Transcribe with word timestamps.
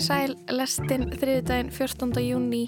Komiði 0.00 0.32
sæl, 0.32 0.54
lestin 0.56 1.02
þriðdægin 1.12 1.70
14. 1.76 2.20
júni 2.24 2.60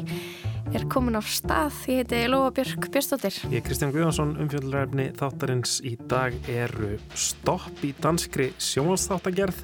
er 0.76 0.82
komin 0.92 1.16
á 1.16 1.24
stað. 1.24 1.78
Ég 1.88 2.02
heiti 2.02 2.18
Lóa 2.28 2.50
Björk 2.52 2.90
Björnstóttir. 2.92 3.38
Ég 3.48 3.62
er 3.62 3.64
Kristján 3.64 3.94
Guðjónsson, 3.94 4.34
umfjöldurræfni 4.42 5.06
þáttarins 5.16 5.78
í 5.80 5.94
dag 6.10 6.36
eru 6.52 6.98
stopp 7.16 7.80
í 7.88 7.94
danskri 8.04 8.50
sjónastáttagerð, 8.60 9.62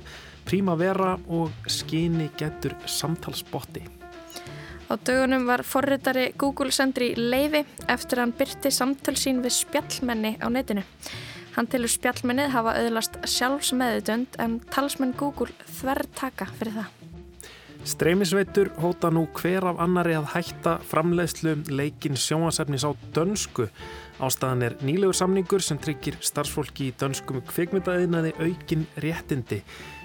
prímavera 0.48 1.18
og 1.28 1.52
skyni 1.68 2.30
getur 2.40 2.72
samtalsbotti. 2.88 3.84
Á 4.88 4.96
dögunum 4.96 5.44
var 5.44 5.60
forritari 5.60 6.30
Google 6.40 6.72
sendri 6.72 7.10
leiði 7.20 7.66
eftir 7.84 8.22
að 8.22 8.24
hann 8.24 8.36
byrti 8.38 8.72
samtöl 8.72 9.18
sín 9.20 9.44
við 9.44 9.58
spjallmenni 9.58 10.38
á 10.40 10.48
netinu. 10.48 10.86
Hann 11.58 11.68
tilur 11.68 11.92
spjallmennið 11.92 12.54
hafa 12.56 12.78
auðlast 12.80 13.20
sjálfsmeðudönd 13.28 14.40
en 14.40 14.56
talsmenn 14.72 15.12
Google 15.20 15.52
þverrtaka 15.82 16.48
fyrir 16.56 16.80
það. 16.80 16.97
Streymisveitur 17.88 18.68
hóta 18.82 19.08
nú 19.08 19.22
hver 19.32 19.64
af 19.70 19.78
annari 19.80 20.12
að 20.12 20.26
hætta 20.34 20.74
framleiðslu 20.90 21.54
leikin 21.72 22.18
sjónasefnis 22.20 22.84
á 22.84 22.92
dönsku. 23.16 23.70
Ástæðan 24.20 24.64
er 24.66 24.74
nýlegur 24.84 25.16
samningur 25.16 25.64
sem 25.64 25.80
tryggir 25.80 26.18
starfsfólki 26.20 26.90
í 26.90 26.96
dönskum 27.00 27.40
kvikmyndaðinaði 27.48 28.34
aukin 28.44 28.84
réttindi. 29.00 29.62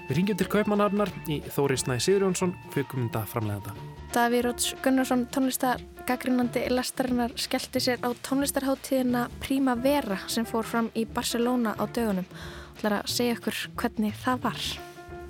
Við 0.08 0.16
ringjum 0.16 0.38
til 0.40 0.48
Kaupmannarnar 0.54 1.12
í 1.28 1.42
Þóri 1.52 1.76
Snæði 1.80 2.06
Sigurjónsson, 2.06 2.56
kvikmynda 2.72 3.26
framleiðanda. 3.28 3.76
Daví 4.16 4.40
Róts 4.46 4.72
Gunnarsson, 4.84 5.26
tónlistargagrinandi 5.36 6.64
lestarinnar, 6.72 7.36
skellti 7.36 7.84
sér 7.84 8.00
á 8.00 8.16
tónlistarháttíðina 8.24 9.26
Primavera 9.44 10.22
sem 10.24 10.48
fór 10.48 10.64
fram 10.64 10.88
í 10.96 11.04
Barcelona 11.04 11.76
á 11.76 11.84
dögunum. 11.84 12.28
Það 12.80 12.90
er 12.90 12.98
að 13.02 13.14
segja 13.18 13.38
okkur 13.42 13.62
hvernig 13.76 14.20
það 14.24 14.44
var. 14.48 14.74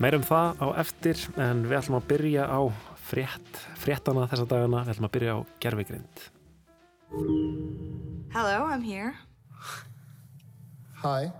Meirum 0.03 0.25
það 0.27 0.59
á 0.59 0.67
eftir 0.83 1.20
en 1.39 1.62
við 1.69 1.78
ætlum 1.78 2.00
að 2.00 2.06
byrja 2.11 2.47
á 2.50 2.61
frétt, 3.05 3.59
fréttana 3.78 4.27
þessa 4.31 4.47
dagana, 4.51 4.83
við 4.83 4.97
ætlum 4.97 5.06
að 5.06 5.14
byrja 5.14 5.34
á 5.36 5.39
gerfigrind. 5.62 6.25
Hello, 8.34 8.67
I'm 8.67 8.83
here. 8.83 9.14
Hi. 11.05 11.31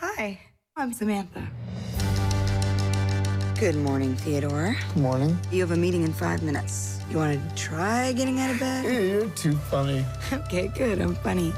Hi, 0.00 0.40
I'm 0.76 0.92
Samantha. 0.92 1.46
Good 3.60 3.76
morning, 3.76 4.16
Theodore. 4.16 4.74
Good 4.94 5.02
morning. 5.02 5.38
You 5.52 5.60
have 5.60 5.70
a 5.70 5.76
meeting 5.76 6.02
in 6.02 6.12
five 6.12 6.42
minutes. 6.42 6.98
You 7.10 7.18
want 7.18 7.38
to 7.38 7.54
try 7.54 8.10
getting 8.12 8.40
out 8.40 8.50
of 8.50 8.58
bed? 8.58 8.84
You're 8.84 9.30
too 9.36 9.54
funny. 9.70 10.04
Okay, 10.32 10.68
good. 10.68 10.98
I'm 11.00 11.14
funny. 11.16 11.52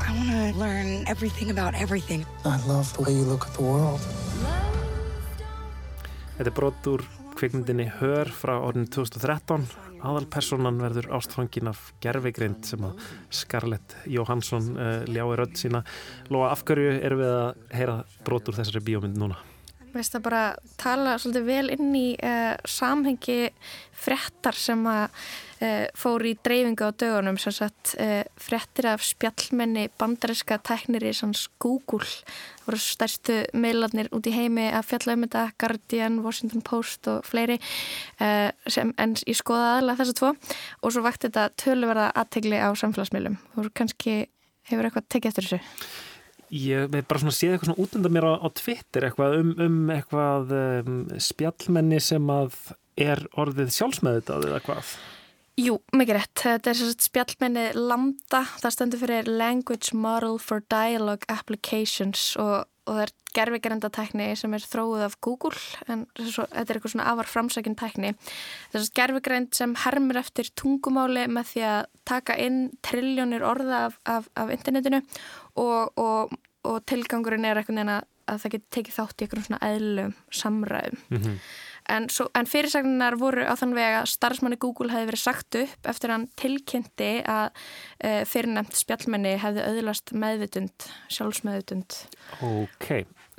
I 0.00 0.10
want 0.16 0.54
to 0.54 0.58
learn 0.58 1.04
everything 1.06 1.50
about 1.50 1.74
everything. 1.74 2.24
I 2.44 2.58
love 2.66 2.96
the 2.96 3.02
way 3.02 3.12
you 3.12 3.22
look 3.22 3.46
at 3.46 3.54
the 3.54 3.62
world. 3.62 4.00
Þetta 6.36 6.50
er 6.50 6.56
brot 6.58 6.86
úr 6.90 7.02
kvikmyndinni 7.36 7.86
Hör 7.96 8.28
frá 8.28 8.58
orðinu 8.58 8.90
2013. 8.92 9.62
Aðalpersonan 10.04 10.82
verður 10.82 11.08
ástfangin 11.16 11.70
af 11.70 11.80
gerfigrind 12.04 12.68
sem 12.68 12.84
að 12.84 13.00
Scarlett 13.32 13.96
Johansson 14.04 14.68
uh, 14.76 15.00
ljái 15.08 15.32
rödd 15.40 15.56
sína. 15.56 15.80
Lóa, 16.28 16.50
af 16.52 16.66
hverju 16.68 16.98
erum 16.98 17.24
við 17.24 17.36
að 17.38 17.76
heyra 17.80 17.98
brot 18.28 18.52
úr 18.52 18.60
þessari 18.60 18.84
bíómynd 18.84 19.16
núna? 19.16 19.40
Veist 19.98 20.14
að 20.18 20.24
bara 20.26 20.44
tala 20.80 21.16
svolítið 21.20 21.48
vel 21.48 21.66
inn 21.74 21.90
í 21.96 22.06
uh, 22.20 22.54
samhengi 22.68 23.50
frettar 23.96 24.56
sem 24.58 24.82
að 24.90 25.04
uh, 25.08 25.86
fór 25.96 26.24
í 26.28 26.34
dreifingu 26.44 26.88
á 26.88 26.92
dögunum 26.92 27.38
sem 27.40 27.54
sagt 27.56 27.94
uh, 28.02 28.22
frettir 28.40 28.90
af 28.92 29.04
spjallmenni 29.06 29.86
bandariska 29.98 30.58
teknir 30.66 31.06
í 31.08 31.14
sanns 31.16 31.46
Google. 31.62 32.06
Það 32.06 32.68
voru 32.68 32.80
stærstu 32.82 33.38
meilarnir 33.56 34.10
út 34.16 34.28
í 34.28 34.34
heimi 34.34 34.66
að 34.70 34.88
fjalla 34.92 35.16
um 35.16 35.26
þetta 35.26 35.44
Guardian, 35.62 36.20
Washington 36.24 36.64
Post 36.66 37.06
og 37.12 37.22
fleiri 37.26 37.60
sem, 38.18 38.90
en 38.98 39.14
ég 39.22 39.38
skoða 39.38 39.76
aðalega 39.76 40.00
þessu 40.00 40.16
tvo. 40.18 40.32
Og 40.82 40.94
svo 40.94 41.04
vakti 41.06 41.28
þetta 41.28 41.46
töluverða 41.62 42.08
aðtegli 42.18 42.58
á 42.58 42.74
samfélagsmiðlum. 42.74 43.38
Og 43.54 43.70
kannski 43.78 44.24
hefur 44.66 44.88
eitthvað 44.88 45.08
tekið 45.14 45.30
eftir 45.30 45.46
þessu 45.46 46.15
Ég 46.54 46.86
hef 46.92 47.08
bara 47.08 47.22
svona 47.22 47.34
séð 47.34 47.56
eitthvað 47.56 47.70
svona 47.72 47.84
útönda 47.84 48.12
mér 48.12 48.28
á, 48.30 48.32
á 48.38 48.48
Twitter 48.54 49.08
eitthvað 49.08 49.38
um, 49.40 49.52
um 49.66 49.92
eitthvað 49.94 50.54
um, 50.60 50.98
spjallmenni 51.18 51.98
sem 52.02 52.32
að 52.32 52.54
er 52.96 53.22
orðið 53.36 53.74
sjálfsmeðutað 53.76 54.48
eða 54.50 54.62
hvað? 54.64 54.94
Jú, 55.56 55.78
mikið 55.96 56.18
rétt. 56.18 56.40
Þetta 56.42 56.72
er 56.72 56.80
spjallmenni 57.06 57.66
Lambda, 57.76 58.42
það 58.60 58.74
stendur 58.74 59.00
fyrir 59.00 59.28
Language 59.30 59.96
Model 59.96 60.36
for 60.42 60.64
Dialogue 60.72 61.24
Applications 61.32 62.34
og, 62.40 62.68
og 62.86 62.94
það 62.94 63.02
er 63.02 63.12
gerfigerenda 63.36 63.90
tækni 63.92 64.26
sem 64.38 64.54
er 64.56 64.64
þróið 64.64 65.04
af 65.08 65.16
Google 65.24 65.58
en 65.92 66.06
svo, 66.16 66.46
þetta 66.46 66.64
er 66.72 66.78
eitthvað 66.78 66.94
svona 66.94 67.08
afar 67.10 67.30
framsækinn 67.30 67.76
tækni. 67.78 68.12
Þess 68.72 68.86
að 68.86 68.96
gerfigerend 69.00 69.54
sem 69.58 69.74
hermur 69.84 70.20
eftir 70.20 70.50
tungumáli 70.58 71.26
með 71.28 71.52
því 71.52 71.64
að 71.72 71.80
taka 72.08 72.38
inn 72.40 72.60
trilljónir 72.86 73.44
orða 73.46 73.86
af, 73.90 74.00
af, 74.08 74.28
af 74.38 74.52
internetinu 74.54 75.02
og, 75.60 75.98
og, 75.98 76.36
og 76.66 76.82
tilgangurinn 76.88 77.48
er 77.48 77.60
eitthvað 77.60 77.80
neina 77.80 78.02
að 78.26 78.42
það 78.42 78.56
getur 78.56 78.74
tekið 78.76 78.98
þátt 78.98 79.16
í 79.16 79.26
eitthvað 79.26 79.48
svona 79.48 79.62
eðlum 79.72 80.14
samræðum. 80.34 81.02
Mm 81.10 81.22
-hmm. 81.22 81.40
En, 81.92 82.08
en 82.10 82.48
fyrirsagnar 82.50 83.16
voru 83.20 83.46
á 83.46 83.54
þann 83.58 83.74
vega 83.76 84.02
að 84.02 84.10
starfsmanni 84.14 84.58
Google 84.62 84.90
hefði 84.92 85.10
verið 85.12 85.22
sagt 85.22 85.58
upp 85.60 85.90
eftir 85.92 86.12
hann 86.14 86.28
tilkynnti 86.40 87.10
að 87.30 87.48
e, 88.00 88.12
fyrirnemt 88.28 88.74
spjallmenni 88.78 89.36
hefði 89.42 89.66
auðlast 89.70 90.14
meðvitund, 90.16 90.88
sjálfsmeðvitund. 91.14 91.98
Ok, 92.46 92.90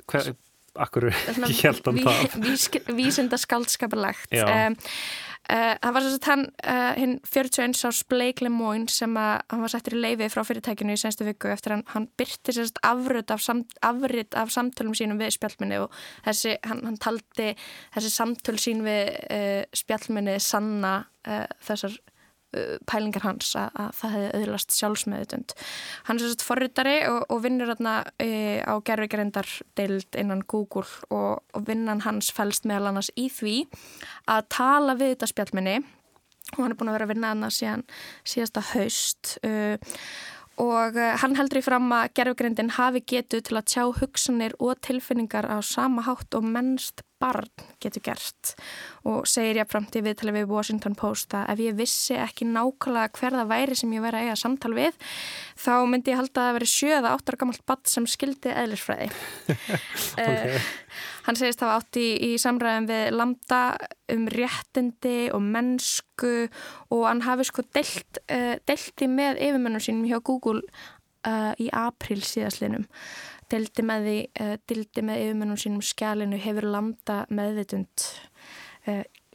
hver, 0.08 0.32
akkur 0.80 1.10
ekki 1.12 1.58
held 1.66 1.90
hann 1.90 2.02
það? 2.08 2.38
Vís, 2.46 2.68
vísinda 2.88 3.40
skaldskapalagt. 3.40 4.32
Um, 4.32 4.78
Uh, 4.78 5.27
það 5.48 5.94
var 5.94 6.04
svo 6.04 6.12
að 6.18 6.28
hann, 6.28 6.44
uh, 6.60 6.90
hinn 6.98 7.14
41 7.24 7.84
ás 7.88 8.02
Blake 8.10 8.44
Lemoyne 8.44 8.92
sem 8.92 9.14
að 9.16 9.34
hann 9.52 9.62
var 9.64 9.72
sættir 9.72 9.96
í 9.96 10.02
leiði 10.02 10.28
frá 10.32 10.42
fyrirtækinu 10.44 10.96
í 10.96 11.00
senstu 11.00 11.24
viku 11.28 11.52
eftir 11.52 11.76
hann, 11.76 11.84
hann 11.94 12.08
byrti 12.20 12.54
sérst 12.56 12.80
afröð 12.84 13.32
af, 13.32 13.44
sam, 13.44 13.64
af 13.82 14.52
samtölum 14.54 14.96
sínum 14.98 15.20
við 15.20 15.32
spjallminni 15.38 15.80
og 15.84 15.94
þessi, 16.26 16.58
hann, 16.68 16.84
hann 16.84 17.00
taldi 17.00 17.54
þessi 17.96 18.12
samtöl 18.12 18.58
sín 18.60 18.84
við 18.86 19.14
uh, 19.30 19.64
spjallminni 19.76 20.38
sanna 20.42 21.00
þessar 21.64 21.96
pælingar 22.88 23.26
hans 23.26 23.50
að, 23.58 23.68
að 23.74 23.90
það 23.98 24.14
hefði 24.16 24.30
auðlast 24.38 24.76
sjálfsmeðutund. 24.78 25.54
Hann 26.08 26.16
er 26.16 26.24
svolítið 26.24 26.48
forritari 26.48 26.96
og, 27.10 27.20
og 27.28 27.42
vinnur 27.44 27.72
hérna 27.72 27.96
e, 28.22 28.30
á 28.64 28.74
gerðvigarendar 28.84 29.52
deild 29.78 30.18
innan 30.18 30.44
Google 30.48 30.86
og, 31.10 31.44
og 31.52 31.68
vinnan 31.68 32.04
hans 32.06 32.32
fælst 32.34 32.68
meðal 32.68 32.92
annars 32.92 33.12
í 33.16 33.28
því 33.32 33.60
að 34.30 34.48
tala 34.54 34.96
við 34.98 35.14
þetta 35.14 35.32
spjallminni 35.34 35.76
og 36.56 36.62
hann 36.62 36.72
er 36.72 36.80
búin 36.80 36.90
að 36.90 36.98
vera 36.98 37.08
að 37.08 37.12
vinna 37.12 37.30
annars 37.34 37.60
síðan 37.60 37.84
síðasta 38.24 38.64
haust 38.72 39.36
og 39.44 39.96
og 40.58 40.98
eh, 40.98 41.16
hann 41.22 41.36
heldur 41.38 41.60
í 41.60 41.64
fram 41.64 41.90
að 41.94 42.12
gerfugrindin 42.18 42.74
hafi 42.76 43.02
getu 43.06 43.40
til 43.44 43.58
að 43.58 43.68
tjá 43.70 43.84
hugsanir 44.00 44.56
og 44.58 44.80
tilfinningar 44.84 45.46
á 45.46 45.62
sama 45.62 46.04
hátt 46.06 46.34
og 46.34 46.46
mennst 46.46 47.04
barn 47.20 47.50
getur 47.82 48.04
gert 48.08 48.54
og 49.08 49.26
segir 49.28 49.60
ég 49.60 49.70
framt 49.70 49.96
í 49.98 50.02
viðtali 50.04 50.34
við 50.36 50.50
Washington 50.52 50.96
Post 50.98 51.34
að 51.36 51.52
ef 51.54 51.62
ég 51.66 51.78
vissi 51.78 52.18
ekki 52.18 52.48
nákvæmlega 52.48 53.12
hverða 53.18 53.44
væri 53.50 53.78
sem 53.78 53.92
ég 53.96 54.04
verið 54.04 54.22
að 54.22 54.28
eiga 54.28 54.40
samtal 54.42 54.74
við 54.78 54.98
þá 55.58 55.72
myndi 55.90 56.14
ég 56.14 56.20
halda 56.22 56.40
að 56.42 56.48
það 56.48 56.58
veri 56.58 56.72
sjöða 56.74 57.14
áttar 57.14 57.38
gammalt 57.40 57.64
badd 57.68 57.86
sem 57.90 58.08
skildi 58.10 58.54
eðlisfræði 58.54 59.10
okay. 60.18 60.56
uh, 60.56 60.72
Hann 61.28 61.36
segist 61.36 61.60
að 61.60 61.68
það 61.68 61.78
átti 61.78 62.02
í, 62.02 62.12
í 62.24 62.36
samræðum 62.40 62.86
við 62.88 63.02
Lambda 63.12 63.62
um 64.14 64.22
réttindi 64.32 65.16
og 65.36 65.42
mennsku 65.44 66.30
og 66.94 67.02
hann 67.04 67.20
hafi 67.26 67.44
sko 67.44 67.64
deilt, 67.76 68.20
uh, 68.32 68.54
deilti 68.64 69.10
með 69.12 69.42
yfirmennum 69.44 69.84
sínum 69.84 70.06
hjá 70.08 70.22
Google 70.24 70.62
uh, 71.28 71.52
í 71.60 71.68
april 71.76 72.22
síðaslinum. 72.24 72.86
Deilti 73.48 73.84
með, 73.86 74.08
því, 74.08 74.16
uh, 74.44 74.56
deilti 74.68 75.04
með 75.04 75.22
yfirmennum 75.24 75.60
sínum 75.60 75.84
skjálinu 75.84 76.40
hefur 76.42 76.68
Lambda 76.68 77.22
meðvitund. 77.32 78.10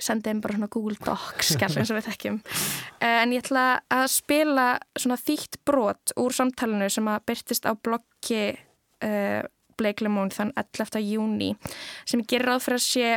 Sendið 0.01 0.31
einn 0.31 0.39
bara 0.41 0.55
svona 0.55 0.69
Google 0.73 0.97
Docs 0.97 1.51
skjálin 1.53 1.85
sem 1.85 1.97
við 1.99 2.07
þekkjum. 2.07 2.37
En 3.05 3.33
ég 3.35 3.43
ætla 3.43 3.65
að 3.93 4.07
spila 4.09 4.63
svona 4.97 5.19
þýtt 5.21 5.59
brot 5.67 6.13
úr 6.17 6.33
samtalenu 6.33 6.87
sem 6.89 7.09
að 7.11 7.25
byrtist 7.29 7.67
á 7.69 7.77
bloggi 7.77 8.47
Blake 9.77 10.05
Lemone 10.05 10.33
þann 10.33 10.53
11. 10.57 11.01
júni 11.05 11.51
sem 12.09 12.23
gerir 12.25 12.49
ráð 12.49 12.65
fyrir 12.67 12.79
að 12.79 12.85
sé 12.87 13.11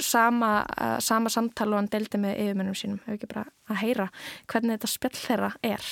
sama, 0.00 0.64
uh, 0.80 0.98
sama 1.04 1.30
samtala 1.30 1.76
og 1.76 1.82
hann 1.82 1.92
deldi 1.92 2.18
með 2.20 2.40
yfirmennum 2.42 2.78
sínum, 2.78 3.00
hefur 3.04 3.18
ekki 3.18 3.30
bara 3.30 3.44
að 3.70 3.80
heyra 3.84 4.08
hvernig 4.50 4.76
þetta 4.78 4.90
spjall 4.90 5.20
þeirra 5.20 5.50
er. 5.62 5.88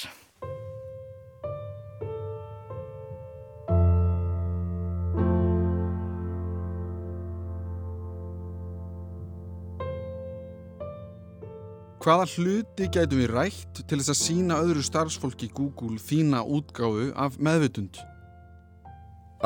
Hvaða 12.02 12.24
hluti 12.34 12.88
gætum 12.90 13.20
við 13.20 13.28
rætt 13.30 13.80
til 13.86 14.00
þess 14.00 14.10
að 14.10 14.16
sína 14.18 14.56
öðru 14.58 14.80
starfsfólki 14.82 15.46
Google 15.54 16.00
þína 16.02 16.40
útgáfu 16.42 17.12
af 17.14 17.36
meðvutund? 17.38 18.00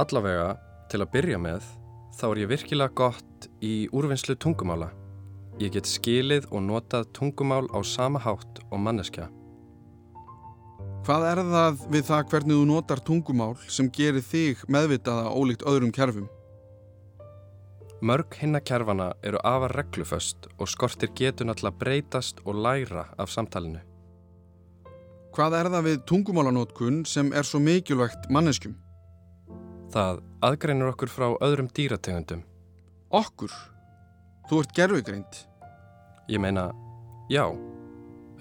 Allavega, 0.01 0.55
til 0.89 1.03
að 1.05 1.11
byrja 1.13 1.41
með, 1.45 1.67
þá 2.17 2.25
er 2.31 2.41
ég 2.41 2.51
virkilega 2.55 2.97
gott 2.97 3.49
í 3.61 3.75
úrvinnslu 3.93 4.39
tungumála. 4.41 4.89
ég 5.61 5.73
get 5.73 5.85
skilið 5.89 6.49
og 6.51 6.65
notað 6.65 7.13
tungumál 7.13 7.69
á 7.77 7.81
sama 7.85 8.19
hátt 8.21 8.61
og 8.71 8.81
manneskja. 8.81 9.29
Hvað 11.05 11.29
er 11.29 11.43
það 11.53 11.85
við 11.93 12.05
það 12.09 12.29
hvernig 12.31 12.57
þú 12.57 12.65
notar 12.73 13.01
tungumál 13.05 13.55
sem 13.69 13.91
gerir 13.93 14.25
þig 14.25 14.65
meðvitaða 14.69 15.29
ólíkt 15.29 15.65
öðrum 15.69 15.93
kerfum? 15.93 16.29
Mörg 18.01 18.35
hinna 18.37 18.61
kerfana 18.61 19.15
eru 19.25 19.39
afar 19.41 19.73
regluföst 19.73 20.51
og 20.59 20.69
skortir 20.69 21.09
getur 21.17 21.49
náttúrulega 21.49 21.79
breytast 21.81 22.43
og 22.45 22.59
læra 22.61 23.07
af 23.17 23.31
samtalenu. 23.33 23.81
Hvað 25.33 25.57
er 25.57 25.71
það 25.73 25.87
við 25.87 26.03
tungumálanótkun 26.11 27.05
sem 27.09 27.33
er 27.33 27.45
svo 27.49 27.61
mikilvægt 27.61 28.29
manneskjum? 28.29 28.77
Það 29.93 30.21
aðgreinur 30.45 30.93
okkur 30.93 31.09
frá 31.09 31.27
öðrum 31.41 31.73
dýrategundum. 31.73 32.45
Okkur? 33.17 33.53
Þú 34.51 34.61
ert 34.61 34.77
gerfugreind. 34.77 35.41
Ég 36.29 36.43
meina, 36.43 36.69
já, 37.33 37.49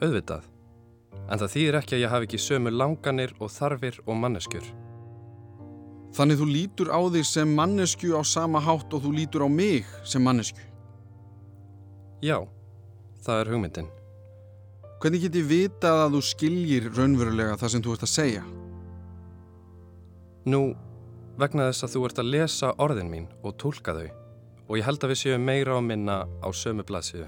auðvitað. 0.01 0.50
En 1.31 1.40
það 1.40 1.54
þýðir 1.56 1.80
ekki 1.80 1.96
að 1.96 2.04
ég 2.04 2.12
hafi 2.12 2.28
ekki 2.28 2.44
sömu 2.44 2.75
langanir 2.75 3.31
og 3.40 3.54
þarfir 3.56 4.04
og 4.04 4.19
manneskjur. 4.19 4.68
Þannig 6.16 6.40
þú 6.40 6.48
lítur 6.48 6.90
á 6.96 7.00
þig 7.12 7.28
sem 7.28 7.56
mannesku 7.58 8.14
á 8.16 8.24
sama 8.24 8.62
hátt 8.64 8.94
og 8.96 9.04
þú 9.04 9.12
lítur 9.18 9.44
á 9.44 9.50
mig 9.52 9.88
sem 10.08 10.24
mannesku. 10.24 10.64
Já, 12.24 12.40
það 13.26 13.42
er 13.42 13.52
hugmyndin. 13.52 13.90
Hvernig 15.04 15.26
get 15.26 15.36
ég 15.36 15.50
vitað 15.50 16.06
að 16.06 16.16
þú 16.16 16.22
skiljir 16.24 16.88
raunverulega 16.96 17.58
það 17.60 17.74
sem 17.74 17.84
þú 17.84 17.96
ert 17.98 18.06
að 18.08 18.14
segja? 18.14 18.44
Nú, 20.48 20.62
vegna 21.42 21.68
þess 21.68 21.86
að 21.86 21.96
þú 21.98 22.06
ert 22.08 22.22
að 22.24 22.32
lesa 22.32 22.72
orðin 22.82 23.12
mín 23.12 23.28
og 23.44 23.58
tólka 23.60 23.98
þau 23.98 24.08
og 24.66 24.80
ég 24.80 24.86
held 24.88 25.04
að 25.04 25.12
við 25.12 25.20
séum 25.22 25.46
meira 25.46 25.76
á 25.78 25.82
minna 25.84 26.22
á 26.42 26.48
sömu 26.56 26.86
blaðsíðu. 26.88 27.28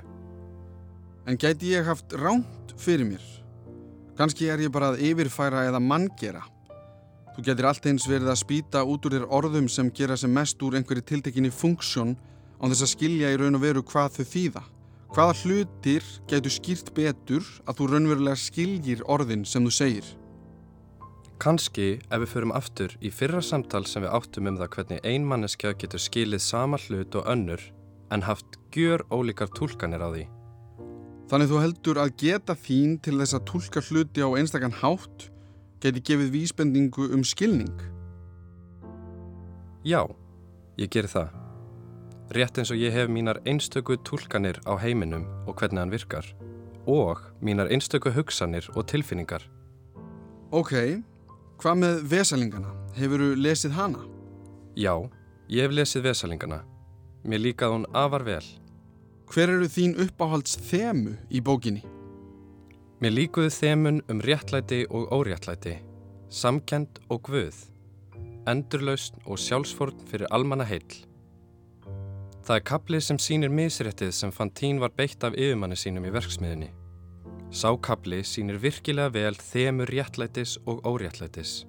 En 1.27 1.37
gæti 1.37 1.75
ég 1.75 1.85
haft 1.85 2.15
ránt 2.15 2.71
fyrir 2.79 3.05
mér? 3.05 3.25
Kanski 4.17 4.47
er 4.49 4.63
ég 4.63 4.71
bara 4.73 4.93
að 4.93 5.03
yfirfæra 5.11 5.67
eða 5.67 5.83
manngera. 5.83 6.41
Þú 7.37 7.43
getur 7.45 7.67
allt 7.69 7.85
eins 7.85 8.07
verið 8.09 8.31
að 8.31 8.39
spýta 8.39 8.81
út 8.81 9.03
úr 9.05 9.13
þér 9.13 9.25
orðum 9.37 9.67
sem 9.69 9.91
gera 9.93 10.15
sem 10.17 10.31
mest 10.33 10.63
úr 10.65 10.79
einhverju 10.79 11.03
tiltekinni 11.05 11.51
funksjón 11.53 12.15
án 12.57 12.71
þess 12.73 12.85
að 12.87 12.91
skilja 12.95 13.29
í 13.29 13.37
raun 13.37 13.59
og 13.59 13.61
veru 13.61 13.83
hvað 13.85 14.15
þau 14.15 14.25
þýða. 14.31 14.63
Hvaða 15.13 15.35
hlutir 15.43 16.07
getur 16.31 16.55
skýrt 16.55 16.89
betur 16.97 17.45
að 17.69 17.77
þú 17.77 17.89
raunverulega 17.91 18.41
skiljir 18.41 19.05
orðin 19.05 19.45
sem 19.45 19.69
þú 19.69 19.75
segir? 19.77 20.09
Kanski 21.37 21.87
ef 22.09 22.25
við 22.25 22.33
förum 22.33 22.55
aftur 22.57 22.97
í 23.05 23.13
fyrra 23.13 23.43
samtal 23.45 23.85
sem 23.85 24.01
við 24.01 24.17
áttum 24.17 24.49
um 24.49 24.57
það 24.57 24.73
hvernig 24.73 25.05
einmanneskja 25.05 25.77
getur 25.77 26.01
skilið 26.01 26.41
sama 26.41 26.81
hlut 26.87 27.21
og 27.21 27.29
önnur 27.29 27.61
en 28.09 28.25
haft 28.25 28.57
gjör 28.73 29.05
ólíkar 29.13 29.53
tólkanir 29.53 30.01
á 30.01 30.09
því. 30.09 30.25
Þannig 31.29 31.53
þú 31.53 31.61
heldur 31.61 32.01
að 32.01 32.17
geta 32.17 32.57
þín 32.57 32.97
til 32.97 33.19
þess 33.21 33.37
að 33.37 33.49
tólka 33.53 33.89
hluti 33.91 34.25
á 34.25 34.29
einstakann 34.33 34.79
hátt 34.81 35.29
geti 35.81 36.01
gefið 36.01 36.31
vísbendingu 36.33 37.09
um 37.13 37.23
skilning? 37.23 37.81
Já, 39.85 40.03
ég 40.77 40.89
ger 40.91 41.07
það. 41.07 41.33
Rétt 42.35 42.57
eins 42.59 42.71
og 42.73 42.81
ég 42.81 42.91
hef 42.91 43.07
mínar 43.07 43.39
einstöku 43.47 43.95
tólkanir 44.03 44.59
á 44.67 44.75
heiminum 44.75 45.23
og 45.47 45.55
hvernig 45.55 45.79
hann 45.79 45.93
virkar 45.93 46.27
og 46.87 47.21
mínar 47.41 47.71
einstöku 47.71 48.11
hugsanir 48.11 48.67
og 48.75 48.87
tilfinningar. 48.87 49.43
Ok, 50.51 51.03
hvað 51.59 51.79
með 51.83 52.03
vesalingana? 52.11 52.71
Hefur 52.95 53.23
þú 53.23 53.29
lesið 53.43 53.75
hana? 53.77 54.03
Já, 54.75 54.95
ég 55.47 55.67
hef 55.67 55.75
lesið 55.75 56.07
vesalingana. 56.07 56.61
Mér 57.27 57.43
líkað 57.43 57.73
hún 57.75 57.87
afar 57.93 58.23
vel. 58.23 58.43
Hver 59.27 59.51
eru 59.51 59.67
þín 59.67 59.97
uppáhalds 59.99 60.55
þemu 60.69 61.17
í 61.29 61.41
bókinni? 61.43 61.83
Mér 62.97 63.13
líkuðu 63.13 63.51
þemun 63.53 63.99
um 64.09 64.21
réttlæti 64.25 64.79
og 64.89 65.11
óréttlæti, 65.13 65.75
samkend 66.33 66.97
og 67.13 67.27
guð, 67.27 67.59
endurlausn 68.49 69.19
og 69.29 69.37
sjálfsforn 69.37 69.99
fyrir 70.09 70.31
almanna 70.33 70.65
heil. 70.65 70.95
Það 72.47 72.55
er 72.55 72.65
kaplið 72.71 73.03
sem 73.05 73.19
sínir 73.21 73.53
misréttið 73.53 74.15
sem 74.17 74.33
Fantín 74.33 74.81
var 74.81 74.95
beitt 74.97 75.21
af 75.27 75.37
yfirmanni 75.37 75.77
sínum 75.77 76.07
í 76.09 76.13
verksmiðinni. 76.15 76.71
Sákapli 77.53 78.23
sínir 78.25 78.57
virkilega 78.63 79.13
vel 79.13 79.37
þemur 79.37 79.93
réttlætis 79.93 80.55
og 80.65 80.81
óréttlætis. 80.81 81.67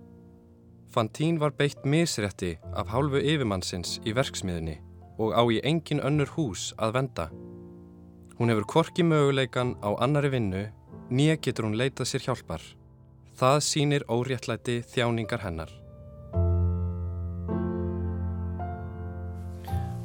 Fantín 0.88 1.36
var 1.42 1.52
beitt 1.52 1.84
misrétti 1.84 2.54
af 2.72 2.88
hálfu 2.88 3.20
yfirmannsins 3.20 3.98
í 4.08 4.16
verksmiðinni 4.16 4.78
og 5.20 5.36
á 5.36 5.44
í 5.52 5.60
engin 5.60 6.00
önnur 6.00 6.32
hús 6.38 6.70
að 6.80 6.96
venda. 6.96 7.28
Hún 8.40 8.48
hefur 8.48 8.70
korki 8.70 9.04
möguleikan 9.04 9.76
á 9.84 9.92
annari 10.00 10.32
vinnu, 10.32 10.64
nýja 11.10 11.38
getur 11.40 11.68
hún 11.68 11.78
leitað 11.78 12.12
sér 12.12 12.28
hjálpar. 12.28 12.64
Það 13.38 13.60
sínir 13.64 14.08
óréttlæti 14.10 14.80
þjáningar 14.92 15.44
hennar. 15.46 15.70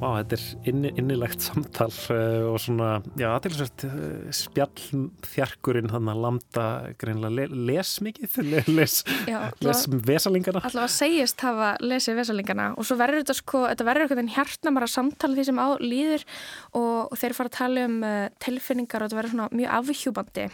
Vá, 0.03 0.17
þetta 0.19 0.35
er 0.35 0.43
inni, 0.67 0.89
innilegt 0.99 1.43
samtal 1.45 1.87
uh, 2.11 2.49
og 2.49 2.57
svona, 2.59 2.89
já, 3.15 3.29
aðtilsvært 3.29 3.85
uh, 3.87 4.25
spjallþjarkurinn 4.35 5.87
þannig 5.93 6.11
að 6.11 6.23
landa 6.25 6.65
greinlega 6.99 7.37
le, 7.37 7.45
les 7.69 7.93
mikið, 8.03 8.35
les, 8.79 8.97
já, 9.29 9.37
les 9.63 9.85
vesalingana. 10.09 10.59
Alltaf 10.59 10.83
að 10.89 10.91
segjast 10.97 11.45
hafa 11.47 11.71
lesið 11.79 12.19
vesalingana 12.19 12.67
og 12.75 12.89
svo 12.89 12.99
verður 12.99 13.23
þetta 13.23 13.37
sko, 13.39 13.63
þetta 13.69 13.87
verður 13.87 14.07
eitthvað 14.07 14.23
en 14.25 14.33
hjartnamara 14.35 14.91
samtal 14.91 15.31
því 15.37 15.47
sem 15.47 15.63
á 15.63 15.67
líður 15.79 16.27
og, 16.75 16.99
og 17.07 17.17
þeir 17.23 17.39
fara 17.39 17.53
að 17.53 17.57
tala 17.61 17.87
um 17.87 17.97
uh, 18.03 18.19
tilfinningar 18.43 19.05
og 19.05 19.07
þetta 19.07 19.21
verður 19.21 19.35
svona 19.37 19.61
mjög 19.61 19.75
afhjúbandi 19.79 20.51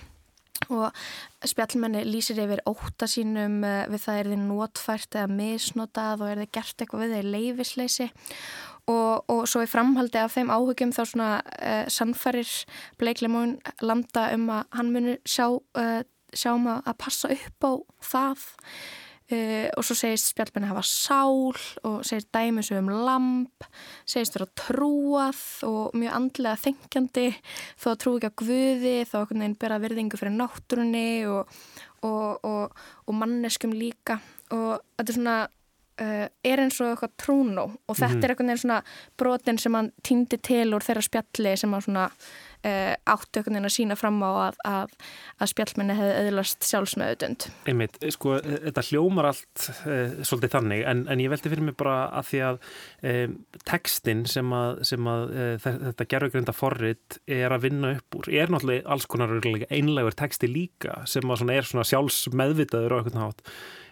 og 0.68 0.96
spjallmenni 1.48 2.04
lýsir 2.08 2.42
yfir 2.44 2.62
óta 2.68 3.08
sínum 3.10 3.62
við 3.64 4.02
það 4.04 4.20
er 4.20 4.32
þið 4.34 4.42
notfært 4.50 5.16
eða 5.16 5.32
misnotað 5.32 6.26
og 6.26 6.34
er 6.34 6.42
þið 6.44 6.52
gert 6.58 6.84
eitthvað 6.84 7.06
við 7.06 7.16
þeir 7.16 7.32
leifisleysi 7.36 8.10
Og, 8.90 9.26
og 9.30 9.44
svo 9.46 9.62
í 9.62 9.70
framhaldi 9.70 10.18
af 10.18 10.34
þeim 10.34 10.50
áhugjum 10.50 10.94
þá 10.96 11.02
svona 11.06 11.28
uh, 11.46 11.84
sannfærir 11.94 12.50
Blake 12.98 13.22
Lemon 13.22 13.60
landa 13.86 14.30
um 14.34 14.48
að 14.50 14.64
hann 14.80 14.90
muni 14.96 15.18
sjá, 15.30 15.46
uh, 15.52 16.00
sjá 16.34 16.56
um 16.56 16.66
að 16.72 16.96
passa 16.98 17.30
upp 17.36 17.68
á 17.70 17.72
það 18.10 18.48
uh, 19.34 19.68
og 19.78 19.86
svo 19.86 19.98
segist 19.98 20.32
spjálpenni 20.32 20.70
hafa 20.70 20.84
sál 20.86 21.54
og 21.88 22.00
segist 22.08 22.32
dæmis 22.36 22.72
um 22.76 22.90
lamp, 22.92 23.68
segist 24.10 24.38
vera 24.38 24.50
trúað 24.60 25.44
og 25.68 25.96
mjög 25.98 26.18
andlega 26.20 26.64
þengjandi 26.66 27.28
þó 27.80 27.88
að 27.94 28.00
trú 28.04 28.16
ekki 28.18 28.32
á 28.32 28.40
guði 28.44 28.96
þó 29.10 29.16
að 29.16 29.22
einhvern 29.22 29.44
veginn 29.44 29.60
bera 29.62 29.80
virðingu 29.84 30.20
fyrir 30.20 30.36
náttúrunni 30.38 31.08
og, 31.30 31.56
og, 32.08 32.84
og 33.06 33.16
manneskum 33.16 33.76
líka. 33.76 34.20
Og 34.56 34.80
þetta 34.98 35.10
er 35.12 35.18
svona 35.20 35.40
Uh, 36.00 36.30
er 36.48 36.62
eins 36.64 36.78
og 36.80 36.94
eitthvað 36.94 37.16
trúnó 37.20 37.64
og 37.68 37.98
þetta 37.98 38.08
mm 38.08 38.22
-hmm. 38.22 38.30
er 38.30 38.36
veginn 38.40 38.58
svona 38.62 38.84
brotin 39.20 39.58
sem 39.60 39.74
hann 39.76 39.92
týndi 40.00 40.38
til 40.38 40.72
úr 40.74 40.86
þeirra 40.86 41.02
spjalli 41.04 41.58
sem 41.58 41.74
hann 41.74 41.82
svona 41.82 42.06
uh, 42.06 42.94
áttu 43.04 43.44
veginn 43.44 43.66
að 43.68 43.76
sína 43.76 43.98
fram 44.00 44.24
á 44.24 44.32
að, 44.48 44.56
að, 44.64 44.94
að 45.42 45.50
spjallminni 45.52 45.98
hefði 45.98 46.22
öðlast 46.22 46.64
sjálfsmöðudund. 46.64 47.50
Einmitt, 47.68 48.00
sko, 48.16 48.38
þetta 48.40 48.86
hljómar 48.88 49.26
allt 49.26 49.68
uh, 49.88 50.24
svolítið 50.24 50.56
þannig 50.56 50.86
en, 50.88 51.04
en 51.10 51.20
ég 51.20 51.30
veldi 51.30 51.50
fyrir 51.50 51.68
mig 51.68 51.76
bara 51.76 52.08
að 52.08 52.26
því 52.32 52.40
að 52.48 52.58
tekstin 53.66 54.26
sem 54.26 54.54
að, 54.54 54.84
sem 54.84 55.08
að 55.08 55.30
þetta 55.60 56.10
gerðugreinda 56.16 56.56
forrið 56.56 57.20
er 57.28 57.52
að 57.52 57.64
vinna 57.68 57.96
upp 57.98 58.16
úr, 58.16 58.32
er 58.32 58.48
náttúrulega 58.48 58.88
alls 58.88 59.06
konar 59.06 59.36
einlegur 59.70 60.16
teksti 60.16 60.48
líka 60.48 61.04
sem 61.06 61.28
að 61.28 61.44
svona 61.44 61.54
er 61.60 61.68
svona 61.68 61.84
sjálfsmeðvitaður 61.84 62.94
og 62.94 63.00
eitthvað 63.04 63.20
nátt, 63.20 63.42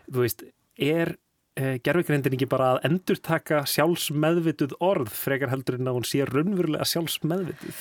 þú 0.07 0.23
veist, 0.23 0.43
er 0.77 1.17
Eh, 1.57 1.79
gerðvigrindin 1.81 2.35
ekki 2.35 2.45
bara 2.49 2.67
að 2.75 2.83
endur 2.91 3.17
taka 3.23 3.63
sjálfsmeðvituð 3.65 4.75
orð 4.83 5.09
frekar 5.09 5.49
heldur 5.49 5.79
en 5.79 5.89
að 5.89 5.95
hún 5.97 6.03
sé 6.05 6.19
raunverulega 6.27 6.85
sjálfsmeðvituð? 6.85 7.79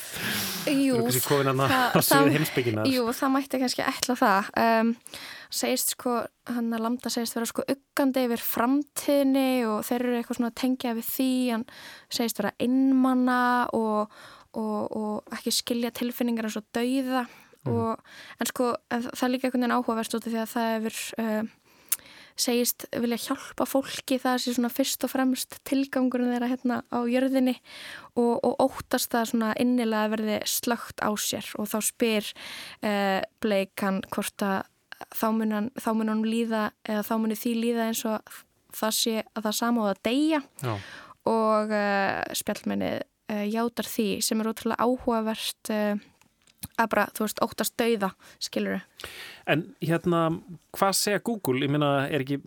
Jú, 0.72 1.02
það, 1.04 2.86
jú, 2.88 3.04
það 3.18 3.34
mætti 3.34 3.60
kannski 3.60 3.84
ætla 3.84 4.16
það. 4.16 4.48
Um, 4.62 4.92
segist 5.52 5.92
sko, 5.92 6.14
hann 6.48 6.72
að 6.72 6.86
Lambda 6.86 7.12
segist 7.12 7.36
vera 7.36 7.50
sko 7.50 7.66
uggandi 7.74 8.24
yfir 8.30 8.44
framtíðni 8.46 9.50
og 9.68 9.84
þeir 9.84 9.98
eru 9.98 10.16
eitthvað 10.22 10.40
svona 10.40 10.52
að 10.54 10.58
tengja 10.62 10.96
við 10.96 11.10
því. 11.10 11.28
Hann 11.52 11.68
segist 12.20 12.40
vera 12.40 12.54
innmanna 12.64 13.42
og, 13.76 14.16
og, 14.56 14.80
og 14.88 15.36
ekki 15.36 15.52
skilja 15.52 15.92
tilfinningar 16.00 16.48
eins 16.48 16.56
og 16.62 16.64
dauða. 16.72 17.26
Mm. 17.66 17.76
og, 17.76 18.10
en 18.40 18.46
sko 18.46 18.72
það 18.88 19.22
er 19.26 19.30
líka 19.34 19.48
einhvern 19.48 19.64
veginn 19.66 19.76
áhugaverst 19.76 20.12
út 20.14 20.26
af 20.28 20.32
því 20.32 20.42
að 20.44 20.52
það 20.52 20.68
hefur 20.70 20.98
um, 21.26 21.54
segist 22.36 22.86
vilja 22.92 23.18
hjálpa 23.28 23.66
fólki 23.68 24.18
það 24.20 24.40
sé 24.42 24.54
svona 24.56 24.72
fyrst 24.72 25.04
og 25.06 25.12
fremst 25.12 25.58
tilgangurinn 25.68 26.34
þeirra 26.34 26.50
hérna 26.52 26.78
á 26.92 26.98
jörðinni 27.08 27.56
og, 28.14 28.34
og 28.44 28.54
óttast 28.68 29.12
það 29.14 29.30
svona 29.32 29.52
innilega 29.62 30.12
verði 30.12 30.38
slögt 30.50 31.00
á 31.00 31.10
sér 31.16 31.48
og 31.60 31.70
þá 31.72 31.78
spyr 31.88 32.32
eh, 32.84 33.20
Bleikan 33.40 34.02
hvort 34.12 34.44
að 34.44 34.64
þá 35.12 35.26
mun 35.36 36.08
hann 36.08 36.24
líða 36.24 36.70
eða 36.86 37.04
þá 37.04 37.14
munir 37.20 37.40
því 37.40 37.54
líða 37.60 37.88
eins 37.90 38.04
og 38.08 38.36
það 38.76 38.96
sé 38.96 39.16
að 39.22 39.48
það 39.48 39.56
sama 39.58 39.84
á 39.84 39.86
að 39.90 40.02
deyja 40.08 40.40
Já. 40.62 40.74
og 41.32 41.72
uh, 41.76 42.34
spjallmenni 42.36 42.92
uh, 42.96 43.46
játar 43.48 43.88
því 43.90 44.08
sem 44.24 44.40
er 44.40 44.50
ótrúlega 44.50 44.86
áhugavert 44.86 45.72
uh, 45.74 46.04
að 46.76 46.90
bara, 46.92 47.06
þú 47.16 47.24
veist, 47.24 47.40
óttast 47.44 47.74
dauða, 47.80 48.10
skilur 48.42 48.76
þau. 48.76 49.08
En 49.52 49.62
hérna, 49.78 50.20
hvað 50.74 50.94
segja 50.98 51.22
Google? 51.24 51.62
Ég 51.64 51.72
minna, 51.72 51.90
er, 52.10 52.24
ekki, 52.24 52.38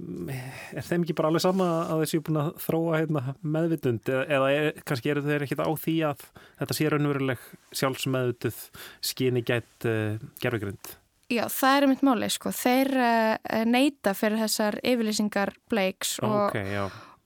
er 0.76 0.86
þeim 0.86 1.06
ekki 1.06 1.16
bara 1.18 1.32
alveg 1.32 1.44
sama 1.46 1.68
að 1.88 2.04
þessu 2.04 2.22
búin 2.28 2.42
að 2.42 2.50
þróa 2.66 3.00
hérna, 3.00 3.36
meðvitund 3.58 4.12
eða 4.20 4.50
er, 4.54 4.72
kannski 4.88 5.14
eru 5.14 5.24
þeir 5.26 5.46
ekkit 5.48 5.64
á 5.64 5.70
því 5.86 5.98
að 6.10 6.26
þetta 6.62 6.78
sé 6.78 6.90
raunveruleg 6.92 7.46
sjálfsmeðvituð 7.82 8.64
skini 9.12 9.46
gætt 9.48 9.88
uh, 9.90 10.18
gerfugrind? 10.44 10.96
Já, 11.30 11.46
það 11.54 11.78
er 11.78 11.88
mitt 11.92 12.04
máli, 12.06 12.32
sko. 12.34 12.52
Þeir 12.58 12.92
uh, 12.98 13.62
neyta 13.70 14.16
fyrir 14.18 14.44
þessar 14.44 14.80
yfirlýsingar 14.84 15.54
Blakes 15.72 16.18
og, 16.26 16.50
okay, 16.50 16.76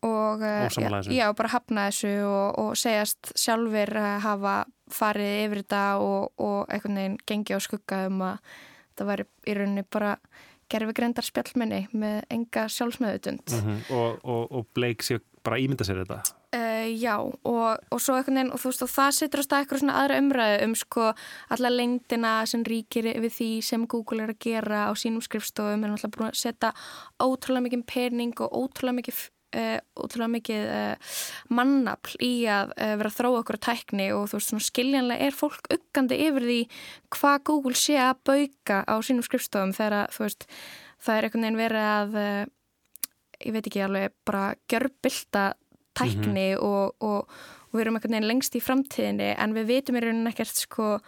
og 0.04 0.44
uh, 0.44 0.68
já, 0.70 1.02
já, 1.10 1.28
bara 1.34 1.54
hafna 1.56 1.90
þessu 1.90 2.14
og, 2.28 2.48
og 2.62 2.78
segjast 2.78 3.34
sjálfur 3.40 3.96
hafa 4.24 4.62
farið 4.94 5.34
yfir 5.46 5.64
þetta 5.64 5.84
og, 6.04 6.32
og 6.38 6.72
einhvern 6.72 7.02
veginn 7.02 7.20
gengi 7.30 7.58
á 7.58 7.60
skugga 7.64 8.06
um 8.08 8.24
að 8.30 8.56
það 8.98 9.12
væri 9.12 9.28
í 9.50 9.58
rauninni 9.58 9.86
bara 9.90 10.16
gerfi 10.72 10.96
grendar 10.96 11.26
spjallmenni 11.26 11.86
með 11.92 12.24
enga 12.34 12.68
sjálfsmeðutund. 12.72 13.46
Mm 13.52 13.62
-hmm. 13.68 13.94
Og, 13.98 14.20
og, 14.24 14.52
og 14.52 14.68
Blake 14.74 15.06
sé 15.06 15.20
bara 15.44 15.60
ímynda 15.60 15.84
sér 15.84 16.02
þetta? 16.04 16.22
Uh, 16.54 16.86
já, 17.02 17.18
og, 17.20 17.78
og 17.90 18.02
svo 18.02 18.16
einhvern 18.16 18.38
veginn, 18.38 18.52
og 18.54 18.62
þú 18.62 18.70
veist, 18.70 18.84
og 18.86 18.92
það 18.94 19.12
setur 19.18 19.42
á 19.42 19.44
stað 19.44 19.64
eitthvað 19.64 19.80
svona 19.82 19.96
aðra 20.00 20.20
umræðu 20.22 20.58
um 20.68 20.76
sko 20.76 21.08
alla 21.56 21.72
lengdina 21.74 22.34
sem 22.46 22.64
ríkir 22.64 23.10
við 23.10 23.34
því 23.38 23.50
sem 23.66 23.88
Google 23.90 24.24
er 24.24 24.34
að 24.36 24.44
gera 24.46 24.84
á 24.88 24.92
sínum 24.94 25.24
skrifstofum, 25.26 25.84
er 25.84 25.90
náttúrulega 25.90 26.18
búin 26.18 26.30
að 26.30 26.42
setja 26.44 26.74
ótrúlega 27.18 27.66
mikið 27.66 27.86
pening 27.90 28.44
og 28.46 28.54
ótrúlega 28.54 29.00
mikið 29.02 29.24
uh, 29.56 29.78
útrúlega 30.04 30.34
mikið 30.36 30.64
uh, 30.74 31.14
mannafl 31.54 32.18
í 32.24 32.32
að 32.52 32.74
uh, 32.76 32.96
vera 33.00 33.12
að 33.12 33.18
þróa 33.20 33.42
okkur 33.42 33.60
að 33.60 33.66
tækni 33.68 34.10
og 34.16 34.28
þú 34.30 34.40
veist 34.40 34.54
svona 34.54 34.68
skiljanlega 34.68 35.28
er 35.28 35.38
fólk 35.38 35.70
uggandi 35.78 36.20
yfir 36.28 36.48
því 36.50 36.60
hvað 37.18 37.38
Google 37.50 37.80
sé 37.80 37.98
að 38.02 38.22
bauka 38.30 38.82
á 38.84 38.96
sínum 39.06 39.26
skrifstofum 39.26 39.76
þegar 39.78 40.14
þú 40.14 40.26
veist 40.28 40.48
það 41.04 41.16
er 41.16 41.28
einhvern 41.28 41.48
veginn 41.48 41.64
verið 41.64 41.90
að 41.94 42.20
ég 43.44 43.56
veit 43.56 43.68
ekki 43.68 43.84
alveg 43.84 44.14
bara 44.28 44.46
görbylta 44.72 45.54
tækni 45.94 46.54
mm 46.54 46.58
-hmm. 46.58 46.64
og, 46.64 46.96
og, 47.00 47.30
og 47.70 47.74
við 47.74 47.82
erum 47.82 47.96
einhvern 47.96 48.16
veginn 48.16 48.28
lengst 48.28 48.56
í 48.56 48.62
framtíðinni 48.64 49.36
en 49.38 49.54
við 49.54 49.66
veitum 49.68 49.96
í 49.98 50.04
rauninni 50.04 50.30
ekkert 50.30 50.56
sko 50.56 51.00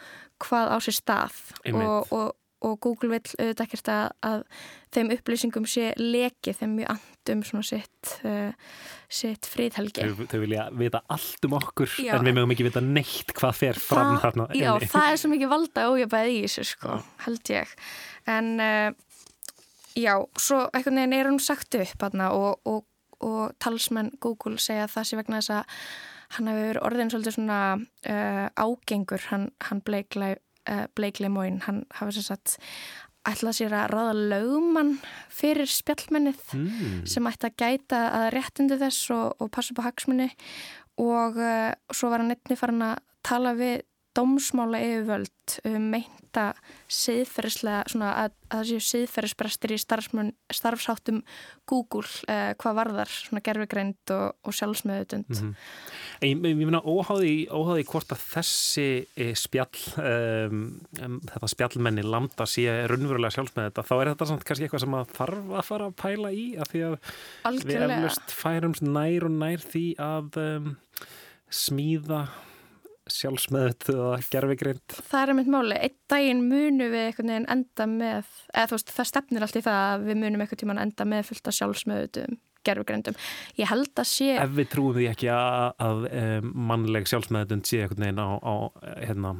hvað 0.44 0.68
á 0.76 0.78
sér 0.84 0.96
stað 1.00 1.36
og, 1.74 2.12
og 2.12 2.36
og 2.66 2.80
Google 2.84 3.12
vil 3.14 3.22
auðvitað 3.22 3.64
ekkert 3.66 3.92
að, 3.94 4.06
að 4.30 4.44
þeim 4.96 5.12
upplýsingum 5.16 5.68
sé 5.70 5.92
lekið 6.00 6.60
þeim 6.62 6.76
mjög 6.80 6.92
andum 6.96 7.44
svona 7.48 7.68
sitt, 7.68 8.14
uh, 8.28 8.80
sitt 9.12 9.50
fríðhelgi. 9.50 10.06
Þau, 10.06 10.26
þau 10.32 10.40
vilja 10.44 10.68
vita 10.78 11.02
allt 11.16 11.48
um 11.48 11.58
okkur 11.60 11.98
já. 12.02 12.14
en 12.16 12.28
við 12.28 12.38
mögum 12.38 12.56
ekki 12.56 12.68
vita 12.70 12.84
neitt 12.84 13.36
hvað 13.38 13.60
fer 13.60 13.82
fram 13.82 14.16
þarna. 14.24 14.50
Já, 14.58 14.72
það 14.84 15.12
er 15.12 15.22
svo 15.22 15.32
mikið 15.34 15.54
valda 15.54 15.86
ójöfæði 15.92 16.40
í 16.40 16.42
þessu 16.48 16.68
sko, 16.72 16.98
held 17.28 17.54
ég. 17.54 17.76
En 18.36 18.52
uh, 18.64 18.90
já, 20.00 20.16
svo 20.40 20.66
einhvern 20.72 21.04
veginn 21.04 21.20
er 21.20 21.32
hún 21.32 21.40
sagt 21.44 21.80
upp 21.80 22.10
hana, 22.10 22.32
og, 22.36 22.60
og, 22.66 22.84
og 23.26 23.56
talsmenn 23.62 24.16
Google 24.24 24.60
segja 24.62 24.90
það 24.92 25.10
sé 25.10 25.22
vegna 25.22 25.42
þess 25.42 25.58
að 25.60 25.80
hann 26.36 26.50
hefur 26.50 26.82
orðin 26.88 27.12
svolítið 27.14 27.38
svona 27.38 27.60
uh, 27.78 28.48
ágengur, 28.58 29.22
hann, 29.30 29.50
hann 29.68 29.82
bleiklega 29.86 30.40
uh, 30.40 30.45
Blake 30.98 31.24
Lemoyne, 31.24 31.62
hann 31.68 31.84
hafa 31.94 32.16
sér 32.16 32.30
satt 32.30 32.58
ætlað 33.26 33.58
sér 33.58 33.74
að 33.74 33.88
ráða 33.94 34.14
lögumann 34.34 34.94
fyrir 35.34 35.70
spjallmennið 35.70 36.42
mm. 36.58 37.00
sem 37.10 37.30
ætti 37.30 37.50
að 37.50 37.58
gæta 37.62 38.02
að 38.20 38.28
réttundi 38.36 38.78
þess 38.82 39.12
og, 39.16 39.26
og 39.42 39.52
passa 39.54 39.76
på 39.78 39.86
hagsmunni 39.86 40.30
og 41.02 41.40
uh, 41.42 41.74
svo 41.92 42.12
var 42.12 42.24
hann 42.24 42.36
einni 42.36 42.60
farin 42.60 42.86
að 42.86 43.02
tala 43.26 43.56
við 43.58 43.82
dómsmála 44.16 44.80
yfirvöld 44.82 45.32
um 45.68 45.90
meinta 45.94 46.46
siðferðislega, 46.92 47.84
svona 47.92 48.12
að, 48.24 48.34
að 48.50 48.62
það 48.62 48.70
séu 48.70 48.86
siðferðisbrestir 48.90 49.74
í 49.76 49.78
starfsháttum 49.80 51.20
Google 51.70 52.08
eh, 52.32 52.54
hvað 52.60 52.78
varðar 52.80 53.12
svona 53.12 53.42
gerfugreind 53.46 54.14
og, 54.16 54.36
og 54.46 54.56
sjálfsmeðutund. 54.56 55.30
Mm 55.30 55.38
-hmm. 55.40 55.54
Ég, 56.26 56.42
finna 56.62 56.82
óháði, 56.82 57.34
óháði 57.50 57.86
hvort 57.92 58.16
að 58.16 58.24
þessi 58.34 58.88
eh, 59.16 59.34
spjall, 59.36 59.84
um, 59.98 60.64
um, 61.02 61.20
þetta 61.32 61.52
spjallmenni 61.54 62.04
landa 62.04 62.48
sé 62.50 62.66
raunverulega 62.90 63.36
sjálfsmeðut, 63.38 63.84
þá 63.86 63.96
er 64.00 64.14
þetta 64.14 64.30
samt 64.32 64.48
kannski 64.48 64.68
eitthvað 64.68 64.86
sem 64.86 64.98
að 64.98 65.14
þarf 65.20 65.54
að 65.60 65.70
fara 65.70 65.92
að 65.92 66.00
pæla 66.02 66.32
í 66.32 66.48
af 66.58 66.72
því 66.72 66.84
að 66.90 66.98
Algjörlega. 67.44 67.88
við 67.88 67.96
eflust 67.98 68.36
færumst 68.42 68.82
nær 68.82 69.30
og 69.30 69.32
nær 69.32 69.60
því 69.60 69.86
að 70.00 70.42
um, 70.42 70.76
smíða 71.50 72.28
sjálfsmeðut 73.12 73.90
eða 73.94 74.16
gerfigrind 74.32 74.98
Það 75.10 75.22
er 75.22 75.38
mitt 75.38 75.52
máli, 75.52 75.78
einn 75.78 75.98
daginn 76.12 76.44
munum 76.50 76.94
við 76.94 77.06
einhvern 77.10 77.32
veginn 77.34 77.52
enda 77.56 77.88
með 77.92 78.32
eða 78.54 78.70
þú 78.72 78.80
veist, 78.80 78.96
það 78.98 79.10
stefnir 79.12 79.46
allt 79.46 79.60
í 79.60 79.64
það 79.66 79.82
að 79.86 80.08
við 80.10 80.22
munum 80.24 80.46
einhvern 80.46 80.62
tíman 80.64 80.84
enda 80.86 81.10
með 81.10 81.30
fullt 81.30 81.52
af 81.52 81.58
sjálfsmeðutum 81.60 82.40
gerfugrindum. 82.66 83.18
Ég 83.60 83.70
held 83.70 83.92
að 83.94 84.08
sé 84.10 84.32
Ef 84.42 84.56
við 84.56 84.72
trúum 84.72 84.96
því 84.96 85.10
ekki 85.12 85.30
að, 85.30 85.76
að 85.86 86.08
um, 86.10 86.50
mannleg 86.72 87.12
sjálfsmeðutund 87.12 87.70
sé 87.70 87.84
einhvern 87.84 88.08
veginn 88.08 88.24
á, 88.26 88.30
á 88.42 88.56
hérna, 89.04 89.34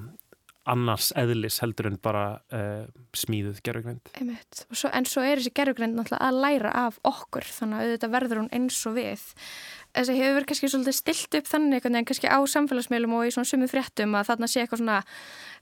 annars 0.70 1.12
eðlis 1.18 1.60
heldur 1.64 1.90
en 1.92 1.98
bara 2.02 2.26
uh, 2.54 2.86
smíðuð 3.18 3.62
gerfugrind 3.66 4.14
En 4.18 5.08
svo 5.10 5.24
er 5.26 5.42
þessi 5.42 5.54
gerfugrind 5.56 5.98
náttúrulega 5.98 6.30
að 6.30 6.40
læra 6.46 6.74
af 6.86 7.00
okkur 7.06 7.46
þannig 7.46 7.78
að 7.78 7.90
auðvitað 7.90 8.16
verður 8.18 8.42
hún 8.42 8.54
eins 8.56 8.80
og 8.90 8.98
við 8.98 9.26
þess 9.96 10.12
að 10.12 10.20
hefur 10.20 10.36
verið 10.36 10.48
kannski 10.50 10.70
svolítið 10.72 10.98
stilt 10.98 11.38
upp 11.40 11.50
þannig 11.50 11.86
en 11.88 12.08
kannski 12.08 12.32
á 12.32 12.40
samfélagsmiðlum 12.52 13.16
og 13.18 13.28
í 13.28 13.34
svona 13.34 13.50
sumu 13.50 13.68
fréttum 13.72 14.16
að 14.18 14.30
þarna 14.30 14.50
sé 14.52 14.64
eitthvað 14.64 14.82
svona 14.82 14.98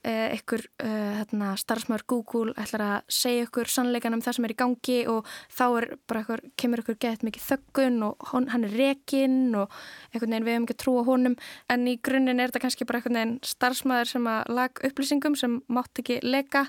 eh, 0.03 0.33
eitthvað 0.33 0.65
uh, 0.85 1.51
starfsmæður 1.61 2.05
Google 2.13 2.55
ætlar 2.59 2.85
að 2.87 3.13
segja 3.19 3.45
ykkur 3.47 3.71
sannleikan 3.71 4.17
um 4.17 4.23
það 4.25 4.37
sem 4.37 4.47
er 4.47 4.55
í 4.55 4.57
gangi 4.63 4.97
og 5.13 5.29
þá 5.53 5.63
er 5.67 5.87
bara 6.09 6.23
eitthvað, 6.23 6.49
kemur 6.63 6.83
ykkur 6.83 6.99
gett 7.05 7.27
mikið 7.27 7.47
þöggun 7.51 8.01
og 8.09 8.27
hon, 8.31 8.49
hann 8.53 8.67
er 8.67 8.75
rekinn 8.79 9.53
og 9.59 9.77
eitthvað 10.11 10.33
við 10.33 10.51
hefum 10.55 10.67
ekki 10.67 10.79
trúa 10.81 11.05
honum. 11.07 11.37
En 11.71 11.87
í 11.89 11.95
grunninn 12.01 12.41
er 12.41 12.51
þetta 12.51 12.65
kannski 12.65 12.89
bara 12.89 13.01
eitthvað 13.01 13.39
starfsmæður 13.53 14.13
sem 14.15 14.29
að 14.33 14.53
lag 14.57 14.83
upplýsingum 14.89 15.39
sem 15.39 15.61
mátt 15.71 16.03
ekki 16.03 16.19
leka 16.25 16.67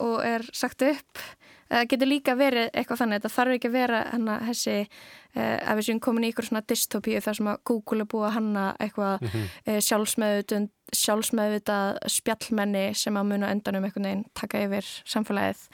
og 0.00 0.20
er 0.24 0.46
sagt 0.56 0.82
upp 0.86 1.20
það 1.70 1.86
getur 1.92 2.10
líka 2.10 2.34
verið 2.38 2.68
eitthvað 2.74 3.00
þannig 3.00 3.20
þetta 3.20 3.32
þarf 3.36 3.56
ekki 3.56 3.70
að 3.70 3.76
vera 3.76 4.00
hana 4.10 4.36
þessi 4.48 4.74
eh, 4.80 5.56
ef 5.60 5.78
við 5.78 5.86
séum 5.86 6.02
komin 6.02 6.26
í 6.26 6.32
ykkur 6.32 6.48
svona 6.48 6.64
dystopíu 6.66 7.22
þar 7.22 7.38
sem 7.38 7.50
að 7.52 7.62
Google 7.70 8.04
er 8.04 8.10
búið 8.10 8.26
að 8.28 8.36
hanna 8.38 8.66
eitthvað 8.82 9.22
mm 9.22 9.32
-hmm. 9.32 9.46
eh, 9.64 9.80
sjálfsmeðvitað 11.00 12.00
spjallmenni 12.10 12.84
sem 12.98 13.16
að 13.16 13.28
muna 13.32 13.52
undan 13.54 13.78
um 13.78 13.84
einhvern 13.84 14.08
veginn 14.08 14.28
taka 14.34 14.64
yfir 14.66 14.86
samfélagið 15.06 15.66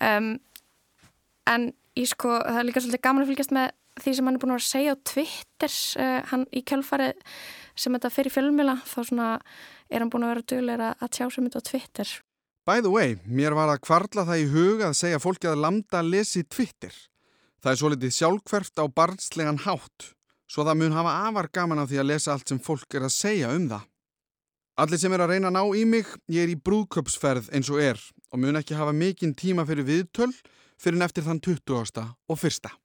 um, 0.00 0.32
en 1.46 1.72
ég 1.98 2.08
sko 2.08 2.38
það 2.38 2.58
er 2.58 2.68
líka 2.68 2.80
svolítið 2.80 3.02
gaman 3.02 3.22
að 3.24 3.32
fylgjast 3.32 3.52
með 3.52 3.70
því 4.00 4.14
sem 4.14 4.26
hann 4.26 4.36
er 4.36 4.40
búin 4.40 4.54
að 4.54 4.64
segja 4.64 4.94
á 4.94 5.04
Twitter 5.04 5.72
uh, 6.00 6.20
hann 6.30 6.46
í 6.52 6.62
kjálfarið 6.62 7.18
sem 7.74 7.92
þetta 7.92 8.10
fyrir 8.10 8.32
fjölmjöla 8.32 8.76
þá 8.86 9.00
svona 9.04 9.40
er 9.90 10.00
hann 10.00 10.12
búin 10.12 10.24
að 10.24 10.32
vera 10.32 10.48
dugleira 10.52 10.94
að 11.00 11.12
tjá 11.16 11.26
sem 11.28 11.44
þetta 11.48 11.60
á 11.60 11.68
Twitter 11.68 12.08
By 12.62 12.78
the 12.78 12.90
way, 12.94 13.16
mér 13.26 13.56
var 13.58 13.72
að 13.72 13.80
kvarla 13.82 14.22
það 14.28 14.40
í 14.44 14.50
hug 14.52 14.82
að 14.86 14.92
segja 14.94 15.18
fólki 15.18 15.48
að 15.50 15.64
lambda 15.64 16.02
lesi 16.06 16.44
Twitter. 16.46 16.94
Það 17.58 17.72
er 17.72 17.80
svo 17.80 17.90
litið 17.90 18.14
sjálfkverft 18.14 18.78
á 18.78 18.86
barnslegan 18.86 19.58
hátt, 19.64 20.12
svo 20.46 20.62
það 20.68 20.78
mun 20.78 20.94
hafa 20.94 21.14
afar 21.26 21.48
gaman 21.58 21.82
á 21.82 21.90
því 21.90 21.98
að 21.98 22.08
lesa 22.12 22.36
allt 22.36 22.52
sem 22.52 22.62
fólk 22.62 22.94
er 22.94 23.08
að 23.08 23.16
segja 23.16 23.50
um 23.50 23.66
það. 23.72 23.88
Allir 24.78 25.02
sem 25.02 25.12
er 25.12 25.26
að 25.26 25.34
reyna 25.34 25.50
að 25.50 25.58
ná 25.58 25.62
í 25.74 25.84
mig, 25.90 26.14
ég 26.30 26.46
er 26.46 26.54
í 26.54 26.58
brúðköpsferð 26.70 27.50
eins 27.50 27.70
og 27.74 27.82
er 27.82 27.98
og 28.30 28.40
mun 28.40 28.62
ekki 28.62 28.78
hafa 28.78 28.94
mikinn 28.94 29.34
tíma 29.34 29.66
fyrir 29.66 29.88
viðtöl 29.90 30.30
fyrir 30.78 31.02
neftir 31.02 31.26
þann 31.26 31.42
20. 31.42 32.08
og 32.30 32.38
fyrsta. 32.38 32.76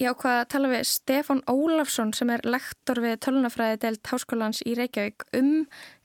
Já, 0.00 0.12
hvað 0.12 0.46
tala 0.52 0.68
við 0.72 0.88
Stefan 0.88 1.42
Ólafsson 1.48 2.12
sem 2.16 2.30
er 2.32 2.44
lektor 2.44 3.00
við 3.00 3.22
tölunafræði 3.24 3.80
delt 3.86 4.08
Háskólans 4.08 4.60
í 4.68 4.76
Reykjavík 4.76 5.24
um 5.36 5.52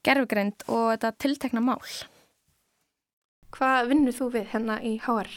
gerfugreind 0.07 0.63
og 0.67 0.93
þetta 0.95 1.17
tiltekna 1.23 1.63
mál. 1.63 1.83
Hvað 3.57 3.87
vinnur 3.89 4.13
þú 4.13 4.25
við 4.35 4.51
hérna 4.51 4.75
í 4.85 4.91
HR? 5.01 5.29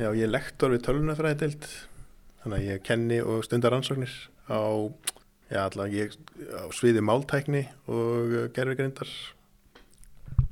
Já, 0.00 0.08
ég 0.10 0.24
er 0.26 0.30
lektor 0.32 0.72
við 0.72 0.80
tölunafræðild, 0.82 1.66
þannig 2.42 2.56
að 2.56 2.64
ég 2.66 2.80
kenni 2.82 3.18
og 3.22 3.44
stundar 3.46 3.76
ansóknir 3.76 4.10
á, 4.50 4.90
já, 5.46 5.60
allavega 5.62 6.00
ég 6.00 6.16
á 6.58 6.66
sviði 6.74 7.04
máltækni 7.06 7.60
og 7.86 8.34
gerðvigrindar. 8.56 9.12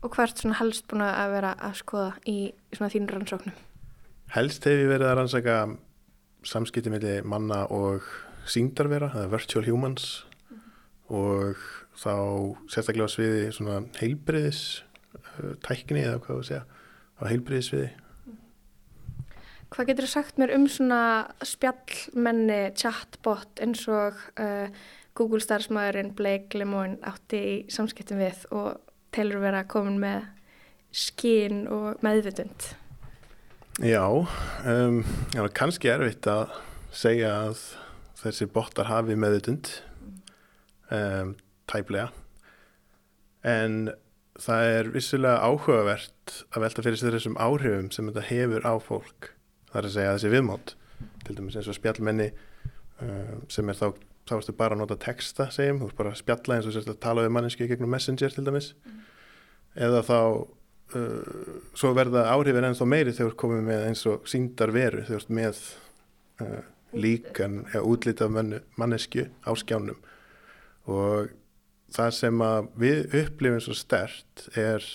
Og 0.07 0.15
hvert 0.15 0.39
svona 0.39 0.61
helst 0.61 0.87
búin 0.87 1.03
að 1.03 1.35
vera 1.35 1.51
að 1.67 1.75
skoða 1.81 2.13
í 2.31 2.37
svona 2.77 2.93
þínur 2.95 3.17
rannsóknum? 3.17 3.59
Helst 4.37 4.71
hef 4.71 4.85
ég 4.85 4.93
verið 4.93 5.09
að 5.09 5.19
rannsaka 5.19 5.59
samskipti 6.47 6.95
melli 6.95 7.17
manna 7.27 7.65
og 7.75 8.07
síngdarvera, 8.47 9.11
það 9.17 9.27
er 9.27 9.35
virtual 9.35 9.65
humans 9.67 10.07
mm 10.47 10.63
-hmm. 10.63 10.71
og 11.19 11.67
þá 11.99 12.15
sérstaklega 12.71 13.11
á 13.11 13.15
sviði 13.17 13.51
svona 13.51 13.83
heilbreyðis 13.99 14.85
tækni 15.67 16.07
eða 16.07 16.23
hvað 16.23 16.39
þú 16.39 16.47
segja 16.47 16.65
á 17.19 17.23
heilbriðisviði. 17.31 17.91
Hvað 19.75 19.89
getur 19.91 20.07
þú 20.07 20.11
sagt 20.13 20.37
mér 20.39 20.53
um 20.55 20.69
svona 20.71 21.01
spjallmenni, 21.43 22.61
chatbot 22.79 23.63
eins 23.65 23.83
og 23.91 24.21
uh, 24.39 24.69
Google 25.19 25.43
starfsmæðurinn 25.43 26.15
Blake 26.15 26.59
Lemoyne 26.59 27.01
átti 27.07 27.41
í 27.41 27.57
samskiptum 27.73 28.23
við 28.23 28.45
og 28.55 28.79
telur 29.15 29.43
vera 29.43 29.65
komin 29.67 29.99
með 30.03 30.29
skín 30.95 31.65
og 31.71 32.03
meðvitund. 32.07 32.71
Já, 33.83 34.07
um, 34.07 35.01
já 35.35 35.43
kannski 35.51 35.91
erfitt 35.91 36.29
að 36.31 36.55
segja 36.95 37.33
að 37.49 37.65
þessi 38.23 38.47
bottar 38.55 38.87
hafi 38.87 39.17
meðutund 39.19 39.73
um, 40.95 41.35
tæplega 41.67 42.13
en 43.43 43.91
það 44.41 44.71
er 44.79 44.91
vissulega 44.95 45.43
áhugavert 45.47 46.35
að 46.55 46.65
velta 46.65 46.85
fyrir 46.85 46.99
sig 46.99 47.15
þessum 47.15 47.37
áhrifum 47.39 47.91
sem 47.95 48.09
þetta 48.11 48.27
hefur 48.31 48.67
á 48.67 48.75
fólk. 48.83 49.31
Það 49.71 49.79
er 49.81 49.89
að 49.89 49.95
segja 49.95 50.17
þessi 50.17 50.33
viðmátt 50.33 50.75
til 51.25 51.37
dæmis 51.39 51.57
eins 51.59 51.71
og 51.71 51.79
spjallmenni 51.79 52.29
um, 53.03 53.45
sem 53.53 53.71
er 53.71 53.79
þá, 53.79 53.87
þá 54.29 54.35
erstu 54.39 54.57
bara 54.59 54.77
að 54.77 54.83
nota 54.83 54.99
texta 55.01 55.49
segjum, 55.55 55.81
þú 55.83 55.89
erst 55.91 56.01
bara 56.01 56.13
að 56.15 56.21
spjalla 56.23 56.59
eins 56.59 56.69
og 56.69 56.77
sérst 56.77 56.93
að 56.93 57.01
tala 57.05 57.25
við 57.25 57.35
manneski 57.37 57.69
gegnum 57.71 57.95
messenger 57.95 58.35
til 58.35 58.47
dæmis. 58.47 58.75
Mm. 58.85 59.01
eða 59.87 60.03
þá 60.07 60.19
uh, 60.99 61.57
svo 61.75 61.95
verða 61.97 62.29
áhrifin 62.35 62.69
ennþá 62.71 62.91
meiri 62.91 63.15
þegar 63.15 63.39
komum 63.41 63.65
með 63.67 63.89
eins 63.89 64.05
og 64.11 64.29
síndar 64.31 64.75
veru 64.75 65.07
þegar 65.07 65.31
með 65.41 65.63
uh, 66.43 66.61
líkan 66.95 67.65
eða 67.73 67.87
útlitað 67.91 68.61
mannesku 68.79 69.27
á 69.43 69.51
skjánum. 69.59 69.99
Og 70.91 71.33
það 71.93 72.15
sem 72.17 72.45
við 72.81 73.19
upplifum 73.21 73.61
svo 73.63 73.77
stert 73.79 74.47
er 74.59 74.87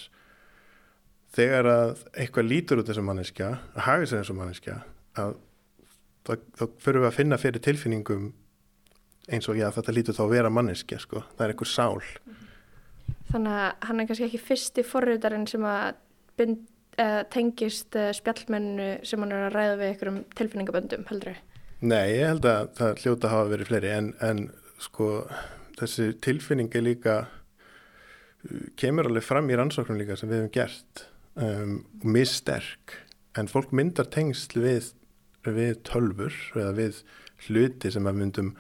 þegar 1.36 1.69
að 1.69 2.03
eitthvað 2.17 2.50
lítur 2.50 2.81
út 2.81 2.89
þessum 2.89 3.10
manneskja 3.12 3.51
að 3.75 3.86
hafa 3.86 4.10
þessum 4.15 4.41
manneskja 4.41 4.81
að 5.19 5.38
þá 6.29 6.65
fyrir 6.81 7.01
við 7.01 7.10
að 7.10 7.17
finna 7.17 7.39
fyrir 7.41 7.63
tilfinningum 7.65 8.29
eins 9.29 9.48
og 9.50 9.58
já 9.60 9.69
þetta 9.74 9.93
lítur 9.96 10.17
þá 10.17 10.24
að 10.25 10.34
vera 10.34 10.51
manneskja 10.53 11.00
sko, 11.01 11.24
það 11.38 11.46
er 11.46 11.53
einhver 11.53 11.69
sál 11.69 12.01
Þannig 13.29 13.55
að 13.62 13.86
hann 13.86 14.01
er 14.01 14.10
kannski 14.10 14.25
ekki 14.25 14.41
fyrsti 14.41 14.84
forriðarinn 14.89 15.46
sem 15.50 15.65
að 15.69 16.00
bind, 16.39 16.63
uh, 16.98 17.22
tengist 17.29 17.98
uh, 18.00 18.10
spjallmennu 18.15 18.88
sem 19.05 19.22
hann 19.22 19.36
er 19.36 19.46
að 19.46 19.53
ræða 19.53 19.75
við 19.77 19.91
einhverjum 19.91 20.19
tilfinningaböndum 20.39 21.05
heldur 21.12 21.38
þau? 21.38 21.46
Nei, 21.79 22.08
ég 22.17 22.25
held 22.25 22.48
að 22.50 22.72
það 22.79 23.03
hljóta 23.03 23.31
hafa 23.31 23.51
verið 23.53 23.69
fleiri 23.69 23.91
en, 23.96 24.10
en 24.25 24.41
sko 24.81 25.12
þessi 25.79 26.09
tilfinning 26.24 26.74
er 26.75 26.86
líka 26.86 27.19
kemur 28.79 29.09
alveg 29.09 29.25
fram 29.25 29.50
í 29.51 29.57
rannsóknum 29.59 30.00
líka 30.00 30.17
sem 30.19 30.29
við 30.31 30.41
hefum 30.41 30.53
gert 30.55 31.05
um, 31.36 31.77
og 32.01 32.09
missterk 32.15 32.95
en 33.39 33.51
fólk 33.51 33.74
myndar 33.75 34.09
tengsl 34.12 34.62
við, 34.63 34.91
við 35.48 35.79
tölfur 35.88 36.36
eða 36.55 36.75
við 36.77 37.01
hluti 37.48 37.91
sem 37.93 38.07
að 38.07 38.21
myndum 38.21 38.53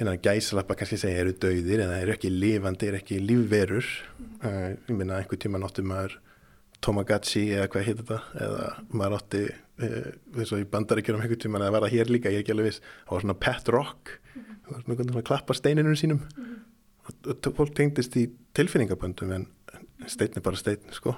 innan 0.00 0.20
gæsalappa 0.22 0.76
kannski 0.78 0.98
segja 0.98 1.22
eru 1.22 1.34
döðir 1.36 1.84
eða 1.84 2.00
eru 2.02 2.14
ekki 2.14 2.30
lifandi, 2.32 2.88
eru 2.88 2.98
ekki 3.02 3.20
lífverur 3.22 3.86
mm. 3.86 4.30
uh, 4.42 4.70
ég 4.88 4.94
minna 4.94 5.20
einhver 5.20 5.42
tíma 5.42 5.62
náttum 5.62 5.90
maður 5.92 6.18
Tomagotchi 6.82 7.44
eða 7.54 7.68
hvað 7.70 7.84
heitir 7.86 8.06
þetta 8.08 8.44
eða 8.44 8.70
maður 8.90 9.20
átti 9.20 9.42
eins 9.82 10.52
og 10.52 10.62
í 10.62 10.66
bandaríkjum 10.70 11.20
einhvern 11.20 11.42
tíma 11.42 11.60
að 11.62 11.76
vera 11.76 11.90
hér 11.92 12.10
líka, 12.10 12.30
ég 12.30 12.40
er 12.40 12.44
ekki 12.44 12.54
alveg 12.54 12.70
viss 12.70 12.82
það 12.82 13.14
var 13.14 13.24
svona 13.24 13.38
pet 13.44 13.70
rock 13.72 14.12
mm 14.12 14.42
-hmm. 14.42 14.51
Það 14.66 14.76
var 14.76 15.02
svona 15.02 15.20
að 15.22 15.28
klappa 15.30 15.56
steininu 15.58 15.96
sínum 15.98 16.22
mm 16.22 16.52
og, 17.08 17.52
fólk 17.56 17.74
tengdist 17.76 18.16
í 18.18 18.26
tilfinningaböndum 18.56 19.34
en 19.36 19.46
stein 20.10 20.36
er 20.36 20.44
bara 20.44 20.58
stein 20.58 20.82
sko. 20.94 21.14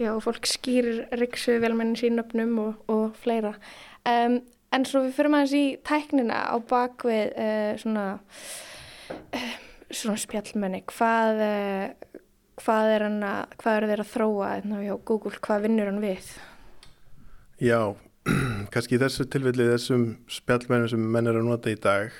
Já 0.00 0.14
og 0.14 0.22
fólk 0.24 0.48
skýrir 0.48 1.04
riksu 1.20 1.58
velmennin 1.60 1.98
sínöfnum 1.98 2.56
og, 2.62 2.84
og 2.90 3.16
fleira 3.20 3.52
um, 4.08 4.40
en 4.72 4.86
svo 4.88 5.04
við 5.04 5.16
fyrir 5.18 5.34
maður 5.34 5.56
í 5.58 5.64
tæknina 5.86 6.44
á 6.48 6.56
bakvið 6.70 7.34
uh, 7.34 7.72
svona 7.82 8.06
uh, 9.36 9.56
svona 9.90 10.20
spjallmenni 10.22 10.84
hvað 10.88 11.42
uh, 11.44 12.20
hvað 12.60 12.94
er, 12.94 13.06
að, 13.08 13.58
hvað 13.60 13.76
er 13.76 13.88
þeir 13.90 14.04
að 14.04 14.14
þróa 14.14 14.48
hérna, 14.54 14.80
á 14.84 14.96
Google, 15.08 15.36
hvað 15.40 15.66
vinnur 15.66 15.88
hann 15.88 16.02
við? 16.02 16.32
Já, 17.60 17.80
kannski 18.72 18.98
í 18.98 19.00
þessu 19.00 19.24
tilfelli 19.32 19.68
þessum 19.70 20.04
spjallmennum 20.28 20.90
sem 20.92 21.06
menn 21.14 21.30
er 21.30 21.40
að 21.40 21.48
nota 21.48 21.72
í 21.72 21.78
dag. 21.80 22.12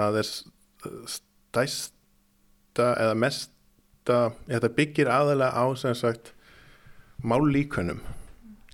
Það 0.00 0.20
er 0.20 0.28
stæsta 1.14 2.86
eða 2.96 3.16
mesta 3.18 4.18
þetta 4.48 4.72
byggir 4.78 5.10
aðalega 5.12 5.52
á 5.52 5.64
sem 5.78 5.94
sagt 5.98 6.32
mállíkunum 7.22 8.00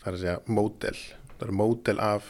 það 0.01 0.09
er 0.13 0.17
að 0.17 0.23
segja 0.23 0.55
módel. 0.55 0.99
Það 1.37 1.49
er 1.49 1.57
módel 1.59 2.01
af 2.03 2.27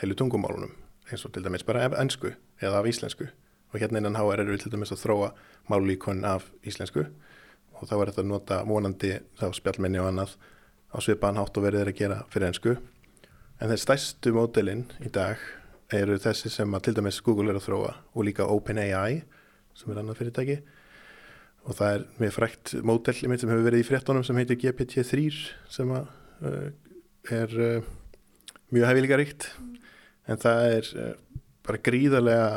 heilu 0.00 0.16
tungumálunum 0.18 0.74
eins 1.08 1.24
og 1.24 1.32
til 1.32 1.44
dæmis 1.46 1.64
bara 1.64 1.84
af 1.86 1.94
ennsku 2.00 2.32
eða 2.60 2.80
af 2.80 2.88
íslensku. 2.90 3.28
Og 3.72 3.80
hérna 3.80 4.00
innan 4.00 4.16
HR 4.18 4.42
eru 4.42 4.56
við 4.56 4.64
til 4.64 4.72
dæmis 4.72 4.92
að 4.92 5.04
þróa 5.04 5.32
mállíkun 5.70 6.24
af 6.26 6.48
íslensku. 6.66 7.06
Og 7.78 7.86
þá 7.86 7.94
er 8.00 8.10
þetta 8.10 8.24
að 8.24 8.30
nota 8.32 8.62
vonandi 8.66 9.12
þá 9.38 9.46
spjallmenni 9.54 10.00
og 10.02 10.10
annað 10.10 10.34
á 10.90 10.96
svipaðan 11.04 11.38
hátt 11.38 11.60
og 11.60 11.66
verið 11.68 11.84
er 11.84 11.92
að 11.92 11.98
gera 12.00 12.18
fyrir 12.32 12.48
ennsku 12.48 12.74
en 13.58 13.70
þeir 13.70 13.82
stæstu 13.82 14.32
módelinn 14.34 14.86
í 15.04 15.10
dag 15.12 15.40
eru 15.94 16.18
þessi 16.20 16.50
sem 16.52 16.74
að 16.76 16.88
til 16.88 16.96
dæmis 16.98 17.20
Google 17.24 17.52
er 17.52 17.58
að 17.60 17.68
þróa 17.68 17.92
og 18.12 18.26
líka 18.26 18.48
OpenAI 18.48 19.22
sem 19.78 19.92
er 19.92 20.00
annað 20.02 20.20
fyrirtæki. 20.20 20.58
Og 21.68 21.76
það 21.78 21.94
er 21.94 22.04
með 22.20 22.34
frækt 22.36 22.74
módell 22.86 23.16
sem 23.18 23.32
hefur 23.32 23.64
verið 23.66 23.82
í 23.82 23.88
fréttonum 23.88 24.24
sem 24.26 24.38
heitir 24.40 24.60
GPT-3 24.62 25.24
sem 25.72 25.92
að, 25.96 26.10
uh, 26.42 26.68
er 27.34 27.56
uh, 27.56 27.90
mjög 28.74 28.88
hefiliga 28.90 29.20
ríkt 29.20 29.50
en 30.28 30.40
það 30.40 30.64
er 30.76 30.90
uh, 30.96 31.12
bara 31.68 31.82
gríðarlega 31.88 32.50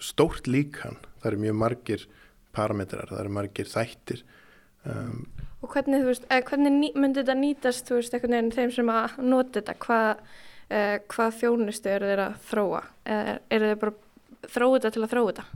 stórt 0.00 0.48
líkan. 0.48 0.98
Það 1.20 1.32
eru 1.32 1.42
mjög 1.44 1.58
margir 1.60 2.06
parametrar, 2.56 3.10
það 3.12 3.22
eru 3.24 3.32
margir 3.36 3.68
þættir 3.70 4.24
um, 4.88 5.26
Og 5.60 5.68
hvernig, 5.74 6.00
veist, 6.06 6.24
hvernig 6.24 6.94
myndi 6.96 7.20
þetta 7.20 7.34
nýtast, 7.36 7.90
veist, 7.92 8.14
þeim 8.16 8.70
sem 8.72 8.88
að 8.88 9.18
nota 9.20 9.60
þetta, 9.60 9.74
hvað 9.84 10.22
uh, 10.70 10.96
hva 11.10 11.28
þjónustu 11.34 11.92
eru 11.92 12.08
þeir 12.10 12.24
að 12.26 12.38
þróa? 12.50 12.80
Eða 13.04 13.36
eru 13.50 13.70
þeir 13.70 13.82
bara 13.84 14.50
þróa 14.54 14.72
þetta 14.78 14.94
til 14.94 15.04
að 15.04 15.12
þróa 15.14 15.30
þetta? 15.30 15.46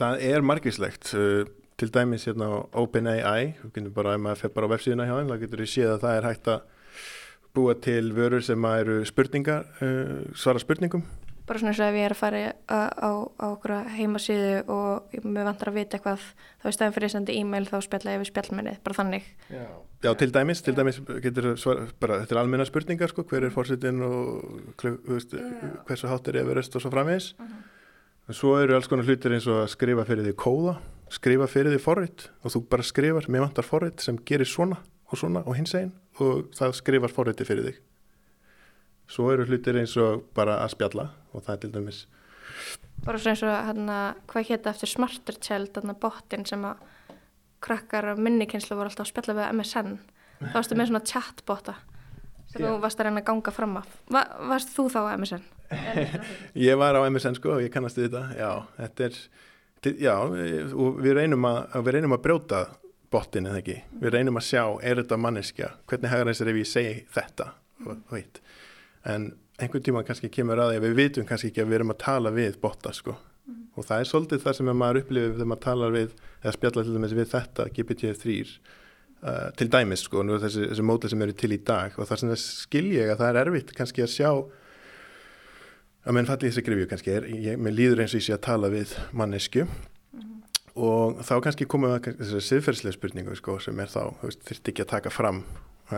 Það 0.00 0.26
er 0.30 0.46
margislegt. 0.50 1.14
Uh, 1.14 1.42
til 1.80 1.88
dæmis 1.94 2.26
hérna 2.28 2.50
á 2.52 2.76
OpenAI, 2.76 3.54
við 3.62 3.70
kynum 3.72 3.96
bara, 3.96 4.12
ef 4.18 4.20
maður 4.20 4.42
fer 4.42 4.50
bara 4.52 4.68
á 4.68 4.72
vefsíðuna 4.74 5.06
hjá 5.08 5.14
þeim, 5.16 5.30
þá 5.30 5.40
getur 5.40 5.62
við 5.62 5.70
séð 5.72 5.92
að 5.94 6.02
það 6.02 6.18
er 6.18 6.26
hægt 6.28 6.50
að 6.52 6.90
búa 7.56 7.74
til 7.86 8.02
vörur 8.14 8.44
sem 8.44 8.66
eru 8.68 8.98
spurningar, 9.08 9.64
uh, 9.80 10.18
svara 10.36 10.60
spurningum 10.60 11.06
bara 11.50 11.58
svona 11.58 11.72
eins 11.72 11.82
og 11.82 11.88
ef 11.90 11.98
ég 11.98 12.06
er 12.06 12.14
að 12.14 12.20
fara 12.20 12.40
á, 12.70 12.78
á, 12.94 13.10
á 13.26 13.46
okkur 13.50 13.72
heimasíðu 13.96 14.50
og 14.70 15.14
mér 15.26 15.48
vantar 15.48 15.72
að 15.72 15.78
vita 15.80 15.98
eitthvað 15.98 16.26
þá 16.62 16.66
er 16.70 16.76
stæðan 16.76 16.94
fyrir 16.94 17.08
að 17.08 17.14
senda 17.16 17.34
e-mail 17.34 17.66
þá 17.66 17.78
spjalla 17.82 18.14
ég 18.14 18.22
við 18.22 18.30
spjallmennið, 18.30 18.76
bara 18.86 18.98
þannig. 19.00 19.26
Já, 19.50 19.64
Já 20.00 20.14
til 20.16 20.30
dæmis, 20.32 20.62
til 20.64 20.72
dæmis 20.76 21.00
getur 21.20 21.50
svar, 21.60 21.82
bara, 22.00 22.22
þetta 22.22 22.36
er 22.36 22.38
almenna 22.40 22.64
spurningar 22.64 23.10
sko, 23.12 23.24
hver 23.28 23.44
er 23.44 23.52
fórsettin 23.52 23.98
og 24.06 24.78
veist, 25.10 25.34
hversu 25.90 26.08
hátt 26.08 26.30
er 26.30 26.38
Everest 26.40 26.78
og 26.78 26.84
svo 26.84 26.92
framins 26.94 27.34
uh 27.34 27.44
-huh. 27.44 28.28
en 28.28 28.34
svo 28.34 28.56
eru 28.62 28.74
alls 28.74 28.88
konar 28.88 29.04
hlutir 29.04 29.34
eins 29.34 29.46
og 29.46 29.64
að 29.64 29.68
skrifa 29.74 30.04
fyrir 30.04 30.24
því 30.24 30.32
kóða, 30.32 30.76
skrifa 31.10 31.46
fyrir 31.46 31.76
því 31.76 31.80
forrið 31.84 32.28
og 32.44 32.50
þú 32.50 32.68
bara 32.68 32.82
skrifar, 32.82 33.28
mér 33.28 33.40
vantar 33.40 33.64
forrið 33.64 34.00
sem 34.00 34.16
gerir 34.24 34.46
svona 34.46 34.76
og 35.12 35.18
svona 35.18 35.42
og 35.46 35.56
hins 35.56 35.74
einn 35.74 35.92
og 36.20 36.48
það 36.54 36.72
skrifar 36.72 37.10
forriði 37.10 37.44
fyrir 37.44 37.64
þig 37.64 37.89
svo 39.10 39.30
eru 39.34 39.46
hlutir 39.48 39.78
eins 39.80 39.96
og 40.00 40.24
bara 40.36 40.60
að 40.64 40.74
spjalla 40.76 41.10
og 41.34 41.44
það 41.44 41.52
er 41.54 41.62
til 41.64 41.72
dæmis 41.76 42.00
bara 43.04 43.20
svo 43.20 43.32
eins 43.32 43.44
og 43.46 43.54
hérna 43.54 43.98
hvað 44.30 44.50
hétta 44.50 44.74
eftir 44.74 44.92
Smarter 44.92 45.38
Child 45.40 45.74
þarna 45.76 45.96
botin 46.00 46.46
sem 46.48 46.64
að 46.68 46.82
krakkar 47.64 48.14
af 48.14 48.20
minnikynnslu 48.20 48.76
voru 48.76 48.90
alltaf 48.90 49.06
að 49.06 49.12
spjalla 49.12 49.38
við 49.38 49.54
MSN 49.58 49.96
þá 50.40 50.54
varstu 50.56 50.78
með 50.78 50.90
svona 50.90 51.06
chatbota 51.08 51.76
sem 52.50 52.64
þú 52.64 52.74
varst 52.82 53.00
að 53.00 53.08
reyna 53.08 53.22
að 53.22 53.28
ganga 53.28 53.52
fram 53.54 53.76
af. 53.78 53.90
Va, 54.10 54.24
varst 54.50 54.72
þú 54.74 54.88
þá 54.90 54.98
á 55.06 55.10
MSN? 55.14 55.44
ég 56.66 56.78
var 56.80 56.98
á 56.98 57.06
MSN 57.06 57.38
sko 57.38 57.54
og 57.56 57.62
ég 57.62 57.70
kannast 57.70 58.00
þetta. 58.00 58.24
Já, 58.34 58.50
þetta 58.80 59.06
er 59.06 59.18
já, 60.02 60.14
og 60.74 60.98
við 61.00 61.16
reynum 61.20 61.46
að, 61.46 61.60
við 61.86 61.96
reynum 61.96 62.16
að 62.16 62.24
brjóta 62.26 62.64
botin 63.10 63.46
eða 63.50 63.62
ekki, 63.62 63.76
við 64.02 64.16
reynum 64.16 64.38
að 64.38 64.48
sjá 64.48 64.64
er 64.86 65.02
þetta 65.02 65.18
manneskja, 65.18 65.70
hvernig 65.90 66.12
hægur 66.12 66.30
þess 66.30 66.44
að 66.44 66.52
ef 66.52 66.60
ég 66.60 66.70
segi 66.70 66.96
þetta? 67.14 67.46
Og, 67.86 67.94
og 67.96 68.18
hitt 68.18 68.42
en 69.04 69.30
einhvern 69.60 69.84
tíma 69.84 70.02
kannski 70.06 70.30
kemur 70.32 70.60
að 70.60 70.72
því 70.72 70.78
að 70.80 70.86
við 70.86 70.98
vitum 70.98 71.26
kannski 71.28 71.50
ekki 71.50 71.64
að 71.64 71.70
við 71.70 71.78
erum 71.80 71.94
að 71.94 72.02
tala 72.04 72.32
við 72.34 72.58
botta 72.62 72.92
sko 72.96 73.14
mm. 73.14 73.62
og 73.76 73.86
það 73.88 74.02
er 74.02 74.10
svolítið 74.10 74.44
það 74.44 74.58
sem 74.58 74.70
maður 74.72 75.00
upplifir 75.02 75.34
þegar 75.34 75.50
maður 75.52 75.64
talar 75.66 75.96
við 75.96 76.14
eða 76.40 76.54
spjalla 76.56 76.84
til 76.86 76.96
dæmis 76.96 77.16
við 77.18 77.28
þetta 77.34 77.66
GPT-3 77.76 78.38
uh, 78.40 79.50
til 79.60 79.68
dæmis 79.74 80.06
sko 80.06 80.24
og 80.24 80.40
þessi, 80.46 80.66
þessi 80.72 80.86
módel 80.86 81.12
sem 81.12 81.26
eru 81.26 81.36
til 81.42 81.52
í 81.56 81.60
dag 81.72 81.96
og 81.96 82.10
það 82.10 82.34
skilja 82.40 83.04
ég 83.04 83.14
að 83.14 83.22
það 83.22 83.30
er 83.30 83.42
erfitt 83.44 83.76
kannski 83.76 84.06
að 84.06 84.12
sjá 84.16 84.30
að 86.00 86.16
menn 86.16 86.28
falli 86.28 86.48
þessi 86.48 86.64
grifju 86.64 86.90
kannski 86.90 87.16
er, 87.18 87.30
ég, 87.36 87.60
mér 87.60 87.76
líður 87.76 88.04
eins 88.04 88.14
og 88.14 88.22
ég 88.22 88.28
sé 88.28 88.36
að 88.36 88.44
tala 88.48 88.72
við 88.72 88.94
mannesku 89.12 89.66
mm. 89.66 90.36
og 90.80 91.20
þá 91.26 91.34
kannski 91.44 91.68
komum 91.68 91.92
við 91.92 91.98
að 91.98 92.22
þessari 92.22 92.46
siðferðslega 92.48 92.96
spurningu 92.96 93.36
sko 93.36 93.58
sem 93.60 93.84
er 93.84 93.92
þá, 93.92 94.14
þurft 94.22 94.72
ekki 94.72 94.86
að 94.86 94.94
taka 94.96 95.12
fram 95.12 95.44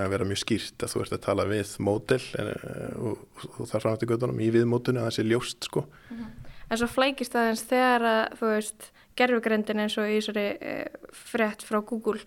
að 0.01 0.13
vera 0.15 0.29
mjög 0.29 0.41
skýrt 0.43 0.85
að 0.85 0.93
þú 0.93 1.03
ert 1.03 1.17
að 1.17 1.25
tala 1.27 1.47
við 1.51 1.75
mótel 1.85 2.21
og, 2.39 3.05
og, 3.13 3.45
og 3.59 3.69
það 3.69 3.77
er 3.79 3.85
framhægt 3.85 4.07
í 4.47 4.51
viðmótunni 4.57 5.03
að 5.03 5.09
það 5.09 5.17
sé 5.17 5.27
ljóst 5.27 5.69
sko. 5.69 5.85
Mm 6.09 6.19
-hmm. 6.19 6.51
en 6.71 6.79
svo 6.81 6.89
flækist 6.89 7.33
það 7.33 7.49
eins 7.51 7.65
þegar 7.69 8.03
að 8.03 8.23
þú 8.41 8.51
veist, 8.55 8.91
gerfugrindin 9.17 9.83
eins 9.85 9.99
og 9.99 10.09
í 10.09 10.19
þessari 10.21 10.47
e, 10.61 10.75
frétt 11.13 11.63
frá 11.63 11.81
Google 11.81 12.21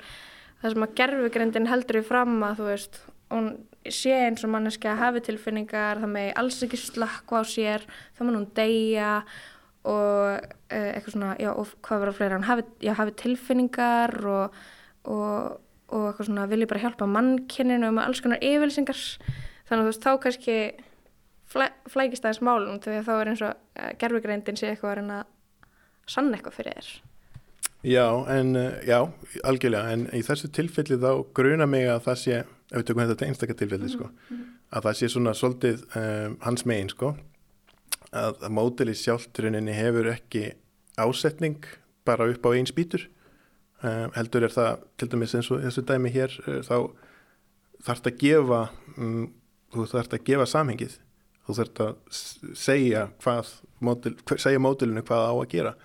það 0.62 0.74
sem 0.74 0.84
að 0.84 0.96
gerfugrindin 1.00 1.68
heldur 1.72 2.02
í 2.02 2.06
fram 2.06 2.44
að 2.44 2.58
þú 2.60 2.70
veist, 2.70 3.02
hún 3.34 3.50
sé 3.90 4.14
eins 4.28 4.44
og 4.46 4.50
manneski 4.54 4.90
að 4.90 5.02
hafi 5.02 5.26
tilfinningar 5.28 6.00
það 6.02 6.14
með 6.14 6.32
alls 6.42 6.64
ekki 6.66 6.78
slakka 6.78 7.42
á 7.42 7.44
sér 7.46 7.86
þá 8.18 8.24
mun 8.24 8.40
hún 8.40 8.50
deyja 8.58 9.12
og 9.86 10.40
e, 10.70 10.80
eitthvað 10.96 11.14
svona, 11.14 11.36
já, 11.42 11.52
og 11.54 11.70
hvað 11.86 12.02
verður 12.02 12.18
fleira 12.18 12.40
hann 12.40 12.48
hafi, 12.48 12.66
já, 12.82 12.94
hafi 12.98 13.14
tilfinningar 13.22 14.16
og, 14.26 14.56
og, 15.04 15.60
og 15.96 16.10
eitthvað 16.10 16.30
svona 16.30 16.48
vilji 16.52 16.68
bara 16.70 16.84
hjálpa 16.84 17.08
mannkyninu 17.10 17.90
og 17.90 17.96
með 17.98 18.10
alls 18.10 18.22
konar 18.24 18.44
yfirlýsingar. 18.44 19.02
Þannig 19.66 19.82
að 19.82 19.86
þú 19.86 19.90
veist, 19.90 20.06
þá 20.06 20.12
kannski 20.26 20.58
flæ, 21.52 21.66
flækist 21.92 22.26
aðeins 22.28 22.44
málum 22.46 22.80
því 22.84 23.00
að 23.00 23.08
þá 23.10 23.14
er 23.16 23.32
eins 23.32 23.44
og 23.46 23.54
uh, 23.56 23.92
gerfugreindin 24.02 24.60
sé 24.60 24.72
eitthvað 24.72 24.92
að 24.92 24.98
reyna 25.02 25.20
sann 26.10 26.34
eitthvað 26.34 26.58
fyrir 26.60 26.80
þér. 26.80 26.90
Já, 27.86 28.08
en 28.34 28.58
uh, 28.58 28.68
já, 28.86 29.00
algjörlega 29.46 29.94
en 29.94 30.10
í 30.16 30.24
þessu 30.26 30.50
tilfelli 30.54 31.00
þá 31.02 31.10
gruna 31.38 31.70
mig 31.70 31.88
að 31.90 32.04
það 32.10 32.20
sé, 32.24 32.42
ef 32.72 32.82
við 32.82 32.90
tökum 32.90 33.06
þetta 33.06 33.30
einstakar 33.30 33.60
tilfelli 33.62 33.94
sko, 33.94 34.10
mm 34.10 34.36
-hmm. 34.36 34.52
að 34.76 34.90
það 34.90 35.00
sé 35.00 35.10
svona 35.14 35.34
svolítið 35.38 35.88
um, 36.02 36.38
hans 36.42 36.66
megin 36.66 36.92
sko 36.94 37.16
að, 38.16 38.38
að 38.42 38.52
mótili 38.54 38.96
sjálfturininni 38.98 39.76
hefur 39.76 40.10
ekki 40.14 40.54
ásetning 40.98 41.66
bara 42.08 42.30
upp 42.32 42.46
á 42.48 42.50
einn 42.56 42.70
spýtur 42.70 43.08
um, 43.86 44.14
heldur 44.18 44.46
er 44.48 44.54
það 44.54 44.86
til 45.00 45.10
dæmis 45.14 45.36
eins 45.38 45.50
og 45.54 45.64
þessu 45.64 45.86
dæmi 45.88 46.12
hér 46.14 46.36
uh, 46.46 46.62
þá 46.66 46.78
þarf 47.86 48.02
þetta 48.02 48.14
að 48.14 48.22
gefa 48.24 48.62
um, 48.98 49.26
þú 49.74 49.88
þarf 49.92 50.08
þetta 50.08 50.22
að 50.22 50.30
gefa 50.30 50.48
samhengið. 50.52 51.00
Þú 51.46 51.58
þurft 51.60 51.82
að 51.84 51.98
segja 52.58 53.04
hvað 53.22 53.52
mótil, 53.86 54.16
segja 54.42 54.62
mótilinu 54.64 55.04
hvað 55.06 55.28
á 55.30 55.34
að 55.36 55.50
gera. 55.52 55.76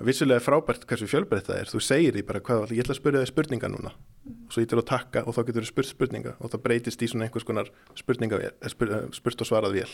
Vissulega 0.00 0.40
frábært 0.40 0.86
hversu 0.88 1.08
fjölbreytt 1.10 1.50
það 1.50 1.58
er. 1.60 1.68
Þú 1.68 1.80
segir 1.84 2.14
því 2.16 2.22
bara 2.30 2.40
hvað, 2.44 2.70
ég 2.72 2.80
ætla 2.80 2.94
að 2.96 3.00
spyrja 3.02 3.20
það 3.20 3.32
spurninga 3.34 3.68
núna. 3.68 3.92
Og 4.30 4.54
svo 4.54 4.64
ítir 4.64 4.80
þú 4.80 4.84
að 4.86 4.92
takka 4.94 5.24
og 5.26 5.36
þá 5.36 5.40
getur 5.48 5.66
þú 5.66 5.72
spurt 5.74 5.90
spurninga 5.90 6.32
og 6.38 6.52
það 6.52 6.62
breytist 6.64 7.04
í 7.04 7.08
svona 7.10 7.26
einhvers 7.26 7.44
konar 7.48 7.68
spurninga, 7.98 8.38
spyr, 8.72 8.94
spurt 9.16 9.44
og 9.44 9.50
svarað 9.50 9.76
vel 9.76 9.90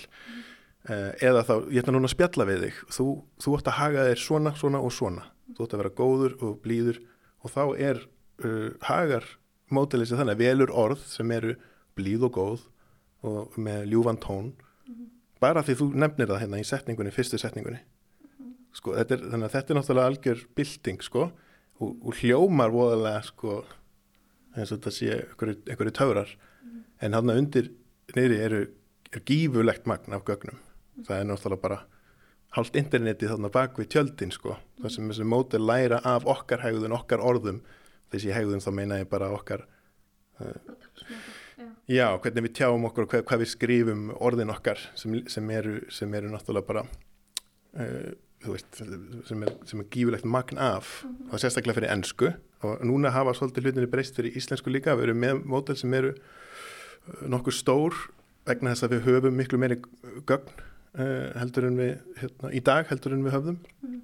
eða 0.87 1.43
þá, 1.43 1.55
ég 1.75 1.83
ætla 1.83 1.95
núna 1.97 2.07
að 2.07 2.15
spjalla 2.15 2.47
við 2.47 2.65
þig. 2.67 2.81
Þú, 2.95 3.07
þú 3.43 3.55
ætti 3.59 3.73
að 3.73 3.79
haga 3.81 4.07
þér 4.07 4.23
svona, 4.23 4.53
svona 4.59 4.83
og 4.87 4.93
svona. 4.95 5.25
Þú 5.57 5.65
ætti 5.67 5.77
að 5.77 5.83
vera 5.83 5.95
góður 5.99 6.37
og 6.47 6.59
blíður 6.63 7.01
og 7.45 7.53
þá 7.53 7.63
er 7.89 8.03
uh, 8.45 8.71
hagar 8.87 9.27
mótilið 9.73 10.13
sem 10.13 10.21
þannig, 10.21 10.41
velur 10.41 10.73
orð 10.73 11.03
sem 11.11 11.31
eru 11.35 11.57
blíð 11.99 12.29
og 12.29 12.37
góð 12.37 12.65
og 13.27 13.57
með 13.59 13.89
ljúvan 13.91 14.21
tón. 14.23 14.53
Bara 15.43 15.65
því 15.65 15.75
þú 15.81 15.87
nefnir 15.99 16.31
það 16.31 16.43
hérna 16.45 16.61
í 16.63 16.67
setningunni, 16.67 17.13
fyrstu 17.13 17.41
setningunni. 17.41 17.81
Sko, 18.77 18.95
þetta 18.97 19.17
er, 19.17 19.25
þannig 19.33 19.49
að 19.49 19.55
þetta 19.57 19.73
er 19.73 19.79
náttúrulega 19.79 20.11
algjör 20.13 20.45
bilding 20.57 21.03
sko, 21.05 21.27
og, 21.81 21.91
og 22.05 22.21
hljómar 22.21 22.73
voðalega 22.73 23.23
sko 23.25 23.59
eins 24.57 24.73
og 24.73 24.79
þetta 24.79 24.93
sé 24.95 25.17
einhverju, 25.37 25.93
taurar 25.97 26.31
mm. 26.33 26.83
en 27.05 27.17
hann 27.17 27.33
að 27.33 27.41
undir 27.43 27.71
neyri 28.17 28.39
eru 28.41 28.63
er 29.13 29.25
gífulegt 29.29 29.89
magn 29.89 30.17
af 30.17 30.25
gögnum. 30.29 30.57
Mm. 30.97 31.05
það 31.09 31.19
er 31.19 31.29
náttúrulega 31.31 31.65
bara 31.65 31.81
haldt 32.57 32.77
interneti 32.81 33.29
þarna 33.29 33.51
bak 33.53 33.79
við 33.81 33.91
tjöldin 33.95 34.33
sko. 34.35 34.57
Það 34.83 34.95
sem 34.95 35.09
þessi 35.13 35.29
móti 35.29 35.61
læra 35.61 36.01
af 36.05 36.27
okkar 36.29 36.65
hegðun, 36.65 36.97
okkar 36.97 37.25
orðum. 37.25 37.63
Þessi 38.13 38.33
hegðun 38.33 38.63
þá 38.65 38.71
meina 38.73 39.01
ég 39.01 39.11
bara 39.11 39.33
okkar 39.35 39.67
uh, 40.41 40.53
Já, 41.87 42.19
hvernig 42.19 42.49
við 42.49 42.55
tjáum 42.59 42.85
okkur 42.89 43.07
og 43.07 43.11
hvað, 43.13 43.25
hvað 43.29 43.43
við 43.43 43.51
skrifum 43.53 44.07
orðin 44.19 44.53
okkar 44.53 44.81
sem, 44.99 45.15
sem, 45.31 45.51
eru, 45.55 45.77
sem 45.95 46.15
eru 46.19 46.31
náttúrulega 46.33 46.67
bara 46.67 46.83
uh, 47.79 48.11
veist, 48.47 48.69
sem, 48.77 49.45
er, 49.47 49.55
sem 49.71 49.83
er 49.83 49.89
gífulegt 49.95 50.27
magn 50.27 50.59
af. 50.59 51.05
Mm 51.05 51.11
-hmm. 51.11 51.33
og 51.33 51.41
sérstaklega 51.41 51.79
fyrir 51.79 51.93
ennsku 51.93 52.33
og 52.63 52.81
núna 52.83 53.11
hafa 53.11 53.35
svolítið 53.35 53.63
hlutinni 53.63 53.87
breyst 53.87 54.17
fyrir 54.17 54.37
íslensku 54.37 54.71
líka, 54.71 54.97
við 54.97 55.03
erum 55.03 55.21
með 55.21 55.45
mótel 55.45 55.77
sem 55.77 55.95
eru 55.95 56.15
uh, 56.15 57.29
nokkur 57.29 57.53
stór 57.53 57.95
vegna 58.47 58.71
þess 58.75 58.83
að 58.83 58.91
við 58.91 59.05
höfum 59.07 59.37
miklu 59.37 59.59
meiri 59.59 59.81
gögn 60.27 60.51
heldur 60.97 61.69
en 61.69 61.81
við 61.81 62.21
hérna, 62.21 62.53
í 62.53 62.61
dag 62.65 62.89
heldur 62.91 63.17
en 63.17 63.25
við 63.27 63.37
höfum 63.37 63.59
mm. 63.85 64.03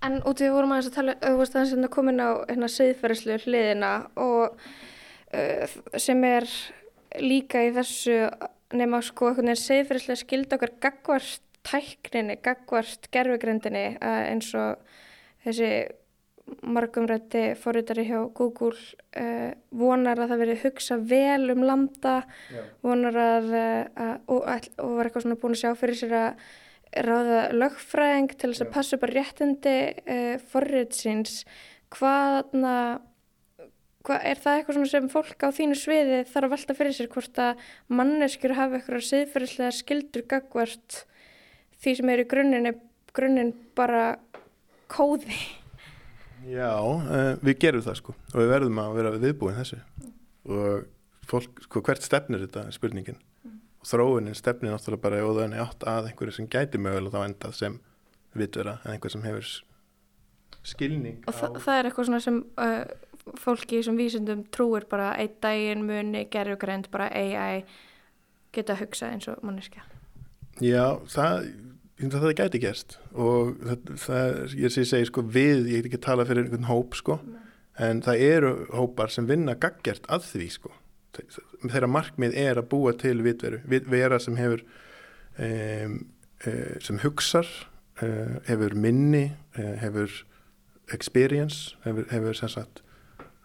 En 0.00 0.14
út 0.24 0.40
í 0.40 0.46
því 0.46 0.52
vorum 0.54 0.70
aðeins 0.72 0.88
að 0.88 0.94
tala, 0.96 1.14
þú 1.20 1.38
veist 1.42 1.56
aðeins 1.56 1.72
að 1.76 1.90
komin 1.92 2.22
á 2.24 2.30
hérna 2.48 2.68
segðferðislu 2.72 3.34
hliðina 3.42 3.90
og 4.16 4.62
sem 6.00 6.24
er 6.24 6.46
líka 7.20 7.60
í 7.66 7.72
þessu 7.76 8.16
nema 8.76 9.00
sko 9.04 9.30
einhvern 9.30 9.50
veginn 9.50 9.60
segðfyrirslega 9.60 10.22
skilda 10.22 10.56
okkar 10.56 10.72
gagvart 10.82 11.42
tækninni, 11.66 12.38
gagvart 12.40 13.10
gerfugrindinni 13.12 13.84
eins 14.00 14.52
og 14.56 14.80
þessi 15.44 15.70
margumrætti 16.66 17.42
fórritari 17.60 18.06
hjá 18.08 18.18
Google 18.36 18.74
uh, 19.18 19.52
vonar 19.70 20.18
að 20.18 20.32
það 20.32 20.42
veri 20.44 20.56
hugsa 20.64 20.98
vel 20.98 21.52
um 21.54 21.62
landa 21.66 22.16
Já. 22.50 22.64
vonar 22.84 23.20
að, 23.22 23.52
uh, 23.54 24.16
og, 24.26 24.48
og 24.82 24.96
var 24.96 25.08
eitthvað 25.08 25.26
svona 25.26 25.38
búin 25.40 25.56
að 25.56 25.62
sjá 25.62 25.76
fyrir 25.78 26.00
sér 26.00 26.16
að 26.20 26.48
ráða 27.06 27.42
lögfræðing 27.54 28.32
til 28.34 28.50
þess 28.50 28.64
að 28.64 28.72
passa 28.74 28.98
bara 29.02 29.16
réttindi 29.18 29.76
uh, 30.00 30.34
fórritsins 30.50 31.44
hvaðna 31.94 32.74
Hva, 34.00 34.16
er 34.24 34.38
það 34.40 34.54
eitthvað 34.56 34.84
sem 34.88 35.08
fólk 35.12 35.42
á 35.44 35.52
þínu 35.52 35.74
sviði 35.76 36.20
þarf 36.24 36.46
að 36.46 36.52
velta 36.54 36.76
fyrir 36.78 36.94
sér 36.96 37.08
hvort 37.12 37.40
að 37.44 37.64
manneskjur 37.92 38.54
hafa 38.56 38.78
eitthvað 38.78 39.02
siðferðislega 39.10 39.74
skildur 39.76 40.24
gagvart 40.30 41.02
því 41.84 41.94
sem 41.98 42.12
er 42.14 42.22
í 42.22 42.28
grunninn 42.30 42.70
grunninn 43.12 43.52
bara 43.76 44.04
kóði 44.88 45.36
Já, 46.50 46.70
uh, 46.82 47.34
við 47.44 47.58
gerum 47.62 47.84
það 47.84 47.98
sko 48.00 48.14
og 48.16 48.38
við 48.40 48.52
verðum 48.54 48.80
að 48.82 48.96
vera 48.98 49.12
viðbúin 49.16 49.58
þessu 49.58 49.80
mm. 49.80 50.14
og 50.56 50.86
fólk, 51.30 51.60
sko 51.66 51.82
hvert 51.86 52.06
stefnir 52.06 52.42
þetta 52.44 52.64
spurningin 52.74 53.18
mm. 53.18 53.58
og 53.82 53.90
þróunin 53.90 54.38
stefnir 54.38 54.74
náttúrulega 54.74 55.04
bara 55.04 55.20
og 55.26 55.38
þannig 55.38 55.62
átt 55.64 55.86
að 55.90 56.10
einhverju 56.10 56.36
sem 56.38 56.48
gæti 56.50 56.80
mögulega 56.82 57.14
þá 57.14 57.28
endað 57.28 57.58
sem 57.60 57.78
vitvera 58.36 58.78
en 58.84 58.96
einhver 58.96 59.14
sem 59.14 59.26
hefur 59.26 59.52
skilning 60.66 61.22
og 61.26 61.34
á... 61.34 61.38
þa 61.38 61.52
það 61.66 61.78
er 61.78 61.90
eitthvað 61.90 62.24
sem 62.26 62.42
uh, 62.60 62.82
fólki 63.40 63.82
sem 63.86 63.98
vísundum 64.00 64.44
trúir 64.54 64.88
bara 64.90 65.12
einn 65.20 65.38
daginn 65.42 65.86
muni, 65.86 66.26
gerur 66.32 66.58
grænt 66.60 66.90
bara 66.90 67.10
AI 67.14 67.62
geta 68.54 68.74
að 68.74 68.86
hugsa 68.86 69.12
eins 69.14 69.30
og 69.30 69.42
manneskja 69.46 69.86
Já, 70.60 70.98
það 71.08 71.46
það 72.08 72.34
gæti 72.38 72.60
gerst 72.62 72.98
og 73.12 73.56
það, 73.60 73.94
það 74.04 74.54
ég 74.62 74.74
sé 74.74 74.84
segi 74.88 75.08
sko 75.10 75.24
við, 75.26 75.66
ég 75.68 75.84
get 75.84 75.90
ekki 75.90 76.04
tala 76.06 76.26
fyrir 76.28 76.46
einhvern 76.46 76.70
hóp 76.70 76.96
sko, 76.96 77.18
Nei. 77.26 77.40
en 77.88 78.00
það 78.06 78.24
eru 78.28 78.52
hópar 78.72 79.12
sem 79.12 79.28
vinna 79.28 79.56
gaggjart 79.60 80.08
að 80.08 80.28
því 80.30 80.48
sko 80.56 80.72
þeirra 81.68 81.90
markmið 81.90 82.36
er 82.38 82.60
að 82.60 82.68
búa 82.70 82.94
til 82.98 83.18
vitveru, 83.24 83.60
vera 83.66 84.20
sem 84.22 84.38
hefur 84.38 84.62
um, 85.42 85.98
sem 86.80 87.00
hugsar 87.02 87.48
uh, 88.00 88.38
hefur 88.46 88.76
minni 88.78 89.26
uh, 89.58 89.74
hefur 89.82 90.22
experience 90.94 91.76
hefur, 91.84 92.06
hefur 92.12 92.38
sem 92.38 92.52
sagt 92.52 92.82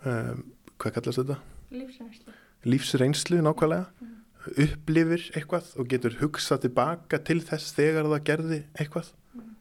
um, 0.06 0.46
hvað 0.82 1.00
kallast 1.00 1.24
þetta? 1.24 1.40
Lífsreynslu. 1.76 2.36
Lífsreynslu 2.66 3.42
nákvæmlega, 3.46 3.90
mm. 4.02 4.15
Upplifir 4.54 5.28
eitthvað 5.36 5.72
og 5.80 5.90
getur 5.92 6.18
hugsað 6.22 6.66
tilbaka 6.66 7.20
til 7.26 7.40
þess 7.46 7.76
þegar 7.78 8.10
það 8.12 8.26
gerði 8.30 8.60
eitthvað, 8.78 9.12
mm. 9.36 9.54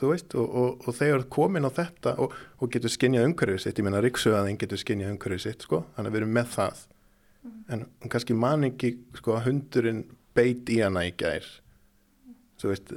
þú 0.00 0.12
veist, 0.12 0.36
og, 0.40 0.54
og, 0.62 0.86
og 0.86 0.96
þegar 1.00 1.26
komin 1.36 1.68
á 1.68 1.70
þetta 1.76 2.14
og, 2.24 2.36
og 2.58 2.72
getur 2.74 2.94
skinnjað 2.94 3.28
umhverfið 3.30 3.64
sitt, 3.64 3.80
ég 3.80 3.88
menna 3.88 4.02
Ríksuðaðin 4.04 4.60
getur 4.60 4.80
skinnjað 4.80 5.14
umhverfið 5.16 5.44
sitt, 5.46 5.66
sko, 5.68 5.84
þannig 5.96 6.12
að 6.12 6.16
við 6.16 6.22
erum 6.22 6.34
með 6.38 6.52
það, 6.56 6.82
mm. 7.42 7.60
en 7.76 7.86
kannski 8.14 8.38
man 8.46 8.68
ekki, 8.70 8.94
sko, 9.20 9.36
að 9.36 9.46
hundurinn 9.50 10.04
beit 10.36 10.72
í 10.72 10.80
hana 10.84 11.06
í 11.08 11.14
gær, 11.20 11.48
þú 12.60 12.72
veist, 12.72 12.92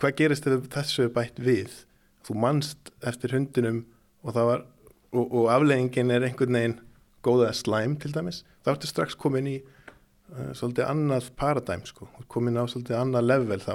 hvað 0.00 0.16
gerist 0.20 0.46
ef 0.48 0.70
þessu 0.74 1.08
er 1.08 1.14
bætt 1.14 1.40
við? 1.42 1.82
Þú 2.24 2.38
manst 2.40 2.92
eftir 3.04 3.34
hundinum 3.34 3.82
og 4.24 4.32
það 4.32 4.46
var 4.48 4.62
og, 5.14 5.24
og 5.24 5.48
afleggingin 5.52 6.12
er 6.14 6.26
einhvern 6.26 6.58
veginn 6.58 6.76
góða 7.24 7.50
slæm 7.56 7.96
til 8.00 8.12
dæmis, 8.14 8.42
þá 8.64 8.74
ertu 8.74 8.90
strax 8.90 9.16
komin 9.18 9.48
í 9.48 9.58
svolítið 10.56 10.88
annað 10.88 11.28
paradæm 11.38 11.84
sko, 11.88 12.08
komin 12.30 12.58
á 12.58 12.64
svolítið 12.70 12.98
annað 13.00 13.28
level 13.28 13.60
þá. 13.62 13.74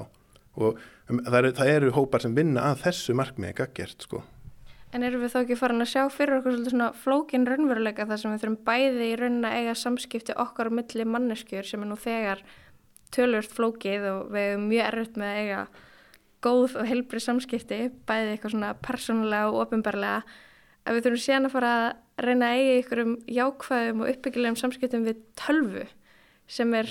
Og 0.59 0.79
um, 1.09 1.21
það, 1.23 1.37
eru, 1.39 1.53
það 1.59 1.71
eru 1.75 1.93
hópar 1.95 2.25
sem 2.25 2.35
vinna 2.35 2.69
að 2.71 2.83
þessu 2.87 3.15
markmiði 3.17 3.57
gaggjert 3.61 4.07
sko. 4.07 4.23
En 4.89 5.05
eru 5.05 5.19
við 5.21 5.35
þá 5.35 5.43
ekki 5.43 5.59
farin 5.59 5.83
að 5.83 5.91
sjá 5.91 6.01
fyrir 6.09 6.39
okkur 6.39 6.55
svolítið 6.55 6.73
svona 6.73 6.89
flókin 6.97 7.45
raunveruleika 7.45 8.07
þar 8.09 8.21
sem 8.21 8.33
við 8.33 8.41
þurfum 8.43 8.63
bæði 8.65 9.09
í 9.11 9.19
raunina 9.19 9.51
eiga 9.53 9.75
samskipti 9.77 10.33
okkar 10.41 10.71
á 10.73 10.77
milli 10.79 11.05
manneskjur 11.05 11.69
sem 11.69 11.85
er 11.85 11.91
nú 11.91 11.97
þegar 11.99 12.41
tölvört 13.13 13.53
flókið 13.53 14.07
og 14.09 14.33
við 14.33 14.47
erum 14.47 14.65
mjög 14.71 14.87
erfitt 14.87 15.19
með 15.21 15.29
að 15.29 15.43
eiga 15.43 15.61
góð 16.45 16.75
og 16.79 16.89
helbrið 16.89 17.25
samskipti, 17.25 17.79
bæði 18.07 18.33
eitthvað 18.33 18.55
svona 18.55 18.73
persónulega 18.81 19.51
og 19.51 19.61
ofinbarlega 19.65 20.21
að 20.87 20.97
við 20.97 21.05
þurfum 21.05 21.23
síðan 21.25 21.49
að 21.49 21.55
fara 21.57 21.71
að 21.77 22.25
reyna 22.25 22.49
að 22.49 22.59
eiga 22.59 22.77
ykkurum 22.81 23.15
jákvæðum 23.29 24.03
og 24.03 24.11
uppbyggilegum 24.13 24.59
samskiptum 24.59 25.05
við 25.05 25.23
tölvu 25.37 25.85
sem 26.49 26.73
er 26.77 26.89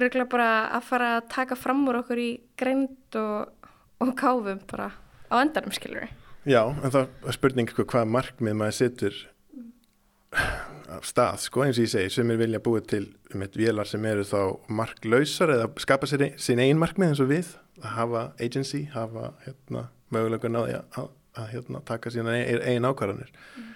regla 0.00 0.26
bara 0.30 0.50
að 0.74 0.88
fara 0.88 1.12
að 1.18 1.30
taka 1.36 1.58
fram 1.58 1.84
úr 1.90 2.00
okkur 2.02 2.20
í 2.20 2.30
greind 2.58 3.18
og, 3.20 3.70
og 4.02 4.12
káfum 4.18 4.62
bara 4.70 4.90
á 5.30 5.34
endanum 5.40 5.74
skilur 5.74 6.08
Já, 6.44 6.60
en 6.68 6.92
það 6.92 7.06
er 7.24 7.36
spurning 7.38 7.70
sko, 7.72 7.86
hvað 7.88 8.10
markmið 8.12 8.56
maður 8.60 8.76
setur 8.76 9.20
af 10.94 11.06
stað, 11.08 11.38
sko, 11.46 11.62
eins 11.64 11.78
og 11.78 11.86
ég 11.86 11.92
segi 11.94 12.12
sem 12.12 12.30
er 12.34 12.40
vilja 12.40 12.60
búið 12.62 12.88
til 12.90 13.04
um 13.32 13.44
eitt 13.46 13.56
vélar 13.56 13.88
sem 13.88 14.04
eru 14.04 14.26
þá 14.28 14.40
marklausar 14.68 15.54
eða 15.54 15.70
skapa 15.80 16.08
sér 16.10 16.26
sín 16.42 16.60
ein 16.62 16.80
markmið 16.80 17.14
eins 17.14 17.22
og 17.24 17.30
við 17.30 17.54
að 17.80 17.94
hafa 17.96 18.24
agency, 18.42 18.84
hafa 18.92 19.32
hérna, 19.46 19.86
mögulega 20.14 20.50
náði 20.52 20.76
að, 20.78 20.98
að, 21.00 21.08
að 21.40 21.48
hérna, 21.54 21.82
taka 21.88 22.12
sína 22.12 22.36
ein, 22.36 22.60
ein 22.62 22.88
ákvarðanir. 22.88 23.32
Mm. 23.56 23.72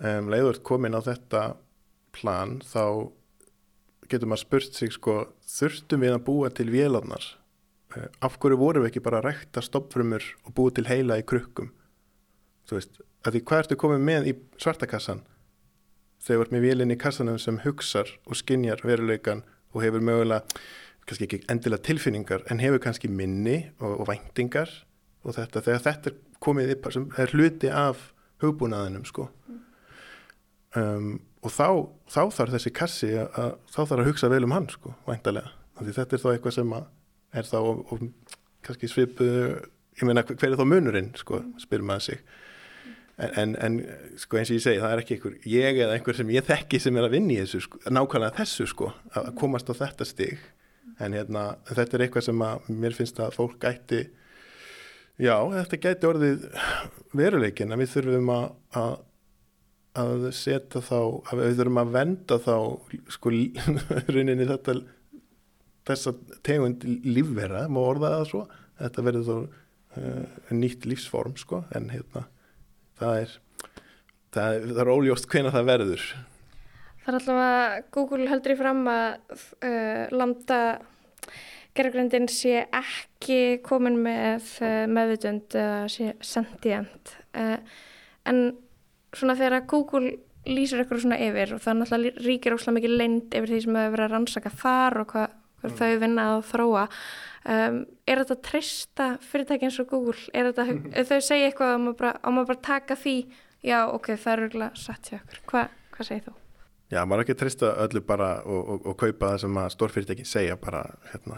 um, 0.00 0.30
leiður 0.32 0.62
komin 0.66 0.96
á 0.96 1.00
þetta 1.04 1.44
plan 2.16 2.58
þá 2.64 3.12
getur 4.10 4.30
maður 4.30 4.44
spurt 4.44 4.76
sig 4.76 4.94
sko, 4.94 5.16
þurftum 5.48 6.04
við 6.04 6.16
að 6.16 6.24
búa 6.26 6.50
til 6.54 6.68
vélarnar? 6.72 7.26
Uh, 7.94 8.06
af 8.22 8.38
hverju 8.42 8.58
vorum 8.60 8.84
við 8.84 8.92
ekki 8.92 9.04
bara 9.06 9.20
að 9.22 9.30
rekta 9.30 9.62
stoppfrumur 9.64 10.26
og 10.44 10.54
búa 10.56 10.74
til 10.74 10.86
heila 10.90 11.18
í 11.20 11.26
krukkum? 11.26 11.72
Þú 12.68 12.78
veist, 12.78 13.00
að 13.24 13.36
því 13.36 13.44
hvað 13.48 13.64
ertu 13.64 13.80
komið 13.80 14.04
með 14.10 14.28
í 14.30 14.36
svartakassan? 14.62 15.24
Þegar 16.20 16.36
þú 16.36 16.44
ert 16.44 16.54
með 16.54 16.66
vélinn 16.68 16.94
í 16.94 17.00
kassanum 17.00 17.40
sem 17.40 17.58
hugsar 17.64 18.12
og 18.28 18.38
skinjar 18.38 18.84
veruleikan 18.84 19.42
og 19.72 19.84
hefur 19.84 20.04
mögulega, 20.04 20.44
kannski 21.08 21.26
ekki 21.26 21.40
endilega 21.50 21.86
tilfinningar, 21.86 22.44
en 22.52 22.60
hefur 22.62 22.82
kannski 22.84 23.08
minni 23.08 23.62
og, 23.80 24.02
og 24.02 24.10
væntingar 24.10 24.70
og 25.24 25.36
þetta, 25.36 25.62
þegar 25.64 25.84
þetta 25.86 26.12
er 26.12 26.18
komið 26.44 26.74
upp 26.76 26.90
sem 26.94 27.08
er 27.20 27.34
hluti 27.34 27.70
af 27.72 28.10
hugbúnaðinum 28.40 29.04
sko. 29.08 29.26
Um, 30.76 31.18
og 31.40 31.54
þá, 31.54 31.66
þá 32.10 32.22
þarf 32.36 32.54
þessi 32.56 32.72
kassi 32.76 33.10
að, 33.16 33.30
að 33.40 33.50
þá 33.72 33.80
þarf 33.80 33.98
að 34.02 34.08
hugsa 34.10 34.30
vel 34.32 34.44
um 34.46 34.54
hann 34.56 34.68
sko, 34.72 34.94
væntalega, 35.08 35.54
því 35.80 35.96
þetta 35.96 36.16
er 36.16 36.22
þá 36.24 36.30
eitthvað 36.34 36.56
sem 36.58 36.76
er 37.40 37.48
þá 37.48 37.58
og, 37.60 37.82
og 37.94 38.36
kannski 38.66 38.90
svipu, 38.90 39.26
ég 39.96 40.06
meina 40.08 40.24
hver 40.26 40.52
er 40.52 40.60
þá 40.60 40.66
munurinn 40.68 41.10
sko, 41.18 41.42
spyr 41.62 41.84
maður 41.86 42.10
sig. 42.10 42.22
En, 43.20 43.52
en 43.60 43.82
sko 44.16 44.38
eins 44.40 44.48
og 44.48 44.56
ég 44.56 44.62
segi 44.64 44.80
það 44.80 44.94
er 44.94 45.02
ekki 45.02 45.16
einhver, 45.18 45.34
ég 45.52 45.80
eða 45.84 45.96
einhver 45.96 46.16
sem 46.16 46.30
ég 46.32 46.46
þekki 46.48 46.78
sem 46.80 46.96
er 46.96 47.04
að 47.04 47.16
vinni 47.18 47.36
þessu, 47.42 47.60
sko, 47.66 47.80
nákvæmlega 47.92 48.36
þessu 48.38 48.68
sko, 48.70 48.88
að 49.16 49.28
komast 49.40 49.68
á 49.68 49.74
þetta 49.76 50.06
stig. 50.08 50.40
En 51.00 51.16
hérna, 51.16 51.50
þetta 51.68 51.96
er 51.96 52.04
eitthvað 52.06 52.26
sem 52.28 52.42
að 52.44 52.70
mér 52.80 52.96
finnst 52.96 53.20
að 53.20 53.36
fólk 53.36 53.60
gæti 53.60 54.06
já, 55.20 55.34
þetta 55.36 55.80
gæti 55.84 56.08
orðið 56.08 56.46
veruleikin 57.16 57.74
að 57.74 57.82
við 57.82 57.92
þurfum 57.94 58.32
að, 58.34 58.48
að 59.98 60.28
setja 60.36 60.82
þá, 60.84 60.98
að 61.30 61.42
við 61.42 61.60
þurfum 61.60 61.82
að 61.82 61.92
venda 61.96 62.38
þá 62.44 62.56
sko 63.10 63.32
rauninni 64.14 64.48
þetta 64.48 64.76
þessa 65.90 66.14
tegund 66.46 66.84
lífvera, 66.86 67.64
má 67.72 67.80
orða 67.82 68.14
það 68.18 68.26
svo? 68.30 68.42
Þetta 68.80 69.04
verður 69.06 69.26
þá 69.26 69.36
uh, 69.40 70.36
nýtt 70.54 70.86
lífsform 70.88 71.34
sko, 71.40 71.64
en 71.74 71.90
hérna 71.92 72.26
það 73.00 73.22
er 73.24 73.36
það 74.34 74.56
er, 74.56 74.66
það 74.70 74.82
er 74.84 74.92
óljóst 74.94 75.28
hvena 75.30 75.52
það 75.54 75.68
verður. 75.72 76.06
Það 77.00 77.10
er 77.10 77.18
alltaf 77.18 77.42
að 77.42 77.76
Google 77.96 78.30
heldur 78.30 78.54
í 78.54 78.58
fram 78.60 78.82
að 78.92 79.44
uh, 79.66 80.02
lambda 80.14 80.60
gerðgröndin 81.78 82.28
sé 82.30 82.64
ekki 82.66 83.40
komin 83.66 83.98
með 84.04 84.50
uh, 84.62 84.84
meðvutund 84.90 85.56
eða 85.58 85.84
sé 85.92 86.12
sentient. 86.24 87.14
Uh, 87.34 87.56
en 88.28 88.50
svona 89.16 89.36
þegar 89.38 89.66
Google 89.70 90.16
lýsir 90.48 90.80
eitthvað 90.80 91.04
svona 91.04 91.20
yfir 91.20 91.54
og 91.56 91.60
það 91.64 91.78
náttúrulega 91.80 92.24
ríkir 92.24 92.56
ósláð 92.56 92.78
mikið 92.78 92.96
leind 92.96 93.34
yfir 93.36 93.50
því 93.50 93.60
sem 93.64 93.76
hefur 93.76 93.94
verið 93.94 94.06
að 94.06 94.14
rannsaka 94.14 94.52
þar 94.62 94.98
og 95.02 95.10
hvað 95.10 95.28
mm. 95.66 95.74
þau 95.80 95.90
vinna 96.00 96.26
að 96.30 96.44
þróa 96.50 96.84
um, 97.44 97.78
er 98.08 98.22
þetta 98.22 98.38
trista 98.48 99.08
fyrirtæki 99.24 99.68
eins 99.68 99.80
og 99.82 99.90
Google 99.92 100.16
er 100.32 100.50
þetta, 100.50 100.66
mm. 100.72 100.90
þau 101.10 101.20
segja 101.26 101.50
eitthvað 101.50 101.74
og 101.74 101.82
maður 101.84 101.98
bara, 102.00 102.14
maður 102.32 102.52
bara 102.52 102.64
taka 102.70 102.96
því 103.00 103.16
já 103.66 103.78
ok, 103.84 104.12
það 104.16 104.32
er 104.32 104.44
örgulega 104.46 104.84
satt 104.86 105.12
hjá 105.12 105.18
okkur 105.20 105.42
Hva, 105.52 105.66
hvað 105.96 106.10
segir 106.10 106.26
þú? 106.28 106.36
Já, 106.90 107.00
maður 107.04 107.20
er 107.20 107.26
ekki 107.26 107.38
trista 107.38 107.72
öllu 107.84 108.02
bara 108.02 108.30
og, 108.42 108.60
og, 108.74 108.86
og 108.90 108.98
kaupa 108.98 109.34
það 109.34 109.42
sem 109.44 109.58
að 109.62 109.72
stórfyrirtækin 109.76 110.28
segja 110.28 110.56
bara 110.60 110.86
hérna 111.12 111.36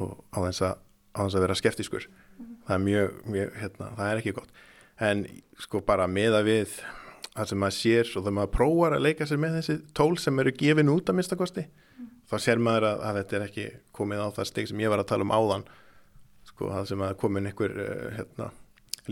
og 0.00 0.22
á 0.32 0.38
þess 0.46 0.68
að, 0.70 0.84
að 1.20 1.40
vera 1.42 1.58
skeftiskur 1.58 2.06
mm. 2.06 2.52
það 2.68 2.76
er 2.78 2.84
mjög, 2.86 3.18
mjög, 3.34 3.56
hérna, 3.64 3.90
það 3.98 4.12
er 4.12 4.22
ekki 4.22 4.36
gott 4.38 4.62
en 5.02 5.26
sko 5.60 5.82
bara 5.86 6.08
meða 6.10 6.42
við 6.46 6.78
það 7.32 7.48
sem 7.48 7.62
maður 7.62 7.78
sér 7.78 8.10
og 8.16 8.26
það 8.26 8.36
maður 8.38 8.54
prófar 8.56 8.96
að 8.96 9.06
leika 9.06 9.28
sér 9.28 9.40
með 9.40 9.58
þessi 9.58 9.78
tól 9.96 10.12
sem 10.20 10.42
eru 10.42 10.52
gefin 10.58 10.92
út 10.92 11.10
að 11.10 11.18
minnstakosti 11.18 11.66
mm 11.66 12.12
þá 12.32 12.40
sér 12.40 12.60
maður 12.64 12.88
að, 12.88 13.04
að 13.04 13.18
þetta 13.20 13.36
er 13.36 13.46
ekki 13.46 13.68
komið 13.92 14.24
á 14.24 14.28
það 14.38 14.48
steg 14.48 14.68
sem 14.70 14.82
ég 14.82 14.92
var 14.92 15.02
að 15.02 15.08
tala 15.12 15.26
um 15.26 15.34
áðan. 15.36 15.64
Sko, 16.48 16.68
það 16.72 16.88
sem 16.90 17.04
að 17.04 17.16
komin 17.20 17.48
einhver 17.48 17.74
uh, 17.76 18.06
hérna, 18.16 18.48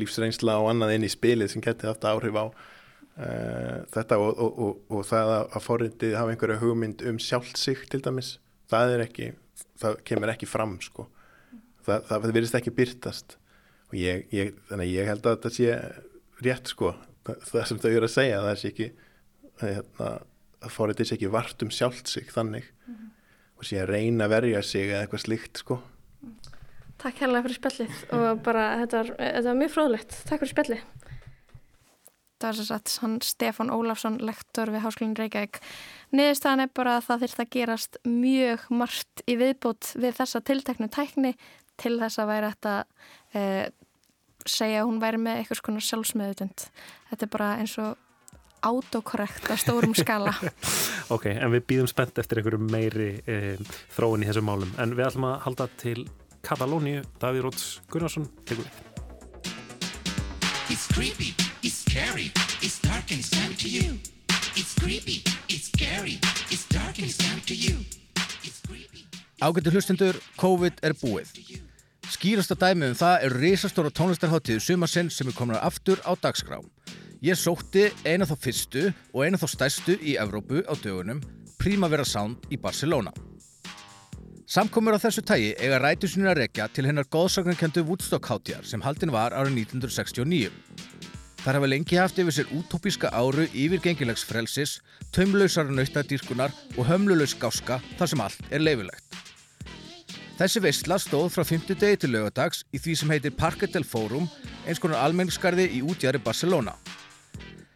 lífsreynsla 0.01 0.57
og 0.63 0.71
annað 0.73 0.95
inn 0.97 1.07
í 1.07 1.13
spilið 1.13 1.53
sem 1.53 1.65
geti 1.65 1.89
haft 1.89 2.07
áhrif 2.09 2.39
á 2.41 2.45
uh, 2.49 3.77
þetta 3.93 4.19
og, 4.23 4.31
og, 4.33 4.63
og, 4.65 4.81
og 4.97 5.07
það 5.09 5.35
að, 5.37 5.45
að 5.45 5.67
forrindið 5.67 6.17
hafa 6.19 6.35
einhverja 6.35 6.61
hugmynd 6.63 7.05
um 7.11 7.21
sjálfsík 7.23 7.85
til 7.93 8.03
dæmis, 8.07 8.35
það 8.73 8.97
er 8.97 9.05
ekki 9.07 9.31
það 9.81 10.01
kemur 10.09 10.35
ekki 10.35 10.49
fram 10.49 10.79
sko. 10.85 11.07
Það, 11.85 12.09
það, 12.09 12.17
það 12.17 12.35
virðist 12.37 12.59
ekki 12.61 12.77
byrtast 12.77 13.37
og 13.91 13.95
ég, 13.99 14.27
ég, 14.35 14.55
þannig 14.71 14.87
að 14.87 14.97
ég 14.97 15.09
held 15.11 15.27
að 15.27 15.37
þetta 15.37 15.55
sé 15.57 15.79
rétt 16.41 16.71
sko, 16.71 16.95
það 17.27 17.65
sem 17.69 17.81
þau 17.83 17.91
eru 17.91 18.07
að 18.07 18.15
segja 18.17 18.43
það 18.43 18.53
er 18.53 18.61
sér 18.61 18.71
ekki 18.71 18.91
hérna 19.61 20.11
að 20.61 20.75
forrið 20.75 21.01
þessi 21.01 21.17
ekki 21.17 21.33
vart 21.33 21.65
um 21.65 21.73
sjálft 21.73 22.11
sig 22.11 22.31
þannig. 22.33 22.67
Mm 22.87 22.95
-hmm. 22.95 23.11
og 23.57 23.65
sé 23.65 23.81
að 23.81 23.91
reyna 23.95 24.25
að 24.25 24.35
verja 24.37 24.63
sig 24.63 24.89
eða 24.91 25.03
eitthvað 25.05 25.25
slikt 25.25 25.59
sko. 25.59 25.81
Takk 27.01 27.21
hérlega 27.23 27.43
fyrir 27.47 27.57
spjallið 27.57 28.01
og 28.13 28.43
bara 28.45 28.65
þetta 28.83 28.97
var, 28.99 29.13
þetta 29.19 29.49
var 29.49 29.61
mjög 29.61 29.73
fróðlegt. 29.75 30.17
Takk 30.29 30.43
fyrir 30.43 30.53
spjallið. 30.53 30.83
Það 32.41 32.49
var 32.49 32.57
svo 32.57 32.65
satt 32.65 32.99
hann 33.03 33.17
Stefan 33.21 33.71
Ólafsson 33.71 34.19
lektor 34.25 34.71
við 34.73 34.85
Háskólinn 34.85 35.17
Reykjavík. 35.17 35.61
Niðurstaðan 36.13 36.65
er 36.65 36.71
bara 36.73 36.97
að 36.97 37.07
það 37.09 37.25
þurft 37.25 37.41
að 37.41 37.51
gerast 37.57 37.99
mjög 38.05 38.61
margt 38.71 39.23
í 39.27 39.37
viðbót 39.37 39.93
við 39.97 40.17
þessa 40.21 40.41
tilteknu 40.41 40.89
tækni 40.89 41.35
til 41.81 41.99
þess 42.01 42.21
að 42.21 42.31
væri 42.33 42.53
þetta 42.53 42.75
eh, 43.35 43.71
segja 44.47 44.83
að 44.83 44.91
hún 44.91 45.01
væri 45.03 45.21
með 45.21 45.41
eitthvað 45.41 45.61
svona 45.61 45.83
sjálfsmeðutund 45.85 46.65
Þetta 47.11 47.27
er 47.27 47.33
bara 47.33 47.51
eins 47.61 47.75
og 47.83 47.99
autokorrekt 48.61 49.49
á 49.49 49.55
stórum 49.57 49.95
skala. 49.97 50.35
Ok, 51.11 51.27
en 51.33 51.51
við 51.51 51.65
býðum 51.67 51.89
spennt 51.91 52.19
eftir 52.23 52.39
einhverju 52.39 52.61
meiri 52.71 53.09
e, 53.27 53.57
þróun 53.97 54.23
í 54.23 54.29
þessum 54.29 54.47
málum. 54.47 54.71
En 54.79 54.93
við 54.95 55.09
ætlum 55.09 55.25
að 55.27 55.41
halda 55.43 55.67
til 55.81 56.05
Katalóníu. 56.47 57.01
Davíð 57.19 57.49
Róts 57.49 57.65
Gunnarsson 57.91 58.29
tegur 58.47 58.69
við. 58.69 58.77
It's 60.71 60.87
creepy, 60.95 61.35
it's 61.67 61.83
scary 61.83 62.31
It's 62.63 62.79
dark 62.79 63.11
and 63.11 63.25
time 63.25 63.57
to 63.59 63.69
you. 63.69 63.99
It's 64.55 64.75
creepy, 64.79 65.25
it's 65.49 65.73
scary 65.73 66.21
It's 66.53 66.69
dark 66.69 67.03
and 67.03 67.11
time 67.11 67.43
to 67.51 67.57
you. 67.57 67.83
Ágættu 69.41 69.73
hlustendur, 69.73 70.21
COVID 70.37 70.83
er 70.85 70.93
búið 71.01 71.33
Skýrasta 72.11 72.57
dæmi 72.59 72.91
um 72.91 72.97
það 72.99 73.25
er 73.27 73.37
risastóra 73.39 73.91
tónlistarháttíðu 73.95 74.63
sumarsinn 74.65 75.11
sem 75.15 75.29
er 75.31 75.37
komin 75.37 75.61
aftur 75.61 76.01
á 76.03 76.13
dagskrá 76.19 76.59
Ég 77.21 77.37
sótti 77.37 77.85
eina 78.09 78.25
þá 78.25 78.33
fyrstu 78.41 78.83
og 79.13 79.27
eina 79.27 79.37
þá 79.37 79.47
stærstu 79.53 79.95
í 80.01 80.17
Evrópu 80.17 80.63
á 80.65 80.73
dögunum 80.81 81.21
Primavera 81.61 82.07
Sound 82.09 82.49
í 82.49 82.57
Barcelona. 82.57 83.13
Samkomur 84.49 84.97
á 84.97 85.03
þessu 85.05 85.23
tægi 85.29 85.53
eiga 85.61 85.79
rætu 85.79 86.09
sinni 86.09 86.31
að 86.33 86.41
rekja 86.41 86.67
til 86.73 86.89
hennar 86.89 87.07
góðsagnarkendu 87.13 87.85
Woodstock 87.85 88.27
hátjar 88.33 88.65
sem 88.65 88.81
haldin 88.83 89.13
var 89.13 89.37
árið 89.37 89.61
1969. 89.69 90.51
Þar 91.45 91.61
hafa 91.61 91.69
lengi 91.71 92.01
haft 92.01 92.19
yfir 92.25 92.41
sér 92.41 92.55
útópíska 92.57 93.13
áru 93.13 93.47
yfirgengilegs 93.53 94.25
frelsis, 94.25 94.79
taumlausar 95.13 95.69
nautadýrkunar 95.69 96.57
og 96.75 96.89
hömlulegs 96.89 97.37
gáska 97.37 97.79
þar 98.01 98.15
sem 98.15 98.25
allt 98.25 98.49
er 98.51 98.65
leifilegt. 98.65 99.30
Þessi 100.41 100.61
veistla 100.65 100.97
stóð 100.97 101.27
frá 101.35 101.43
50 101.45 101.77
degi 101.77 101.97
til 102.01 102.15
lögadags 102.15 102.63
í 102.73 102.79
því 102.81 102.95
sem 102.97 103.11
heitir 103.13 103.35
Parque 103.37 103.67
del 103.69 103.85
Forum, 103.85 104.25
eins 104.65 104.79
konar 104.81 105.03
almenningskarði 105.05 105.67
í 105.77 105.83
útjæri 105.85 106.17
Barcelona. 106.25 106.73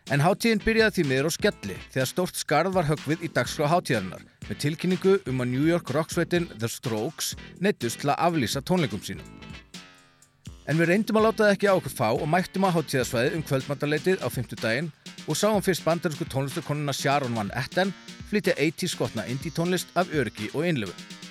En 0.08 0.22
hátíðin 0.24 0.62
byrjaði 0.64 0.94
því 0.96 1.02
miður 1.10 1.28
á 1.28 1.32
skelli 1.36 1.74
þegar 1.92 2.08
stórt 2.08 2.38
skarð 2.40 2.72
var 2.72 2.88
högvið 2.88 3.26
í 3.26 3.28
dagskrá 3.36 3.68
hátíðarinnar 3.68 4.24
með 4.48 4.62
tilkynningu 4.64 5.12
um 5.28 5.44
að 5.44 5.50
New 5.52 5.66
York 5.68 5.92
rocksveitin 5.92 6.46
The 6.54 6.70
Strokes 6.72 7.34
neittust 7.60 8.00
til 8.00 8.14
að 8.14 8.22
aflýsa 8.30 8.64
tónleikum 8.64 9.02
sínum. 9.04 9.28
En 10.64 10.80
við 10.80 10.88
reyndum 10.88 11.20
að 11.20 11.26
láta 11.26 11.42
það 11.42 11.52
ekki 11.58 11.68
á 11.68 11.76
okkur 11.76 11.96
fá 11.98 12.08
og 12.14 12.30
mættum 12.32 12.64
að 12.64 12.78
hátíðasvæði 12.78 13.34
um 13.36 13.44
kvöldmantaleitið 13.44 14.24
á 14.24 14.28
50 14.32 14.62
daginn 14.64 14.88
og 15.28 15.36
sáum 15.36 15.60
fyrst 15.60 15.84
bandarísku 15.84 16.24
tónlistakonuna 16.32 16.96
Sharon 16.96 17.36
Van 17.36 17.52
Etten 17.52 17.92
flytja 18.32 18.56
80 18.56 18.94
skotna 18.96 19.28
indie 19.28 19.52
tónlist 19.52 19.92
af 20.00 20.08
öryggi 20.16 20.48
og 20.56 20.64
einlöfu. 20.64 21.23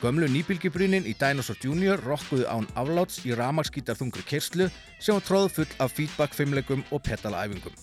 Gömlu 0.00 0.24
nýbylgjubrunin 0.32 1.04
í 1.04 1.12
Dinosaur 1.20 1.58
Junior 1.60 2.00
rokkuðu 2.00 2.46
án 2.48 2.64
afláts 2.80 3.18
í 3.28 3.34
ramagsgítarþungri 3.36 4.22
kerslu 4.24 4.70
sem 4.96 5.12
var 5.12 5.26
tróð 5.26 5.48
full 5.58 5.74
af 5.76 5.92
feedback-fimmlegum 5.92 6.86
og 6.88 7.02
petalaæfingum. 7.04 7.74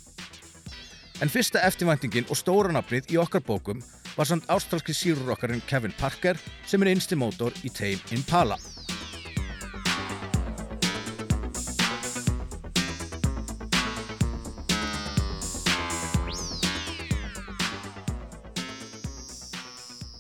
En 1.22 1.30
fyrsta 1.30 1.62
eftirvæntingin 1.70 2.26
og 2.34 2.40
stóranafnið 2.42 3.14
í 3.14 3.20
okkar 3.22 3.46
bókum 3.46 3.86
var 4.16 4.26
samt 4.26 4.50
ástralski 4.50 4.98
sírurokkarinn 4.98 5.62
Kevin 5.70 5.94
Parker 6.00 6.42
sem 6.66 6.82
er 6.82 6.96
einsti 6.96 7.18
mótor 7.18 7.54
í 7.62 7.70
Tame 7.70 8.02
Impala. 8.18 8.58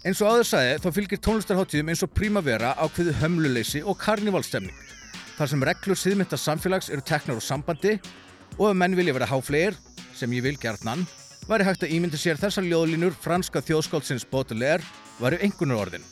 Eins 0.07 0.21
og 0.23 0.29
áður 0.31 0.45
sagði 0.47 0.75
þá 0.79 0.85
fylgir 0.95 1.19
tónlistarháttíðum 1.19 1.89
eins 1.91 2.01
og 2.05 2.11
Primavera 2.15 2.69
ákveðu 2.79 3.11
hömluleysi 3.19 3.81
og 3.83 3.97
karnivalstemning. 3.99 4.75
Þar 5.35 5.49
sem 5.51 5.65
reglur 5.67 5.99
siðmynda 5.99 6.37
samfélags 6.39 6.87
eru 6.93 7.03
teknar 7.03 7.35
úr 7.35 7.43
sambandi 7.43 7.97
og 8.55 8.69
ef 8.69 8.77
menn 8.79 8.95
vilja 8.95 9.17
vera 9.17 9.27
háflegir, 9.27 9.75
sem 10.15 10.31
ég 10.31 10.45
vil 10.45 10.55
gerðnan, 10.61 11.03
væri 11.49 11.67
hægt 11.67 11.83
að 11.83 11.97
ímynda 11.97 12.21
sér 12.21 12.39
þessar 12.39 12.63
ljóðlínur 12.69 13.17
franska 13.19 13.59
þjóðskáldsins 13.67 14.23
Baudelaire 14.31 14.85
varu 15.19 15.41
einhvernur 15.43 15.83
orðin. 15.83 16.07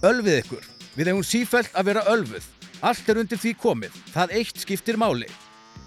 Ölfið 0.00 0.40
ykkur. 0.40 0.64
Við 0.96 1.12
hefum 1.12 1.28
sífælt 1.34 1.76
að 1.76 1.92
vera 1.92 2.08
ölfuð. 2.14 2.48
Allt 2.80 3.12
er 3.12 3.20
undir 3.20 3.44
því 3.44 3.56
komið. 3.60 4.02
Það 4.14 4.36
eitt 4.40 4.64
skiptir 4.64 4.96
máli. 4.96 5.28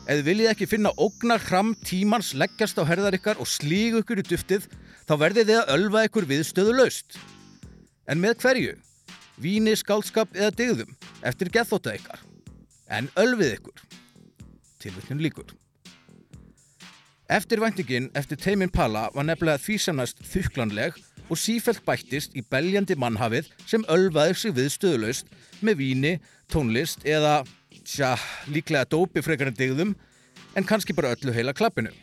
Þið 0.05 0.25
viljið 0.29 0.53
ekki 0.53 0.69
finna 0.69 0.93
ógnar 1.01 1.41
hram 1.49 1.73
tímans 1.81 2.35
leggjast 2.37 2.77
á 2.77 2.85
herðar 2.85 3.17
ykkar 3.17 3.41
og 3.41 3.49
slígu 3.49 4.03
ykkur 4.03 4.21
í 4.21 4.29
duftið, 4.29 4.69
þá 5.07 5.13
verðið 5.25 5.49
þið 5.51 5.61
að 5.61 5.73
ölfa 5.77 6.03
ykkur 6.07 6.29
viðstöðu 6.29 6.75
laust. 6.77 7.17
En 8.07 8.21
með 8.23 8.37
hverju? 8.43 8.75
Víni, 9.41 9.73
skálskap 9.79 10.35
eða 10.37 10.53
digðum, 10.55 10.93
eftir 11.25 11.49
gethóta 11.53 11.95
ykkar. 11.97 12.21
En 12.91 13.09
ölfið 13.19 13.57
ykkur. 13.57 13.83
Tilvöldin 14.83 15.23
líkur. 15.23 15.55
Eftirvæntingin 17.33 18.11
eftir 18.13 18.37
Teimin 18.37 18.69
Pala 18.69 19.07
var 19.15 19.25
nefnilega 19.25 19.61
því 19.63 19.77
semnast 19.79 20.19
þukklanleg 20.27 20.99
og 21.31 21.39
sífælt 21.39 21.81
bættist 21.87 22.35
í 22.37 22.43
beljandi 22.43 22.97
mannhafið 22.99 23.47
sem 23.65 23.85
ölfaði 23.89 24.35
sig 24.37 24.55
viðstöðulaust 24.57 25.31
með 25.63 25.79
víni, 25.79 26.13
tónlist 26.51 27.07
eða, 27.07 27.39
tja, 27.87 28.13
líklega 28.51 28.89
dópi 28.91 29.23
frekar 29.23 29.53
en 29.53 29.57
digðum, 29.57 29.95
en 30.53 30.67
kannski 30.67 30.93
bara 30.93 31.15
öllu 31.15 31.33
heila 31.33 31.55
klappinu. 31.55 31.93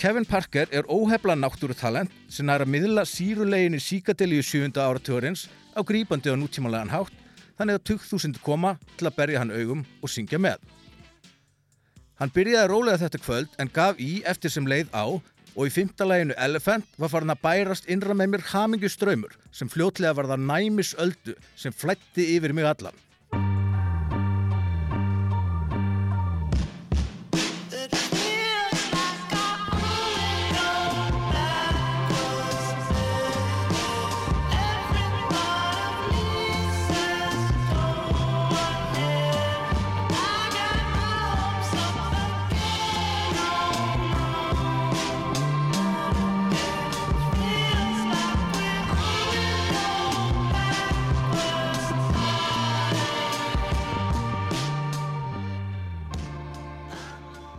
Kevin 0.00 0.24
Parker 0.24 0.64
er 0.72 0.86
óhefla 0.88 1.34
náttúrutalent 1.36 2.12
sem 2.32 2.48
er 2.48 2.62
að 2.64 2.70
miðla 2.72 3.02
sírulegin 3.04 3.74
í 3.76 3.80
síkadeli 3.84 4.38
í 4.40 4.44
sjúunda 4.48 4.86
áratugurins 4.88 5.42
á 5.76 5.84
grípandi 5.84 6.30
og 6.32 6.38
nútímanlegan 6.40 6.88
hátt 6.88 7.18
þannig 7.58 7.76
að 7.76 7.84
2000 7.90 8.38
koma 8.40 8.70
til 8.96 9.10
að 9.10 9.18
berja 9.18 9.42
hann 9.42 9.52
augum 9.52 9.82
og 10.00 10.08
syngja 10.08 10.40
með. 10.40 10.56
Hann 12.16 12.32
byrjaði 12.32 12.70
rólega 12.72 13.02
þetta 13.02 13.20
kvöld 13.26 13.60
en 13.60 13.72
gaf 13.76 14.00
í 14.00 14.22
eftir 14.24 14.54
sem 14.56 14.72
leið 14.72 14.88
á 14.96 15.04
og 15.04 15.62
í 15.68 15.74
fymta 15.74 16.08
læginu 16.08 16.38
Elephant 16.48 16.88
var 16.96 17.12
farin 17.12 17.36
að 17.36 17.44
bærast 17.44 17.92
innra 17.92 18.16
með 18.16 18.32
mér 18.38 18.48
hamingu 18.54 18.88
ströymur 18.88 19.36
sem 19.52 19.68
fljótlega 19.68 20.16
var 20.16 20.32
það 20.32 20.48
næmis 20.48 20.94
öldu 20.96 21.36
sem 21.60 21.76
flætti 21.76 22.24
yfir 22.38 22.56
mig 22.56 22.64
allan. 22.72 22.96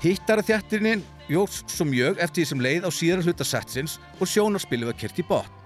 Hittara 0.02 0.42
þjættirinn 0.42 1.04
jóks 1.30 1.60
svo 1.70 1.86
mjög 1.86 2.18
eftir 2.26 2.42
því 2.42 2.46
sem 2.50 2.62
leið 2.66 2.86
á 2.86 2.92
síðara 2.98 3.22
hluta 3.22 3.46
setsins 3.46 4.00
og 4.18 4.30
sjónarspilið 4.32 4.90
var 4.90 4.96
kert 4.98 5.20
í 5.22 5.26
botn. 5.28 5.60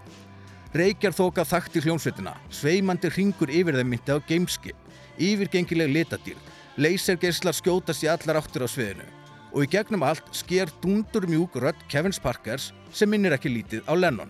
Reykjar 0.75 1.13
þókað 1.15 1.47
þakkt 1.53 1.77
í 1.79 1.83
hljómsveitina, 1.85 2.33
sveimandi 2.51 3.07
ringur 3.15 3.47
yfir 3.47 3.77
þeim 3.79 3.93
myndi 3.93 4.11
á 4.11 4.19
gameskip, 4.27 4.75
yfirgengileg 5.15 5.87
litadýr, 5.87 6.41
leysergeislar 6.75 7.55
skjótast 7.55 8.03
í 8.03 8.09
allar 8.11 8.41
áttur 8.41 8.65
á 8.65 8.69
sviðinu. 8.73 9.07
Og 9.55 9.63
í 9.63 9.69
gegnum 9.71 10.03
allt 10.03 10.27
sker 10.35 10.67
dundur 10.83 11.29
mjúk 11.31 11.55
rödd 11.63 11.79
Kevin 11.87 12.11
Sparkers 12.11 12.73
sem 12.91 13.07
minnir 13.07 13.37
ekki 13.37 13.53
lítið 13.53 13.87
á 13.87 13.95
Lennon. 13.95 14.27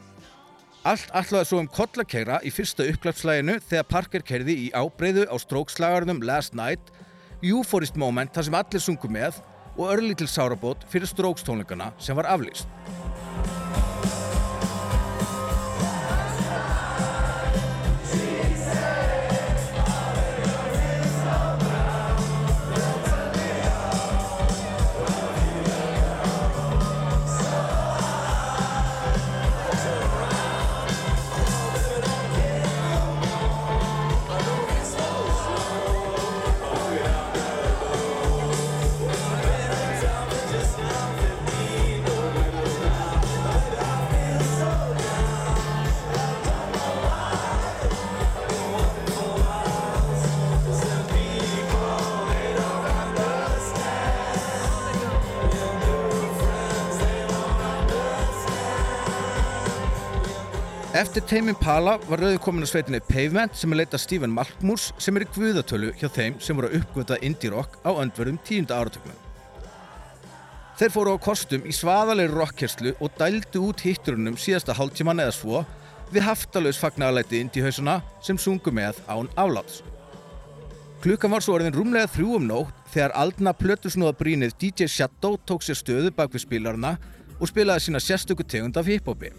Allt 0.86 1.10
allaði 1.18 1.50
svo 1.50 1.64
um 1.64 1.72
kollakeira 1.80 2.38
í 2.46 2.54
fyrsta 2.54 2.86
uppklapslæginu 2.92 3.58
þegar 3.58 3.90
Parker 3.90 4.22
kerði 4.22 4.60
í 4.68 4.70
ábreyðu 4.70 5.26
á 5.26 5.36
strókslagarnum 5.42 6.22
Last 6.22 6.54
Night, 6.54 6.94
euphorist 7.42 7.98
moment 7.98 8.38
þar 8.38 8.52
sem 8.52 8.62
allir 8.62 8.86
sungu 8.86 9.10
með 9.10 9.42
og 9.78 9.92
örlítil 9.92 10.28
sárabót 10.28 10.86
fyrir 10.90 11.08
strókstónleikana 11.08 11.92
sem 12.00 12.16
var 12.16 12.26
aflýst. 12.26 12.66
Eftir 60.96 61.26
Teimin 61.28 61.58
Pala 61.60 61.98
var 62.08 62.22
rauði 62.24 62.38
komin 62.40 62.64
að 62.64 62.70
sveitinni 62.70 63.02
Pavement 63.04 63.58
sem 63.60 63.74
er 63.74 63.82
leita 63.82 64.00
Stephen 64.00 64.32
Malkmúrs 64.32 64.94
sem 64.96 65.18
er 65.20 65.26
í 65.26 65.34
guðatölu 65.36 65.90
hjá 66.00 66.06
þeim 66.08 66.38
sem 66.40 66.56
voru 66.56 66.70
að 66.70 66.78
uppgöta 66.78 67.18
indie 67.20 67.50
rock 67.52 67.74
á 67.84 67.92
öndverðum 68.00 68.38
tíunda 68.48 68.78
áratögnum. 68.80 69.18
Þeir 70.80 70.94
fóru 70.94 71.18
á 71.20 71.26
kostum 71.26 71.66
í 71.68 71.74
svaðalegri 71.76 72.32
rockkerslu 72.32 72.94
og 73.04 73.12
dældu 73.20 73.66
út 73.68 73.84
hitturunum 73.84 74.38
síðasta 74.40 74.72
hálftíman 74.78 75.20
eða 75.20 75.34
svo 75.36 75.66
við 76.16 76.24
haftalauðs 76.30 76.80
fagnarleiti 76.80 77.42
indie-hausuna 77.44 77.98
sem 78.24 78.40
sungu 78.40 78.72
með 78.72 79.02
án 79.12 79.28
afláts. 79.36 79.82
Klukkan 81.04 81.34
var 81.36 81.44
svo 81.44 81.58
orðin 81.58 81.76
rúmlega 81.76 82.08
þrjú 82.14 82.38
um 82.38 82.48
nótt 82.54 82.86
þegar 82.94 83.18
aldna 83.20 83.52
plötusnúða 83.52 84.16
brínið 84.22 84.56
DJ 84.64 84.88
Shadow 84.96 85.36
tók 85.44 85.68
sér 85.68 85.76
stöðu 85.76 86.16
bak 86.16 86.32
við 86.32 86.46
spilarna 86.48 86.94
og 87.36 87.52
spilaði 87.52 87.90
sína 87.90 88.00
sérstöku 88.00 88.48
tegund 88.48 88.80
af 88.80 88.88
hiphopi. 88.88 89.34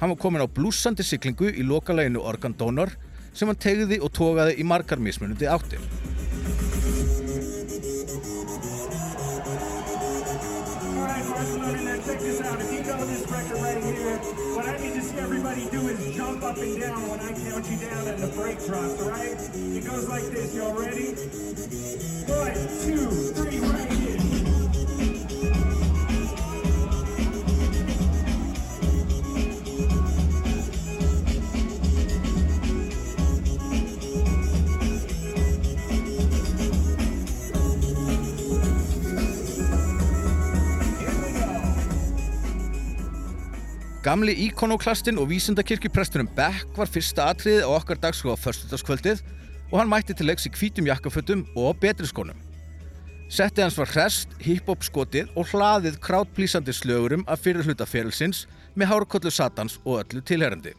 Hann 0.00 0.12
var 0.12 0.18
komin 0.20 0.44
á 0.44 0.48
blúsandi 0.48 1.04
syklingu 1.06 1.48
í 1.48 1.64
lokaleginu 1.64 2.20
Organ 2.20 2.56
Donor 2.58 2.92
sem 3.32 3.48
hann 3.48 3.60
tegði 3.60 4.00
og 4.00 4.12
tókaði 4.16 4.58
í 4.60 4.64
margar 4.64 5.00
mismunandi 5.00 5.48
áttir. 5.48 5.80
goes 19.86 20.08
like 20.08 20.24
this? 20.32 20.54
One, 22.28 22.52
two, 22.82 23.08
three, 23.34 23.60
right 23.60 23.92
here. 23.92 24.45
Gamli 44.06 44.36
íkonoklastinn 44.38 45.16
og 45.18 45.32
vísindakirkjuprestunum 45.32 46.28
Beck 46.36 46.76
var 46.78 46.86
fyrsta 46.86 47.24
atriðið 47.32 47.64
á 47.66 47.70
okkar 47.74 47.98
dagskóða 47.98 48.36
förstutaskvöldið 48.38 49.24
og 49.72 49.80
hann 49.80 49.90
mætti 49.90 50.14
til 50.14 50.28
leiks 50.30 50.46
í 50.46 50.52
kvítum 50.54 50.86
jakkafötum 50.86 51.42
og 51.58 51.80
betri 51.82 52.06
skónum. 52.06 52.38
Settið 53.26 53.64
hans 53.64 53.80
var 53.80 53.90
hrest, 53.90 54.38
hip-hop 54.38 54.86
skotið 54.86 55.34
og 55.34 55.50
hlaðið 55.50 55.98
krátplísandi 56.06 56.76
slögurum 56.78 57.26
af 57.26 57.42
fyrir 57.42 57.66
hlutaferilsins 57.66 58.44
með 58.78 58.92
hárkollu 58.92 59.34
satans 59.34 59.80
og 59.82 60.04
öllu 60.04 60.22
tilherandi. 60.22 60.76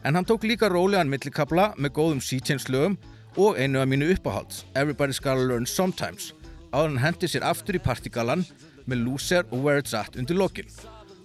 En 0.00 0.16
hann 0.16 0.24
tók 0.24 0.48
líka 0.48 0.72
rólegan 0.72 1.12
millikabla 1.12 1.74
með 1.76 1.92
góðum 2.00 2.24
C-chain-slögum 2.24 2.96
og 3.36 3.60
einu 3.60 3.84
af 3.84 3.90
mínu 3.92 4.14
uppáhalds, 4.16 4.64
Everybody's 4.72 5.20
Gotta 5.20 5.44
Learn 5.44 5.68
Sometimes, 5.68 6.32
áður 6.72 6.94
hann 6.94 7.02
hendi 7.04 7.28
sér 7.28 7.44
aftur 7.44 7.76
í 7.76 7.84
partigalan 7.84 8.48
með 8.88 9.04
Loser 9.04 9.44
og 9.50 9.60
Where 9.60 9.84
It's 9.84 9.92
At 9.92 10.16
undir 10.16 10.40
lokinn 10.40 10.72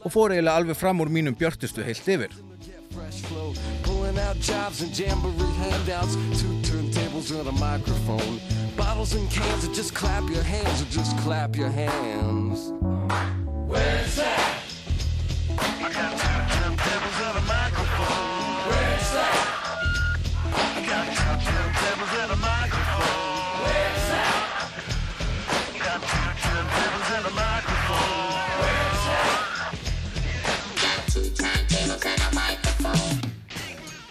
og 0.03 0.11
fór 0.11 0.35
eiginlega 0.35 0.59
alveg 0.59 0.77
fram 0.77 1.01
úr 1.03 1.11
mínum 1.11 1.35
björtustu 1.35 1.83
heilt 1.83 2.07
yfir. 2.07 2.33
Pulling 3.83 4.19
out 4.19 4.37
jobs 4.39 4.81
and 4.81 4.93
jamboree 4.93 5.53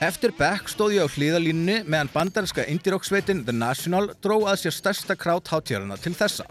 Eftir 0.03 0.33
Beck 0.35 0.67
stóð 0.67 0.97
ég 0.97 1.05
á 1.07 1.15
hlýðalínunni 1.15 1.85
meðan 1.87 2.09
bandarinska 2.11 2.65
indie-rock-sveitin 2.67 3.45
The 3.47 3.53
National 3.55 4.09
dró 4.19 4.41
að 4.51 4.65
sér 4.65 4.75
stærsta 4.75 5.15
krát 5.15 5.47
hátíðarana 5.47 5.95
til 6.03 6.11
þessa. 6.19 6.43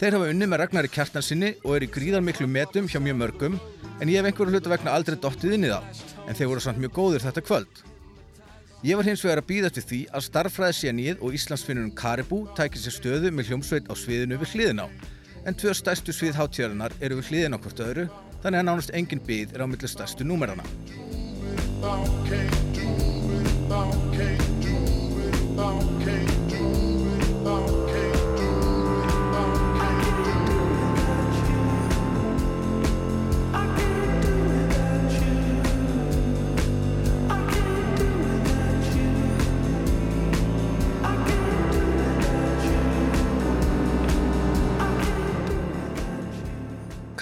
Þeir 0.00 0.16
hafa 0.16 0.30
unni 0.32 0.48
með 0.48 0.62
Ragnari 0.62 0.88
Kjartansinni 0.94 1.50
og 1.60 1.76
er 1.76 1.84
í 1.84 1.90
gríðar 1.92 2.24
miklu 2.24 2.48
metum 2.48 2.88
hjá 2.88 2.96
mjög 3.04 3.18
mörgum 3.20 3.58
en 4.00 4.08
ég 4.08 4.16
hef 4.16 4.30
einhverju 4.30 4.56
hluta 4.56 4.72
vegna 4.72 4.94
aldrei 4.96 5.18
dottið 5.20 5.58
inn 5.58 5.68
í 5.68 5.74
það 5.74 6.00
en 6.24 6.40
þeir 6.40 6.50
voru 6.54 6.64
samt 6.64 6.80
mjög 6.80 6.96
góðir 6.96 7.26
þetta 7.26 7.44
kvöld. 7.50 7.84
Ég 8.80 8.96
var 8.96 9.10
hins 9.10 9.26
vegar 9.28 9.44
að 9.44 9.50
býða 9.52 9.68
eftir 9.68 9.88
því 9.92 10.00
að 10.08 10.26
starffræði 10.30 10.78
sénið 10.80 11.20
og 11.20 11.36
Íslandsfinnunum 11.36 11.92
Caribou 12.00 12.48
tækir 12.56 12.80
sér 12.80 12.96
stöðu 12.96 13.36
með 13.36 13.52
hljómsveit 13.52 13.92
á 13.92 13.94
sviðinu 13.94 14.40
við 14.40 14.56
hliðin 14.56 14.82
á 14.82 14.88
en 15.44 15.60
tvö 15.60 15.76
stærstu 15.76 16.16
svið 16.16 16.40
hátíðarinnar 16.40 16.96
eru 16.96 17.20
við 17.20 17.28
hliðin 17.28 17.60
á 17.60 17.62
hvort 17.62 17.86
öðru 17.90 18.08
þannig 18.40 18.62
að 18.64 18.68
nánast 18.70 18.96
engin 18.96 19.22
byð 19.28 19.52
er 19.52 19.68
á 19.68 19.68
millir 19.68 19.92
stærstu 19.92 20.24
númerana. 20.24 20.64
Can't 21.82 22.06
do 22.24 22.30
it, 22.30 23.48
can't 23.68 24.12
do 24.14 24.76
it, 25.18 25.42
can't 25.56 26.48
do 26.48 26.62
it, 27.44 27.81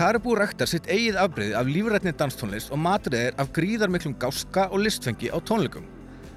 Caribou 0.00 0.32
ræktar 0.32 0.64
sitt 0.64 0.86
eigið 0.88 1.18
afbreyði 1.20 1.56
af 1.58 1.68
lífrætni 1.68 2.14
danstónlist 2.16 2.70
og 2.72 2.78
matriðir 2.80 3.34
af 3.36 3.50
gríðarmiklum 3.52 4.14
gáska 4.22 4.62
og 4.72 4.80
listfengi 4.80 5.28
á 5.28 5.36
tónleikum. 5.44 5.84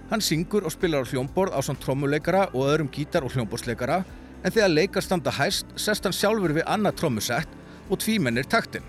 Hann 0.09 0.20
syngur 0.20 0.66
og 0.68 0.74
spilar 0.74 1.07
á 1.07 1.07
hljómborð 1.07 1.55
á 1.55 1.64
samt 1.64 1.80
trommuleikara 1.80 2.49
og 2.51 2.66
öðrum 2.68 2.89
gítar 2.91 3.24
og 3.24 3.32
hljómborðsleikara 3.32 4.01
en 4.43 4.51
þegar 4.51 4.74
leikar 4.74 5.05
standa 5.07 5.32
hæst 5.32 5.72
sest 5.80 6.03
hann 6.03 6.18
sjálfur 6.18 6.51
við 6.57 6.68
annað 6.68 6.97
trommusett 6.99 7.55
og 7.88 8.03
tvímennir 8.03 8.49
taktinn. 8.51 8.84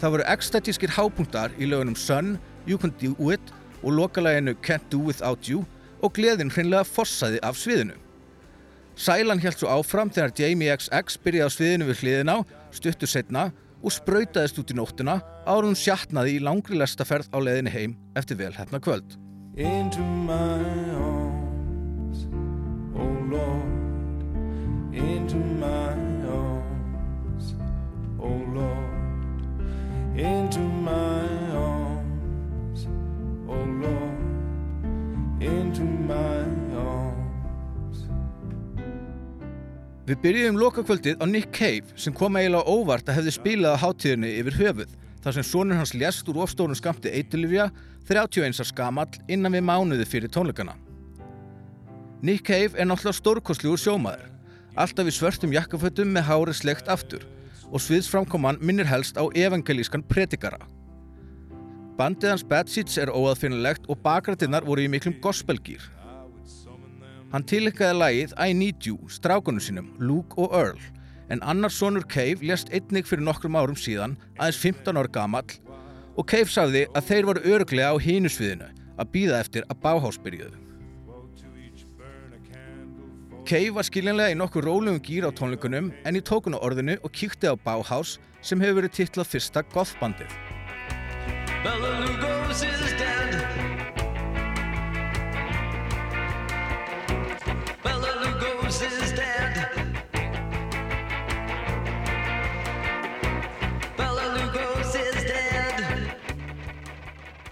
Það 0.00 0.16
voru 0.16 0.28
ekstatískir 0.38 0.96
hápunktar 0.96 1.52
í 1.60 1.68
lögunum 1.68 2.00
Sun, 2.00 2.38
You 2.64 2.80
Can 2.80 2.96
Do 2.96 3.12
It 3.28 3.52
og 3.82 3.92
lokalæginu 3.92 4.56
Can't 4.64 4.88
Do 4.88 5.04
Without 5.04 5.44
You 5.52 5.66
og 6.00 6.16
gleðin 6.16 6.48
hreinlega 6.48 6.88
fossaði 6.88 7.44
af 7.44 7.60
sviðinu. 7.60 8.00
Sælan 8.96 9.40
held 9.42 9.60
svo 9.60 9.68
áfram 9.68 10.08
þegar 10.08 10.32
Jamie 10.38 10.72
XX 10.72 11.20
byrjaði 11.20 11.44
á 11.44 11.56
sviðinu 11.58 11.92
við 11.92 12.00
hliðina 12.00 12.40
stuttur 12.76 13.10
setna 13.10 13.50
og 13.84 13.92
sprautaðist 13.92 14.58
út 14.60 14.72
í 14.72 14.76
nóttuna 14.78 15.18
ára 15.44 15.66
hún 15.66 15.76
sjatnaði 15.78 16.38
í 16.38 16.42
langri 16.44 16.76
lestaferð 16.80 17.28
á 17.32 17.38
leðinu 17.38 17.70
heim 17.74 17.92
eftir 18.16 18.36
velhæfna 18.40 18.80
kvöld. 18.80 19.16
Arms, 19.58 20.18
oh 22.96 23.16
Lord. 23.30 23.72
Arms, 24.94 25.34
oh 28.18 28.42
Lord. 28.54 28.94
Arms, 30.18 30.94
oh 33.48 33.66
Lord 33.82 34.24
Við 40.04 40.18
byrjuðum 40.20 40.58
lokakvöldið 40.60 41.22
á 41.22 41.24
Nick 41.24 41.54
Cave 41.56 41.94
sem 41.96 42.12
kom 42.12 42.36
eiginlega 42.36 42.68
óvart 42.68 43.06
að 43.08 43.22
hefði 43.22 43.32
spilað 43.38 43.76
á 43.80 43.82
hátíðinni 43.86 44.32
yfir 44.36 44.58
höfuð 44.58 44.90
þar 45.24 45.36
sem 45.38 45.46
sonur 45.48 45.78
hans 45.80 45.94
lést 45.96 46.28
úr 46.28 46.42
ofstórun 46.44 46.76
skamti 46.76 47.08
eitilifja 47.08 47.70
31 48.10 48.60
skamall 48.68 49.08
innan 49.32 49.56
við 49.56 49.64
mánuði 49.64 50.04
fyrir 50.04 50.28
tónleikana. 50.28 50.74
Nick 52.20 52.44
Cave 52.44 52.76
er 52.76 52.90
náttúrulega 52.90 53.16
stórkostljúur 53.16 53.80
sjómaður, 53.80 54.28
alltaf 54.76 55.08
í 55.08 55.16
svörtum 55.16 55.56
jakkafötum 55.56 56.12
með 56.12 56.28
hárið 56.28 56.60
slegt 56.60 56.92
aftur 56.92 57.24
og 57.72 57.80
sviðsframkoman 57.80 58.60
minnir 58.60 58.90
helst 58.92 59.16
á 59.16 59.24
evangelískan 59.32 60.04
predikara. 60.04 60.60
Bandið 61.96 62.34
hans 62.34 62.44
Bad 62.44 62.68
Seeds 62.68 63.00
er 63.00 63.08
óaðfinnilegt 63.08 63.88
og 63.88 64.04
bakrættinnar 64.04 64.68
voru 64.68 64.84
í 64.84 64.92
miklum 64.92 65.16
gospelgýr. 65.24 65.93
Hann 67.34 67.42
tilikaði 67.50 67.94
lagið 67.98 68.32
I 68.38 68.52
Need 68.54 68.84
You 68.86 69.08
strákunum 69.10 69.58
sínum, 69.58 69.88
Luke 69.98 70.38
og 70.38 70.52
Earl, 70.54 70.82
en 71.34 71.40
annars 71.42 71.74
sonur 71.80 72.04
Cave 72.06 72.46
lést 72.46 72.68
einnig 72.70 73.08
fyrir 73.08 73.24
nokkrum 73.26 73.56
árum 73.58 73.74
síðan, 73.74 74.14
aðeins 74.38 74.60
15 74.62 75.00
ára 75.00 75.10
gamall, 75.16 75.56
og 76.14 76.28
Cave 76.30 76.46
sagði 76.46 76.84
að 76.94 77.08
þeir 77.08 77.26
voru 77.26 77.42
öruglega 77.56 77.90
á 77.90 77.98
hínusviðinu 77.98 78.68
að 78.70 79.10
býða 79.16 79.40
eftir 79.42 79.66
að 79.66 79.80
Bauhaus 79.82 80.20
byrjuðu. 80.22 80.62
Cave 83.50 83.74
var 83.74 83.90
skiljanlega 83.90 84.30
í 84.30 84.38
nokkur 84.38 84.70
rólegum 84.70 85.02
gýr 85.02 85.26
á 85.26 85.34
tónleikunum 85.34 85.90
en 86.06 86.14
ég 86.14 86.22
tók 86.22 86.46
hún 86.46 86.54
á 86.54 86.62
orðinu 86.62 87.00
og 87.02 87.10
kíkti 87.18 87.50
á 87.50 87.58
Bauhaus 87.58 88.20
sem 88.46 88.62
hefur 88.62 88.78
verið 88.78 88.94
titlað 89.00 89.32
fyrsta 89.34 89.66
gothbandið. 89.74 90.30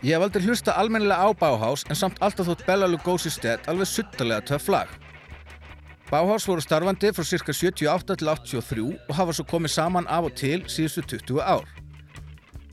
Ég 0.03 0.17
hef 0.17 0.25
aldrei 0.25 0.43
hlusta 0.43 0.73
almennilega 0.75 1.23
á 1.23 1.31
Bauhaus 1.39 1.85
en 1.87 1.95
samt 1.95 2.17
alltaf 2.27 2.49
þótt 2.49 2.65
Bela 2.67 2.89
Lugosi's 2.91 3.37
Dead 3.39 3.69
alveg 3.71 3.87
suttalega 3.87 4.43
töff 4.49 4.67
lag. 4.75 4.89
Bauhaus 6.09 6.43
voru 6.51 6.65
starfandi 6.65 7.13
frá 7.15 7.23
cirka 7.23 7.55
78 7.55 8.17
til 8.19 8.31
83 8.33 8.83
og 8.97 9.15
hafa 9.15 9.37
svo 9.39 9.47
komið 9.53 9.75
saman 9.77 10.11
af 10.11 10.27
og 10.27 10.35
til 10.41 10.65
síðustu 10.67 11.21
20 11.23 11.39
ár. 11.47 11.71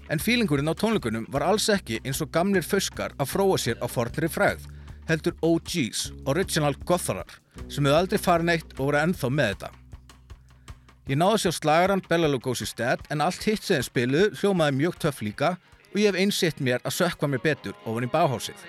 En 0.09 0.17
fílingurinn 0.17 0.73
á 0.73 0.73
tónleikunum 0.73 1.29
var 1.29 1.45
alls 1.45 1.69
ekki 1.69 2.01
eins 2.01 2.23
og 2.25 2.33
gamlir 2.33 2.65
föskar 2.65 3.13
að 3.21 3.29
fróa 3.35 3.61
sér 3.61 3.77
á 3.77 3.85
fornri 3.85 4.25
fræð, 4.25 4.65
heldur 5.05 5.37
OG's, 5.45 6.09
Original 6.25 6.73
Gotharar, 6.81 7.29
sem 7.69 7.85
hefur 7.85 8.01
aldrei 8.01 8.17
farin 8.17 8.49
eitt 8.57 8.73
og 8.79 8.87
voru 8.87 9.03
ennþá 9.05 9.29
með 9.29 9.53
þetta. 9.53 9.73
Ég 11.13 11.21
náði 11.21 11.45
sér 11.45 11.59
slagaran 11.61 12.01
Bela 12.09 12.25
Lugosi's 12.25 12.73
Dead 12.73 13.05
en 13.13 13.21
allt 13.21 13.45
hitt 13.45 13.61
sem 13.61 13.85
spiluðu 13.85 14.33
hljómaði 14.41 14.81
mjög 14.81 15.03
töff 15.05 15.21
líka 15.21 15.59
og 15.93 15.99
ég 15.99 16.09
hef 16.09 16.19
einsett 16.21 16.61
mér 16.61 16.83
að 16.83 16.97
sökva 16.99 17.29
mér 17.29 17.43
betur 17.43 17.75
ofan 17.85 18.05
í 18.05 18.11
báhásið. 18.13 18.67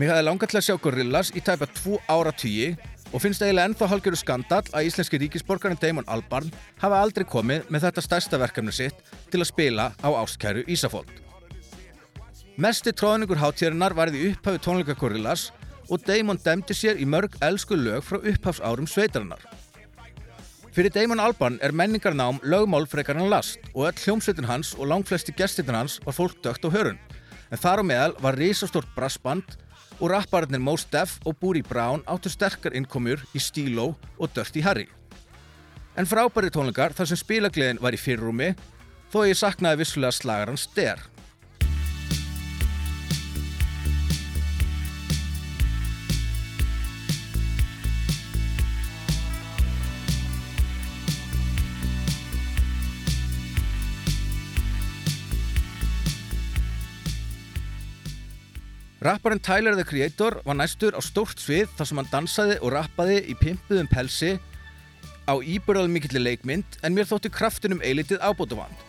Mér 0.00 0.16
hafði 0.16 0.24
langar 0.24 0.50
til 0.50 0.56
að 0.58 0.64
sjá 0.66 0.74
Gorillaz 0.82 1.28
í 1.36 1.40
tæpa 1.44 1.66
tvo 1.68 1.98
ára 2.10 2.32
tíi 2.34 2.72
og 3.12 3.20
finnst 3.20 3.42
eiginlega 3.44 3.68
ennþá 3.68 3.88
halgjöru 3.90 4.18
skandal 4.18 4.62
að 4.72 4.88
íslenski 4.88 5.20
ríkisborgarinn 5.20 5.80
Damon 5.80 6.08
Albarn 6.08 6.52
hafa 6.80 7.00
aldrei 7.04 7.26
komið 7.28 7.68
með 7.68 7.86
þetta 7.86 8.04
stærsta 8.06 8.40
verkefni 8.40 8.72
sitt 8.72 9.12
til 9.30 9.42
að 9.42 9.50
spila 9.50 9.90
á 10.00 10.08
ástkæru 10.08 10.64
Ísafóld. 10.64 11.10
Mesti 12.56 12.92
tróðningur 12.96 13.40
hátíðarinnar 13.40 13.96
varði 13.96 14.30
upphafi 14.30 14.60
tónleika 14.64 14.96
Gorillaz 14.96 15.50
og 15.88 16.00
Damon 16.06 16.40
demdi 16.40 16.76
sér 16.76 17.00
í 17.00 17.08
mörg 17.08 17.36
elsku 17.44 17.76
lög 17.76 18.04
frá 18.06 18.20
upphafsárum 18.20 18.88
sveitarinnar. 18.88 19.40
Fyrir 20.72 20.92
Damon 20.92 21.20
Albarn 21.20 21.58
er 21.60 21.74
menningarnám 21.76 22.40
lögmál 22.48 22.88
frekar 22.88 23.18
hann 23.20 23.28
last 23.28 23.60
og 23.74 23.90
öll 23.90 24.04
hljómsveitin 24.06 24.48
hans 24.48 24.72
og 24.78 24.88
langflesti 24.88 25.34
gestirinn 25.36 25.76
hans 25.76 25.98
var 26.06 26.16
fólk 26.16 26.40
dögt 26.40 26.64
á 26.64 26.72
hörun 26.72 27.00
en 27.52 27.60
þar 27.60 27.82
á 27.82 27.84
meðal 27.84 28.14
var 28.24 28.38
risastort 28.40 28.88
brassband 28.96 29.58
og 30.02 30.10
rappararnir 30.10 30.58
Mos 30.58 30.82
Def 30.90 31.20
og 31.22 31.36
Booty 31.38 31.62
Brown 31.62 32.02
áttu 32.10 32.30
sterkar 32.32 32.74
innkomjur 32.74 33.22
í 33.38 33.40
Stilo 33.40 33.92
og 34.18 34.34
Dirty 34.34 34.64
Harry. 34.66 34.88
En 35.94 36.08
frábæri 36.08 36.50
tónleikar 36.50 36.96
þar 36.96 37.12
sem 37.12 37.20
spilagliðin 37.20 37.78
var 37.82 37.94
í 37.94 38.00
fyrrúmi, 38.00 38.50
þó 39.12 39.22
ég 39.28 39.38
saknaði 39.38 39.84
vissulega 39.84 40.16
slagaran 40.16 40.58
ster. 40.58 40.98
Rapparinn 59.02 59.40
Tyler 59.40 59.74
the 59.74 59.82
Creator 59.82 60.36
var 60.46 60.54
næstur 60.54 60.94
á 60.94 61.02
stórt 61.02 61.40
svið 61.42 61.72
þar 61.74 61.88
sem 61.88 61.98
hann 61.98 62.10
dansaði 62.12 62.54
og 62.62 62.70
rappaði 62.70 63.16
í 63.32 63.34
pimpuðum 63.34 63.88
pelsi 63.90 64.36
á 65.26 65.34
íbörðal 65.42 65.90
mikillir 65.90 66.22
leikmynd 66.22 66.76
en 66.86 66.94
mér 66.94 67.08
þótti 67.10 67.32
kraftunum 67.34 67.82
eilitið 67.82 68.22
ábútafand 68.22 68.84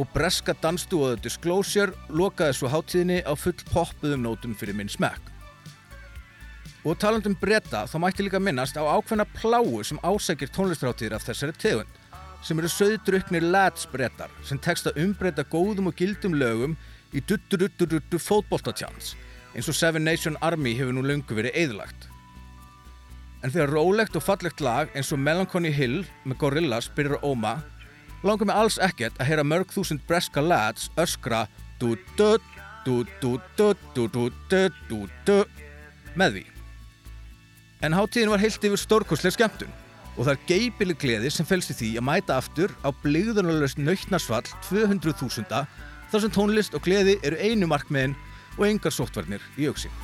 og 0.00 0.08
breska 0.14 0.54
dansstúaðu 0.62 1.20
Disclosure 1.20 1.92
lokaði 2.08 2.56
svo 2.56 2.72
háttíðinni 2.72 3.20
á 3.28 3.36
full 3.36 3.60
poppuðum 3.68 4.24
nótum 4.24 4.56
fyrir 4.56 4.78
minn 4.78 4.88
smekk. 4.88 5.20
Og 6.88 6.96
talandum 6.96 7.36
breyta 7.36 7.84
þá 7.84 7.98
mætti 8.00 8.24
líka 8.24 8.40
minnast 8.40 8.80
á 8.80 8.88
ákveðna 8.88 9.28
pláu 9.36 9.84
sem 9.84 10.00
ásækir 10.00 10.48
tónlistráttíðir 10.48 11.20
af 11.20 11.28
þessari 11.28 11.60
tegund 11.60 12.04
sem 12.40 12.56
eru 12.56 12.72
söðdruknir 12.72 13.44
lads 13.52 13.84
breytar 13.92 14.32
sem 14.48 14.56
tekst 14.56 14.88
að 14.88 15.04
umbreyta 15.04 15.44
góðum 15.44 15.92
og 15.92 16.00
gildum 16.00 16.40
lögum 16.40 16.80
í 17.12 17.20
dutturutturuttur 17.20 18.22
fótboltatjans 18.22 19.18
eins 19.54 19.68
og 19.68 19.76
Seven 19.76 20.04
Nation 20.04 20.36
Army 20.44 20.74
hefur 20.76 20.94
nú 20.96 21.02
lungu 21.06 21.36
verið 21.38 21.56
eðlagt. 21.56 22.08
En 23.42 23.52
þegar 23.54 23.72
rólegt 23.76 24.16
og 24.18 24.24
fallegt 24.26 24.60
lag 24.60 24.90
eins 24.98 25.12
og 25.14 25.22
Melancholy 25.22 25.70
Hill 25.72 26.02
með 26.24 26.40
Gorillaz 26.42 26.90
byrjar 26.94 27.20
að 27.20 27.26
óma, 27.30 27.54
langar 28.26 28.48
mig 28.50 28.58
alls 28.58 28.78
ekkert 28.82 29.18
að 29.20 29.30
heyra 29.30 29.46
mörg 29.46 29.70
þúsund 29.70 30.02
breska 30.08 30.42
lads 30.42 30.90
öskra 30.98 31.46
með 36.18 36.32
því. 36.34 36.44
En 37.86 37.94
háttíðin 37.94 38.32
var 38.32 38.42
heilt 38.42 38.64
yfir 38.64 38.80
stórkostlega 38.80 39.36
skemmtun 39.36 39.74
og 40.18 40.24
það 40.26 40.32
er 40.32 40.46
geipileg 40.48 40.98
gleði 40.98 41.30
sem 41.30 41.46
fælst 41.46 41.70
í 41.70 41.76
því 41.78 41.90
að 42.00 42.06
mæta 42.08 42.38
aftur 42.40 42.72
á 42.82 42.90
bligðunarlaust 43.04 43.78
nautnarsvall 43.78 44.42
200.000 44.66 45.46
þar 46.10 46.24
sem 46.24 46.32
tónlist 46.34 46.74
og 46.74 46.82
gleði 46.82 47.18
eru 47.22 47.38
einu 47.38 47.68
markmiðin 47.70 48.16
og 48.58 48.66
engar 48.66 48.94
sóttvarnir 48.94 49.42
í 49.56 49.68
auksin. 49.70 49.94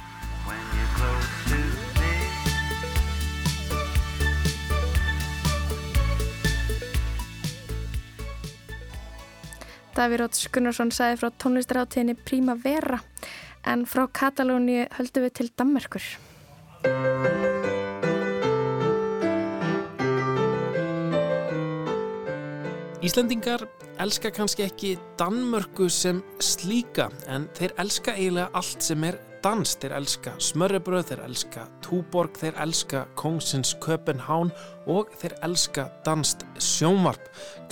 Daví 9.95 10.17
Róts 10.19 10.49
Gunnarsson 10.51 10.91
sagði 10.91 11.21
frá 11.21 11.31
tónlistaráttíðinni 11.39 12.17
Primavera 12.27 12.99
en 13.71 13.85
frá 13.87 14.09
Katalóni 14.11 14.83
höldum 14.97 15.27
við 15.29 15.37
til 15.39 15.51
Dammerkur. 15.55 16.09
Íslandingar 23.05 23.69
elska 24.01 24.31
kannski 24.31 24.65
ekki 24.65 24.97
Danmörku 25.19 25.89
sem 25.93 26.23
slíka 26.43 27.11
en 27.31 27.47
þeir 27.57 27.75
elska 27.79 28.15
eiginlega 28.17 28.51
allt 28.57 28.83
sem 28.83 29.05
er 29.07 29.19
dans. 29.45 29.75
Þeir 29.81 29.95
elska 29.99 30.35
smörrebröð, 30.41 31.11
þeir 31.11 31.25
elska 31.27 31.67
túborg, 31.85 32.39
þeir 32.41 32.59
elska 32.65 33.05
Kongsins 33.19 33.75
Köpenhán 33.85 34.53
og 34.91 35.13
þeir 35.21 35.35
elska 35.47 35.87
danst 36.07 36.45
sjónvarp. 36.61 37.23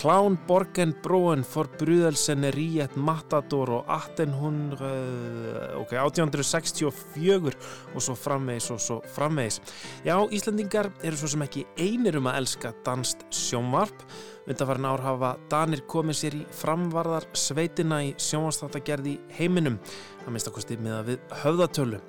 Klán 0.00 0.38
Borgen 0.48 0.94
Bróen 1.04 1.44
for 1.46 1.68
Brúðelsen 1.78 2.46
Ríet 2.54 2.96
Matador 2.96 3.70
og 3.78 3.92
1800, 3.92 5.76
ok, 5.78 5.94
1864 6.00 7.54
og 7.92 8.02
svo 8.02 8.16
framvegis 8.18 8.70
og 8.74 8.82
svo 8.82 9.00
framvegis. 9.14 9.60
Já, 10.06 10.16
Íslandingar 10.32 10.90
eru 11.02 11.20
svo 11.20 11.30
sem 11.32 11.46
ekki 11.46 11.66
einir 11.80 12.18
um 12.18 12.30
að 12.30 12.42
elska 12.42 12.74
danst 12.86 13.26
sjónvarp 13.30 14.06
Undarfærin 14.42 14.86
ár 14.90 15.02
hafa 15.04 15.28
Danir 15.50 15.84
komið 15.86 16.16
sér 16.18 16.34
í 16.34 16.40
framvarðar 16.58 17.28
sveitina 17.38 18.00
í 18.02 18.08
sjónvarsþáttagerði 18.18 19.12
heiminum, 19.36 19.76
að 20.24 20.34
minnst 20.34 20.50
að 20.50 20.56
kosti 20.56 20.78
miða 20.82 21.02
við 21.06 21.20
höfðatölu. 21.44 22.00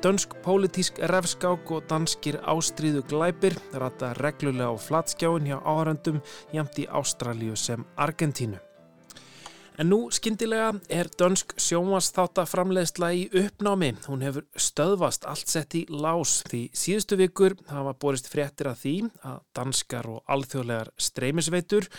Dönsk 0.00 0.32
pólitísk 0.40 0.96
refskák 1.12 1.70
og 1.76 1.82
danskir 1.84 2.38
ástríðu 2.48 3.02
glæpir 3.04 3.58
rata 3.76 4.14
reglulega 4.16 4.72
á 4.72 4.76
flatskjáin 4.80 5.44
hjá 5.44 5.58
áhærandum 5.60 6.22
jæmt 6.56 6.78
í 6.80 6.86
Ástralju 6.88 7.52
sem 7.52 7.84
Argentínu. 8.00 8.56
En 9.76 9.90
nú 9.92 9.98
skindilega 10.08 10.70
er 10.88 11.10
dönsk 11.20 11.52
sjónvastátaframleðsla 11.60 13.10
í 13.12 13.26
uppnámi. 13.42 13.90
Hún 14.08 14.24
hefur 14.24 14.46
stöðvast 14.56 15.26
allt 15.28 15.52
sett 15.52 15.76
í 15.76 15.82
lás 15.88 16.38
því 16.48 16.62
síðustu 16.72 17.18
vikur 17.20 17.56
hafa 17.68 17.92
borist 17.92 18.28
fréttir 18.32 18.70
að 18.72 18.80
því 18.80 18.94
að 19.20 19.42
danskar 19.56 20.08
og 20.08 20.22
alþjóðlegar 20.32 20.94
streymisveitur 20.96 21.90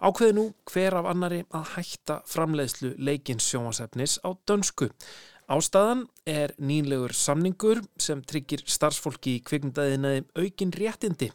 ákveði 0.00 0.36
nú 0.36 0.46
hver 0.72 0.96
af 0.96 1.10
annari 1.12 1.42
að 1.52 1.74
hætta 1.76 2.22
framleiðslu 2.24 2.94
leikins 2.96 3.52
sjónvasefnis 3.52 4.16
á 4.24 4.32
dönsku. 4.48 4.88
Ástæðan 5.50 6.04
er 6.30 6.52
nýlegur 6.62 7.10
samningur 7.10 7.80
sem 7.98 8.20
tryggir 8.22 8.60
starfsfólki 8.70 9.32
í 9.34 9.40
kvikmyndaðinaði 9.42 10.20
aukin 10.38 10.70
réttindi. 10.70 11.26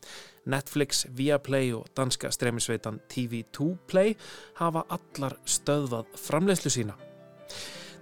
Netflix, 0.48 1.04
Viaplay 1.18 1.74
og 1.76 1.90
danska 1.98 2.32
streymisveitan 2.32 3.02
TV2 3.12 3.74
Play 3.92 4.14
hafa 4.62 4.86
allar 4.96 5.36
stöðvað 5.44 6.16
framleiðslu 6.16 6.72
sína. 6.72 6.96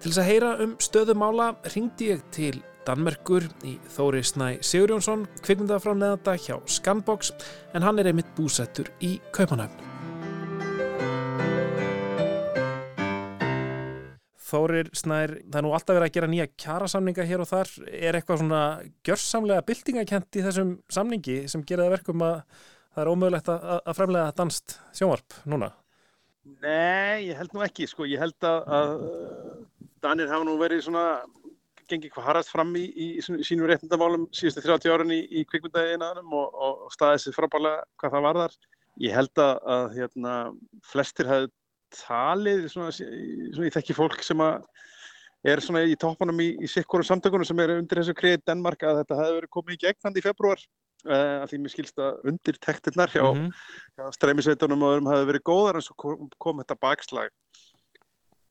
Til 0.04 0.12
þess 0.12 0.22
að 0.22 0.30
heyra 0.30 0.52
um 0.62 0.76
stöðumála 0.78 1.48
ringdi 1.74 2.12
ég 2.12 2.22
til 2.36 2.60
Danmerkur 2.86 3.48
í 3.66 3.78
Þóri 3.96 4.22
Snæ 4.28 4.60
Sigurjónsson, 4.62 5.26
kvikmyndaframleðanda 5.42 6.38
hjá 6.46 6.60
Scanbox 6.68 7.34
en 7.74 7.88
hann 7.88 8.04
er 8.04 8.12
einmitt 8.12 8.36
búsettur 8.38 8.92
í 9.02 9.16
Kaupanöfn. 9.34 9.93
Þórir 14.54 14.90
Snær, 14.94 15.32
það 15.48 15.60
er 15.60 15.66
nú 15.66 15.74
alltaf 15.74 15.98
verið 15.98 16.08
að 16.08 16.16
gera 16.18 16.30
nýja 16.30 16.50
kjarasamninga 16.62 17.26
hér 17.26 17.42
og 17.42 17.50
þar. 17.50 17.72
Er 17.90 18.18
eitthvað 18.20 18.44
svona 18.44 18.64
gjörsamlega 19.08 19.66
byltingakent 19.70 20.38
í 20.38 20.44
þessum 20.46 20.76
samningi 20.94 21.38
sem 21.50 21.64
gera 21.66 21.88
það 21.88 21.96
verkum 21.98 22.26
að 22.28 22.36
það 22.94 23.02
er 23.04 23.12
ómögulegt 23.14 23.50
að, 23.50 23.72
að 23.80 23.98
fremlega 23.98 24.36
danst 24.38 24.76
sjónvarp 24.94 25.40
núna? 25.50 25.72
Nei, 26.62 27.30
ég 27.30 27.40
held 27.40 27.56
nú 27.56 27.64
ekki. 27.66 27.88
Sko. 27.90 28.06
Ég 28.10 28.22
held 28.22 28.46
að, 28.46 28.60
að 28.78 28.94
Danir 30.04 30.30
hafa 30.30 30.46
nú 30.46 30.58
verið 30.60 30.84
svona, 30.86 31.06
gengið 31.90 32.14
hvað 32.14 32.30
harrast 32.30 32.52
fram 32.54 32.76
í, 32.78 32.84
í, 32.92 33.08
í 33.18 33.48
sínum 33.48 33.68
réttindamálum 33.70 34.28
síðustu 34.36 34.64
30 34.66 34.94
árun 34.94 35.16
í, 35.16 35.22
í 35.40 35.46
kvikmyndaðinaðanum 35.50 36.38
og, 36.40 36.62
og 36.68 36.94
staðið 36.94 37.26
sér 37.26 37.38
frábælega 37.40 37.84
hvað 38.02 38.16
það 38.18 38.28
varðar. 38.28 38.58
Ég 39.02 39.18
held 39.18 39.42
að, 39.42 39.54
að 39.76 39.86
hérna, 39.98 40.34
flestir 40.86 41.30
hafði 41.32 41.52
talið, 41.98 42.68
svona, 42.72 42.94
svona 42.94 43.68
ég 43.68 43.76
þekki 43.76 43.96
fólk 43.98 44.24
sem 44.26 44.42
er 45.44 45.62
svona 45.64 45.84
í 45.88 45.98
topunum 46.00 46.40
í, 46.44 46.54
í 46.64 46.70
sikkurum 46.72 47.08
samtökunum 47.08 47.48
sem 47.48 47.60
eru 47.64 47.78
undir 47.82 48.00
þessu 48.00 48.16
kreið 48.18 48.46
Danmark 48.48 48.86
að 48.88 49.02
þetta 49.02 49.20
hefði 49.20 49.38
verið 49.40 49.54
komið 49.58 49.76
í 49.76 49.82
gegn 49.84 50.08
hann 50.08 50.20
í 50.20 50.24
februar 50.24 50.64
uh, 51.10 51.38
að 51.44 51.48
því 51.52 51.62
mér 51.62 51.74
skilst 51.74 52.04
að 52.04 52.30
undir 52.32 52.60
tektirnar 52.64 53.14
hjá, 53.14 53.24
mm 53.26 53.40
-hmm. 53.42 53.64
hjá 53.98 54.18
streymisveitunum 54.18 54.86
og 54.86 54.94
öðrum 54.94 55.12
hefði 55.12 55.30
verið 55.32 55.48
góðar 55.52 55.80
en 55.80 55.88
svo 55.88 55.98
kom, 55.98 56.30
kom 56.38 56.64
þetta 56.64 56.80
bakslag. 56.80 57.34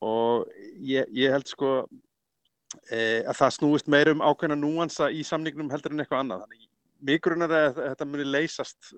Og 0.03 0.45
ég, 0.83 1.07
ég 1.15 1.31
held 1.31 1.47
sko 1.47 1.71
uh, 1.87 3.21
að 3.23 3.35
það 3.39 3.57
snúist 3.57 3.87
meir 3.87 4.13
um 4.13 4.21
ákveðna 4.21 4.59
núansa 4.59 5.09
í 5.09 5.23
samningnum 5.23 5.71
heldur 5.73 5.95
en 5.95 6.03
eitthvað 6.03 6.25
annað. 6.25 6.45
Þannig 6.45 6.69
mikrunar 7.03 7.51
er 7.51 7.69
að 7.71 7.83
þetta 7.89 8.07
muni 8.07 8.25
leysast 8.27 8.93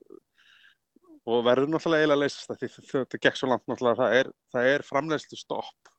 og 1.25 1.41
verður 1.45 1.71
náttúrulega 1.73 2.05
eiginlega 2.05 2.19
að 2.19 2.23
leysast 2.23 2.53
því 2.61 2.69
þetta 2.91 3.21
gekk 3.25 3.39
svo 3.39 3.49
langt 3.49 3.65
náttúrulega 3.69 3.99
það 4.01 4.17
er, 4.19 4.31
það 4.53 4.69
er 4.73 4.85
framlegslu 4.85 5.39
stopp 5.39 5.93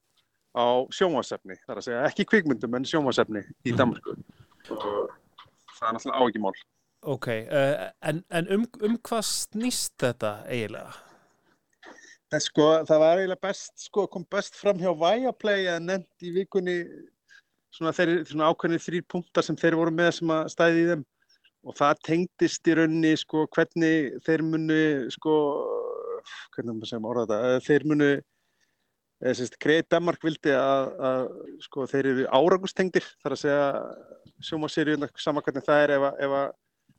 á 0.57 0.67
sjónvasefni, 0.95 1.59
það 1.65 1.73
er 1.75 1.81
að 1.81 1.87
segja 1.89 2.05
ekki 2.09 2.29
kvikmyndum 2.31 2.79
en 2.79 2.87
sjónvasefni 2.89 3.43
í. 3.67 3.75
Danmarku 3.77 4.15
og 4.73 4.87
það 5.77 5.89
er 5.89 5.99
náttúrulega 5.99 6.23
ágimál 6.23 6.57
Ok, 7.07 7.27
uh, 7.29 7.91
en, 8.09 8.23
en 8.35 8.49
um, 8.55 8.63
um 8.83 8.95
hvað 9.07 9.27
snýst 9.29 9.93
þetta 10.03 10.41
eiginlega? 10.51 10.95
Það, 12.33 12.41
sko, 12.43 12.65
það 12.89 13.03
var 13.03 13.21
eiginlega 13.21 13.47
best, 13.47 13.75
sko, 13.85 14.07
kom 14.11 14.25
best 14.33 14.57
fram 14.59 14.81
hjá 14.81 14.91
Viaplay 14.99 15.69
að 15.71 15.85
nefnd 15.87 16.27
í 16.27 16.33
vikunni 16.35 16.79
svona, 17.77 17.93
þeir, 17.95 18.17
svona 18.27 18.49
ákveðni 18.51 18.81
þrýr 18.83 19.07
punktar 19.13 19.47
sem 19.47 19.59
þeir 19.61 19.77
voru 19.79 19.95
með 19.95 20.11
sem 20.19 20.33
að 20.35 20.51
stæði 20.57 20.83
í 20.83 20.89
þeim 20.91 21.05
og 21.67 21.75
það 21.79 22.01
tengdist 22.07 22.71
í 22.71 22.77
raunni 22.79 23.13
sko 23.19 23.47
hvernig 23.55 24.17
þeir 24.27 24.45
munu 24.47 24.81
sko 25.15 25.35
hvernig 26.55 26.77
maður 26.77 26.91
segja 26.91 27.11
orða 27.13 27.27
þetta 27.27 27.67
þeir 27.67 27.87
munu 27.91 28.11
Greið 29.17 29.87
Danmark 29.89 30.25
vildi 30.27 30.53
að, 30.53 30.91
að 31.09 31.23
sko, 31.65 31.87
þeir 31.89 32.09
eru 32.11 32.25
árangustengdir 32.37 33.07
þar 33.25 33.33
að 33.33 33.41
segja 33.41 33.69
sjómaseríun 34.45 35.09
saman 35.17 35.45
hvernig 35.47 35.65
það 35.65 35.85
er 35.85 35.93
ef 35.97 36.05
að, 36.11 36.19
ef 36.27 36.35
að 36.37 36.49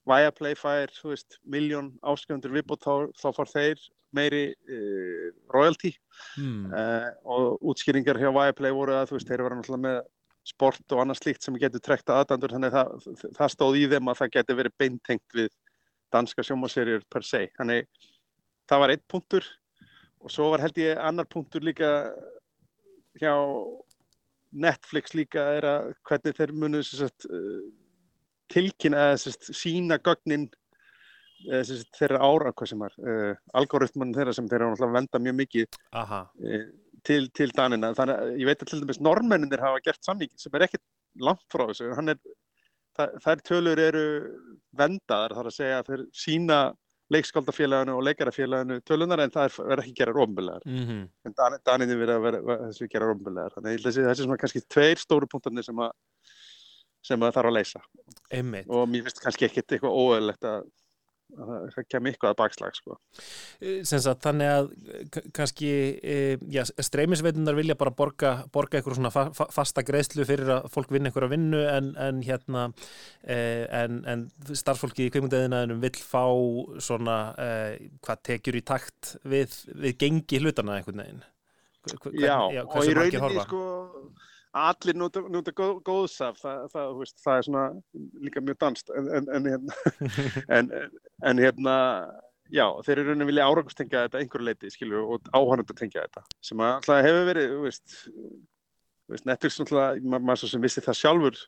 Viaplay 0.08 0.56
fær, 0.56 0.92
þú 0.96 1.12
veist, 1.12 1.38
miljón 1.44 1.92
ásköndur 2.08 2.54
viðbútt 2.56 2.86
þá, 2.88 3.12
þá 3.20 3.28
far 3.36 3.50
þeir 3.52 3.82
meiri 4.16 4.44
uh, 4.72 5.30
royalty 5.54 5.94
Hmm. 6.34 6.72
uh, 6.74 7.12
og 7.30 7.60
útskýringar 7.62 8.18
hjá 8.18 8.32
Viaplay 8.34 8.74
voru 8.74 8.96
að 8.98 9.12
þú 9.12 9.18
veist, 9.20 9.28
þeir 9.30 9.44
eru 9.44 9.58
náttúrulega 9.60 9.84
með 9.84 9.98
sport 10.48 10.96
og 10.96 11.04
annað 11.04 11.22
slíkt 11.22 11.46
sem 11.46 11.58
getur 11.60 11.84
trekt 11.84 12.10
að 12.10 12.22
aðdandur 12.24 12.54
þannig 12.56 12.76
að 12.76 12.92
það, 13.04 13.24
það 13.40 13.54
stóð 13.54 13.80
í 13.80 13.88
þeim 13.94 14.12
að 14.12 14.20
það 14.22 14.34
getur 14.38 14.60
verið 14.62 14.78
beintengt 14.84 15.38
við 15.40 15.50
danska 16.14 16.46
sjómaserjur 16.48 17.04
per 17.12 17.26
se 17.28 17.44
þannig 17.58 17.88
það 18.70 18.84
var 18.84 18.94
einn 18.94 19.04
punktur 19.12 19.50
og 20.24 20.34
svo 20.34 20.52
var 20.54 20.64
held 20.64 20.80
ég 20.82 21.02
annar 21.04 21.28
punktur 21.30 21.66
líka 21.66 21.92
hjá 23.20 23.34
Netflix 24.58 25.14
líka 25.18 25.44
er 25.58 25.68
að 25.68 25.90
hvernig 26.08 26.38
þeir 26.38 26.54
munu 26.56 26.80
sagt, 26.86 27.28
uh, 27.28 27.68
tilkynna 28.54 29.12
eða 29.12 29.36
sína 29.52 30.00
gögnin 30.00 30.48
eða 31.52 31.82
þeirra 31.98 32.22
ára 32.24 32.54
hvað 32.56 32.72
sem 32.72 32.86
er 32.88 32.96
uh, 33.04 33.34
algoritman 33.60 34.16
þeirra 34.16 34.34
sem 34.34 34.48
þeirra 34.50 34.92
venda 34.96 35.22
mjög 35.22 35.40
mikið 35.44 35.80
Aha. 36.00 36.24
Til, 37.08 37.30
til 37.36 37.54
Danina. 37.56 37.94
Þannig 37.98 38.24
að 38.24 38.34
ég 38.42 38.50
veit 38.50 38.64
að 38.64 38.72
til 38.72 38.82
dæmis 38.84 39.00
normenninir 39.04 39.64
hafa 39.64 39.84
gert 39.86 40.04
samning 40.06 40.34
sem 40.40 40.58
er 40.58 40.68
ekkert 40.68 40.84
langt 41.24 41.46
frá 41.54 41.66
þessu. 41.70 41.94
Er, 41.94 42.20
það, 42.98 43.16
þær 43.24 43.46
tölur 43.50 43.82
eru 43.82 44.04
vendaðar 44.78 45.38
þar 45.38 45.50
að 45.52 45.58
segja 45.58 45.80
að 45.80 45.92
þeir 45.92 46.06
sína 46.26 46.60
leikskaldafélaginu 47.14 47.94
og 47.96 48.04
leikarafélaginu 48.04 48.82
tölunar 48.88 49.22
en 49.24 49.32
það 49.32 49.60
er 49.64 49.82
ekki 49.82 49.94
gera 49.96 50.16
rómbilegar 50.16 50.66
Mm 50.66 50.86
-hmm. 50.88 51.04
en 51.26 51.34
Dan, 51.38 51.60
Daninni 51.66 51.96
verið 51.96 52.16
að 52.16 52.26
vera 52.26 52.58
þessu 52.68 52.88
gera 52.92 53.08
rómbilegar 53.08 53.54
þannig 53.54 53.70
að 53.70 53.72
ég 53.72 53.78
held 53.78 53.86
að 53.86 53.92
þessi, 53.92 54.08
þessi 54.08 54.22
er 54.22 54.28
svona 54.28 54.42
kannski 54.42 54.62
tveir 54.74 54.98
stóru 55.00 55.28
punktarnir 55.32 55.64
sem 55.64 55.80
að 55.80 55.92
sem 57.08 57.24
að 57.24 57.34
þarf 57.38 57.48
að 57.48 57.56
leysa. 57.56 57.82
Einmitt. 58.32 58.68
og 58.68 58.90
mér 58.90 59.06
finnst 59.06 59.24
kannski 59.24 59.46
ekkert 59.48 59.72
eitthvað 59.72 59.96
óeðlegt 59.96 60.44
að, 60.44 60.60
að 60.60 60.87
það 61.36 61.86
kemur 61.92 62.12
eitthvað 62.14 62.32
að 62.32 62.38
bakslag 62.40 62.76
sko. 62.78 62.96
Eh, 63.62 63.82
Sem 63.86 64.00
sagt, 64.02 64.22
þannig 64.24 64.52
að 64.54 64.70
kannski 65.36 65.70
e, 66.00 66.16
já, 66.54 66.64
streymisveitunar 66.66 67.58
vilja 67.58 67.76
bara 67.80 67.92
borga, 67.92 68.32
borga 68.54 68.80
eitthvað 68.80 68.98
svona 69.00 69.12
fa 69.14 69.26
fa 69.36 69.48
fasta 69.54 69.84
greiðslu 69.86 70.26
fyrir 70.30 70.54
að 70.56 70.70
fólk 70.74 70.94
vinna 70.96 71.12
eitthvað 71.12 71.34
vinnu 71.36 71.64
en, 71.68 71.92
en 72.08 72.22
hérna 72.26 72.66
e, 73.28 73.38
en, 73.82 74.00
en 74.08 74.28
starffólki 74.56 75.08
í 75.10 75.14
kveimundæðinaðinum 75.14 75.84
vill 75.84 75.98
fá 76.00 76.24
svona 76.88 77.18
e, 77.38 77.50
hvað 78.08 78.24
tekjur 78.32 78.60
í 78.62 78.64
takt 78.72 79.16
við, 79.28 79.60
við 79.76 79.98
gengi 80.06 80.42
hlutana 80.46 80.80
einhvern 80.80 81.04
veginn 81.04 81.26
Hver- 81.88 82.16
Já, 82.20 82.36
já, 82.52 82.64
og 82.68 82.84
í 82.84 82.96
rauninni 82.98 83.44
sko 83.46 83.62
allir 84.72 84.98
nota, 84.98 85.24
nota 85.32 85.54
góð, 85.56 85.74
góðsaf 85.88 86.40
það, 86.42 86.64
það, 86.74 86.94
veist, 87.02 87.18
það 87.24 87.40
er 87.40 87.48
svona 87.48 87.66
líka 88.28 88.44
mjög 88.44 88.60
danst 88.64 88.94
en, 88.94 89.10
en, 89.20 89.28
en, 89.38 89.50
hérna, 89.54 89.98
en, 90.58 90.72
en 91.32 91.44
hérna 91.44 91.76
já, 92.54 92.66
þeir 92.86 92.94
eru 92.96 93.08
rauninni 93.12 93.30
vilja 93.32 93.48
árangustengja 93.48 94.06
þetta 94.06 94.22
einhverju 94.22 94.48
leiti, 94.48 94.72
skilju, 94.74 95.04
og 95.04 95.30
áhannandi 95.34 95.76
tengja 95.78 96.06
þetta 96.08 96.26
sem 96.50 96.64
að 96.64 96.74
alltaf 96.78 97.04
hefur 97.08 97.30
verið 97.32 97.56
veist, 97.66 97.98
veist 99.12 99.30
Netflix 99.30 99.62
alltaf, 99.64 100.02
ma 100.04 100.20
maður 100.20 100.44
svo 100.44 100.52
sem 100.54 100.64
vissi 100.64 100.84
það 100.86 101.02
sjálfur 101.02 101.42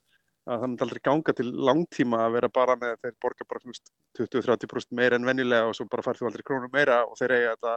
að 0.49 0.63
það 0.63 0.65
myndi 0.65 0.85
aldrei 0.85 1.01
ganga 1.05 1.35
til 1.37 1.47
langtíma 1.69 2.23
að 2.25 2.35
vera 2.37 2.49
bara 2.53 2.75
með 2.79 2.97
þeir 3.03 3.15
borga 3.21 3.47
bara 3.47 3.63
þú 3.63 3.71
veist, 3.73 3.91
20-30% 4.17 4.97
meira 4.97 5.19
en 5.19 5.27
venjulega 5.27 5.69
og 5.69 5.77
svo 5.77 5.85
bara 5.91 6.05
færðu 6.05 6.29
aldrei 6.29 6.45
krónur 6.47 6.71
meira 6.73 7.03
og 7.05 7.17
þeir 7.19 7.35
eiga 7.35 7.55
þetta 7.55 7.75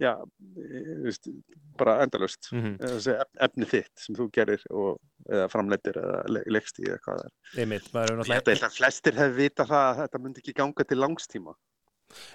já, 0.00 0.14
þú 0.56 1.04
veist, 1.04 1.28
bara 1.78 1.98
endalust 2.04 2.50
Mhm. 2.52 2.76
þessi 2.80 3.14
ef- 3.20 3.40
efni 3.48 3.66
þitt 3.70 4.04
sem 4.06 4.14
þú 4.16 4.30
gerir 4.32 4.62
og, 4.70 4.98
eða 5.28 5.48
framleitir 5.52 5.96
eða 6.00 6.22
le 6.28 6.44
leikst 6.48 6.80
í 6.80 6.88
eða 6.88 7.00
hvað 7.04 7.18
það 7.20 7.26
er 7.26 7.32
Ég 7.60 7.68
held 7.70 8.46
að- 8.48 8.54
ég 8.56 8.78
flestir 8.78 9.12
hefur 9.20 9.36
vita 9.36 9.64
það 9.64 9.84
að 9.90 9.98
þetta 10.04 10.22
myndi 10.24 10.40
ekki 10.44 10.54
ganga 10.62 10.84
til 10.88 10.98
langstíma 10.98 11.54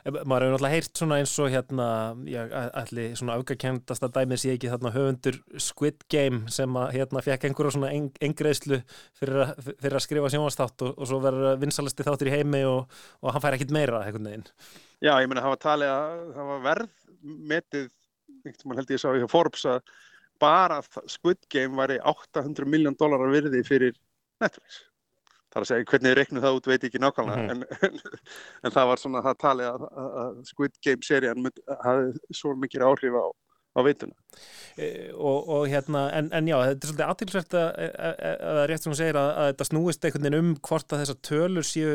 Eh, 0.05 0.09
Maður 0.23 0.45
hefur 0.45 0.53
náttúrulega 0.55 0.71
heyrt 0.71 0.93
svona 0.95 1.15
eins 1.19 1.33
og 1.43 1.49
hérna, 1.51 1.85
allir 2.79 3.09
svona 3.19 3.33
afgakendasta 3.35 4.07
dæmið 4.07 4.39
sé 4.39 4.53
ekki 4.55 4.69
þarna 4.71 4.91
höfundur 4.95 5.35
Squid 5.59 6.05
Game 6.07 6.47
sem 6.49 6.69
að 6.79 6.93
hérna 6.95 7.21
fekk 7.25 7.43
einhverja 7.49 7.73
svona 7.75 7.89
eng 7.91 8.07
engreislu 8.23 8.79
fyrir, 9.19 9.51
fyrir 9.81 9.97
að 9.99 10.05
skrifa 10.05 10.31
sjónvastátt 10.31 10.81
og, 10.87 10.93
og 10.97 11.09
svo 11.09 11.19
verður 11.19 11.59
vinsalasti 11.59 12.05
þáttur 12.07 12.31
í 12.31 12.35
heimi 12.37 12.63
og, 12.63 12.87
og 13.21 13.33
hann 13.35 13.43
fær 13.43 13.57
ekkit 13.57 13.73
meira 13.75 13.99
einhvern 14.05 14.23
veginn. 14.31 14.47
Já, 15.03 15.11
ég 15.19 15.27
meina 15.27 15.43
það 15.43 15.53
var 15.57 15.63
talið 15.67 15.91
að 15.91 16.33
það 16.37 16.49
var 16.53 16.63
verð 16.69 16.89
metið, 17.25 17.87
einhvern 18.45 18.69
veginn 18.69 18.81
held 18.81 18.91
ég 18.95 19.01
sá 19.01 19.09
hjá 19.15 19.29
Forbes 19.31 19.65
að 19.69 19.81
bara 20.41 20.81
Squid 21.07 21.39
Game 21.49 21.77
væri 21.79 21.99
800 22.03 22.67
miljón 22.67 22.97
dólarar 22.99 23.31
virði 23.33 23.61
fyrir 23.67 23.95
Netflix. 24.43 24.81
Það 25.55 25.61
er 25.61 25.63
að 25.63 25.69
segja 25.69 25.87
hvernig 25.87 26.09
þið 26.11 26.17
reiknu 26.19 26.41
það 26.43 26.57
út 26.57 26.65
veit 26.67 26.83
ég 26.83 26.89
ekki 26.89 26.99
nákvæmlega 26.99 27.43
Mhm. 27.45 27.51
en, 27.53 27.61
en, 27.87 27.99
en 28.67 28.71
það 28.75 28.87
var 28.89 28.99
svona 28.99 29.21
það 29.23 29.37
talið 29.45 29.69
að, 29.69 29.85
að, 30.03 30.09
að 30.23 30.41
Squid 30.49 30.73
Game 30.83 31.07
serían 31.07 31.47
hafði 31.85 32.35
svo 32.35 32.51
mikið 32.59 32.83
áhrif 32.89 33.15
á, 33.15 33.25
á 33.75 33.79
veituna. 33.83 34.15
E, 34.75 34.87
og, 35.15 35.47
og 35.47 35.61
hérna, 35.71 36.01
en, 36.17 36.27
en 36.35 36.47
já, 36.49 36.55
þetta 36.67 36.83
er 36.83 36.89
svolítið 36.89 37.05
aðtilsvært 37.05 37.53
að, 37.55 37.67
að, 37.79 38.15
að, 38.27 38.41
að 38.49 38.57
rétt 38.67 38.83
sem 38.83 38.91
hún 38.91 38.97
segir 38.99 39.19
að, 39.19 39.29
að 39.31 39.47
þetta 39.49 39.67
snúist 39.69 40.07
einhvern 40.07 40.25
veginn 40.25 40.39
um 40.41 40.49
hvort 40.67 40.95
að 40.95 41.01
þessar 41.03 41.19
tölur 41.29 41.67
séu 41.67 41.93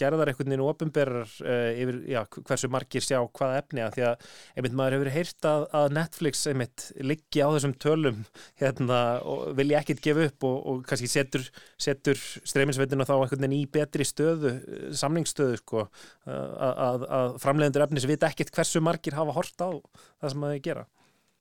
gerðar 0.00 0.32
einhvern 0.32 0.52
veginn 0.54 0.64
ofinberar 0.64 1.34
uh, 1.44 1.82
yfir, 1.82 1.98
já, 2.08 2.20
hversu 2.38 2.70
margir 2.72 3.04
sjá 3.04 3.18
hvaða 3.20 3.60
efni 3.60 3.84
að 3.84 3.98
því 3.98 4.06
að 4.08 4.30
einmitt 4.56 4.78
maður 4.80 4.96
hefur 4.96 5.12
heyrt 5.18 5.50
að, 5.52 5.66
að 5.82 5.94
Netflix 5.98 6.46
einmitt 6.48 6.86
liggi 7.12 7.44
á 7.44 7.48
þessum 7.52 7.76
tölum 7.84 8.24
hérna 8.64 9.02
og 9.20 9.44
vilja 9.60 9.84
ekkit 9.84 10.02
gefa 10.08 10.26
upp 10.30 10.48
og, 10.48 10.58
og 10.72 10.82
kannski 10.88 11.12
setur, 11.12 11.44
setur 11.76 12.16
streyminsveituna 12.16 13.04
þá 13.04 13.16
einhvern 13.18 13.44
veginn 13.44 13.60
í 13.60 13.62
betri 13.76 14.08
stöðu, 14.08 14.56
eh, 14.56 14.88
samningsstöðu 14.96 15.60
sko, 15.60 15.84
að, 16.24 17.06
að, 17.06 17.38
framleiðendur 17.44 17.84
efnis 17.84 18.08
vita 18.08 18.32
ekkit 18.32 18.56
hversu 18.56 18.80
margir 18.84 19.20
hafa 19.20 19.36
hort 19.36 19.60
á 19.60 19.70
það 19.76 20.32
sem 20.32 20.46
að 20.46 20.56
þau 20.56 20.62
gera. 20.70 20.86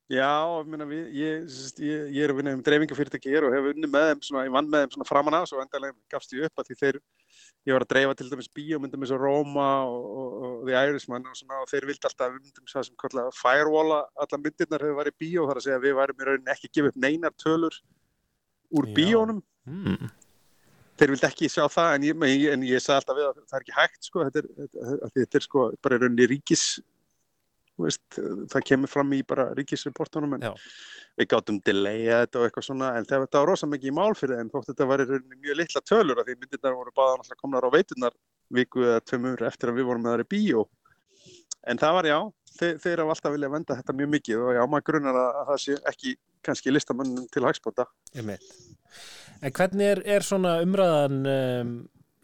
Já, 0.05 0.29
ég, 0.59 0.67
meina, 0.69 0.85
við, 0.85 1.05
ég, 1.17 1.45
ég, 1.81 2.01
ég 2.13 2.21
er 2.21 2.29
að 2.29 2.37
vinna 2.37 2.51
um 2.53 2.59
dreifingafyrirtæki 2.61 3.31
hér 3.33 3.47
og 3.47 3.55
hef 3.55 3.69
unnið 3.71 3.89
með 3.89 4.03
þeim, 4.11 4.19
svona, 4.27 4.43
ég 4.45 4.53
vann 4.53 4.67
með 4.69 4.83
þeim 4.83 4.91
svona 4.93 5.07
framan 5.09 5.37
af 5.39 5.53
og 5.55 5.63
endalega 5.63 5.95
gafst 6.13 6.35
ég 6.37 6.45
upp 6.45 6.61
að 6.61 6.69
því 6.69 6.77
þeir, 6.81 6.99
ég 7.65 7.73
var 7.73 7.85
að 7.87 7.89
dreifa 7.95 8.17
til 8.19 8.27
dæmis 8.29 8.51
bíómyndum 8.53 9.01
eins 9.01 9.15
og 9.15 9.23
Roma 9.23 9.65
og, 9.89 10.05
og, 10.05 10.37
og 10.45 10.69
The 10.69 10.77
Irishman 10.91 11.25
og, 11.25 11.39
svona, 11.39 11.63
og 11.63 11.73
þeir 11.73 11.89
vildi 11.89 12.09
alltaf 12.11 12.37
myndum 12.37 12.69
það 12.69 12.87
sem 12.91 13.01
kallar 13.01 13.33
firewalla 13.39 13.99
alla 14.13 14.41
myndirnar 14.43 14.85
hefur 14.85 15.01
værið 15.01 15.19
bíó 15.25 15.49
þar 15.49 15.63
að 15.63 15.65
segja 15.65 15.81
að 15.81 15.87
við 15.87 15.99
værum 16.03 16.21
í 16.21 16.29
rauninni 16.29 16.53
ekki 16.53 16.69
að 16.69 16.77
gefa 16.77 16.93
upp 16.93 17.03
neinar 17.07 17.37
tölur 17.41 17.81
úr 18.77 18.91
Já. 18.91 18.95
bíónum. 19.01 19.43
Mm. 19.65 20.09
Þeir 21.01 21.15
vildi 21.15 21.31
ekki 21.33 21.49
sjá 21.49 21.65
það 21.65 21.95
en 21.97 22.11
ég, 22.11 22.49
en 22.53 22.69
ég, 22.69 22.77
sagði 22.83 23.01
alltaf 23.01 23.17
við 23.17 23.31
að 23.31 23.39
það 23.41 23.57
er 23.57 23.65
ekki 23.65 23.79
hægt 23.81 24.05
sko, 24.05 24.27
þetta 24.29 24.43
er, 24.43 24.51
þetta, 24.61 25.15
þetta 25.17 25.39
er 25.39 25.49
sko 25.49 25.71
bara 25.81 25.97
í 25.97 26.05
rauninni 26.05 26.27
ríkis 26.29 26.73
veist, 27.81 28.03
það 28.51 28.67
kemur 28.69 28.91
fram 28.91 29.11
í 29.15 29.21
bara 29.27 29.49
ríkisreportunum 29.57 30.37
en 30.37 30.45
Já. 30.47 30.51
við 31.19 31.29
gátum 31.33 31.59
delaya 31.65 32.21
þetta 32.23 32.39
og 32.39 32.47
eitthvað 32.47 32.67
svona 32.69 32.93
en 32.99 33.07
það, 33.09 33.27
var 33.35 33.49
rosa 33.49 33.69
mikið 33.71 33.91
í 33.91 33.95
mál 33.97 34.15
fyrir 34.15 34.39
þeim 34.39 34.53
þótt 34.53 34.71
þetta 34.71 34.87
var 34.91 35.03
mjög 35.09 35.59
litla 35.59 35.83
tölur 35.83 36.21
af 36.21 36.29
því 36.29 36.37
myndirnar 36.39 36.79
voru 36.79 36.95
báðan 36.95 37.25
alltaf 37.25 37.41
komnar 37.41 37.67
á 37.67 37.69
veitunar 37.75 38.15
viku 38.55 38.85
eða 38.85 39.03
tveimur 39.03 39.45
eftir 39.49 39.71
að 39.71 39.81
við 39.81 39.89
vorum 39.89 40.05
með 40.05 40.15
það 40.15 40.25
í 40.25 40.31
bíó 40.35 40.65
en 41.65 41.81
það 41.81 41.97
var 41.97 42.09
já, 42.09 42.19
þeir, 42.59 42.79
þeir 42.83 43.01
hafa 43.03 43.15
alltaf 43.15 43.35
viljað 43.35 43.55
venda 43.55 43.77
þetta 43.79 43.97
mjög 43.99 44.13
mikið 44.15 44.45
og 44.45 44.55
já, 44.55 44.61
maður 44.69 44.87
grunar 44.91 45.19
að, 45.19 45.41
að 45.41 45.51
það 45.51 45.61
sé 45.65 45.77
ekki 45.91 46.15
kannski 46.45 46.73
listamönnum 46.73 47.27
til 47.33 47.45
hagspóta. 47.45 47.87
En 48.15 49.53
hvernig 49.55 49.87
er, 49.95 50.01
er 50.17 50.25
svona 50.25 50.59
umræðan 50.63 51.17
um, 51.31 51.73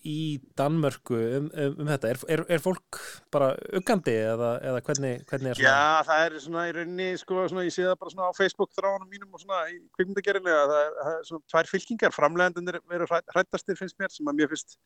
í 0.07 0.39
Danmörku 0.57 1.17
um, 1.17 1.49
um, 1.51 1.75
um 1.83 1.89
þetta? 1.91 2.13
Er, 2.13 2.21
er, 2.35 2.43
er 2.55 2.63
fólk 2.63 2.99
bara 3.33 3.51
uggandi 3.77 4.13
eða, 4.31 4.53
eða 4.71 4.81
hvernig, 4.87 5.25
hvernig 5.29 5.51
er 5.51 5.59
svona? 5.59 5.73
Já, 5.73 6.07
það 6.07 6.23
er 6.25 6.37
svona 6.45 6.63
í 6.69 6.73
rauninni, 6.77 7.09
sko, 7.21 7.43
svona, 7.51 7.65
ég 7.67 7.75
sé 7.75 7.85
það 7.85 7.99
bara 8.01 8.13
svona 8.15 8.31
á 8.31 8.39
Facebook 8.39 8.73
þráðunum 8.77 9.11
mínum 9.11 9.37
og 9.37 9.43
svona 9.43 9.61
í 9.73 9.77
kvikmyndagerinu 9.97 10.55
að 10.55 10.73
það 10.73 10.81
er, 10.85 10.97
það 11.01 11.13
er 11.17 11.29
svona 11.29 11.53
tvær 11.53 11.71
fylkingar, 11.75 12.15
framlegandunir 12.17 12.81
eru 12.97 13.09
hrættastir 13.11 13.79
finnst 13.79 13.99
mér 14.01 14.13
sem 14.15 14.31
að 14.31 14.41
mér 14.41 14.51
finnst 14.53 14.79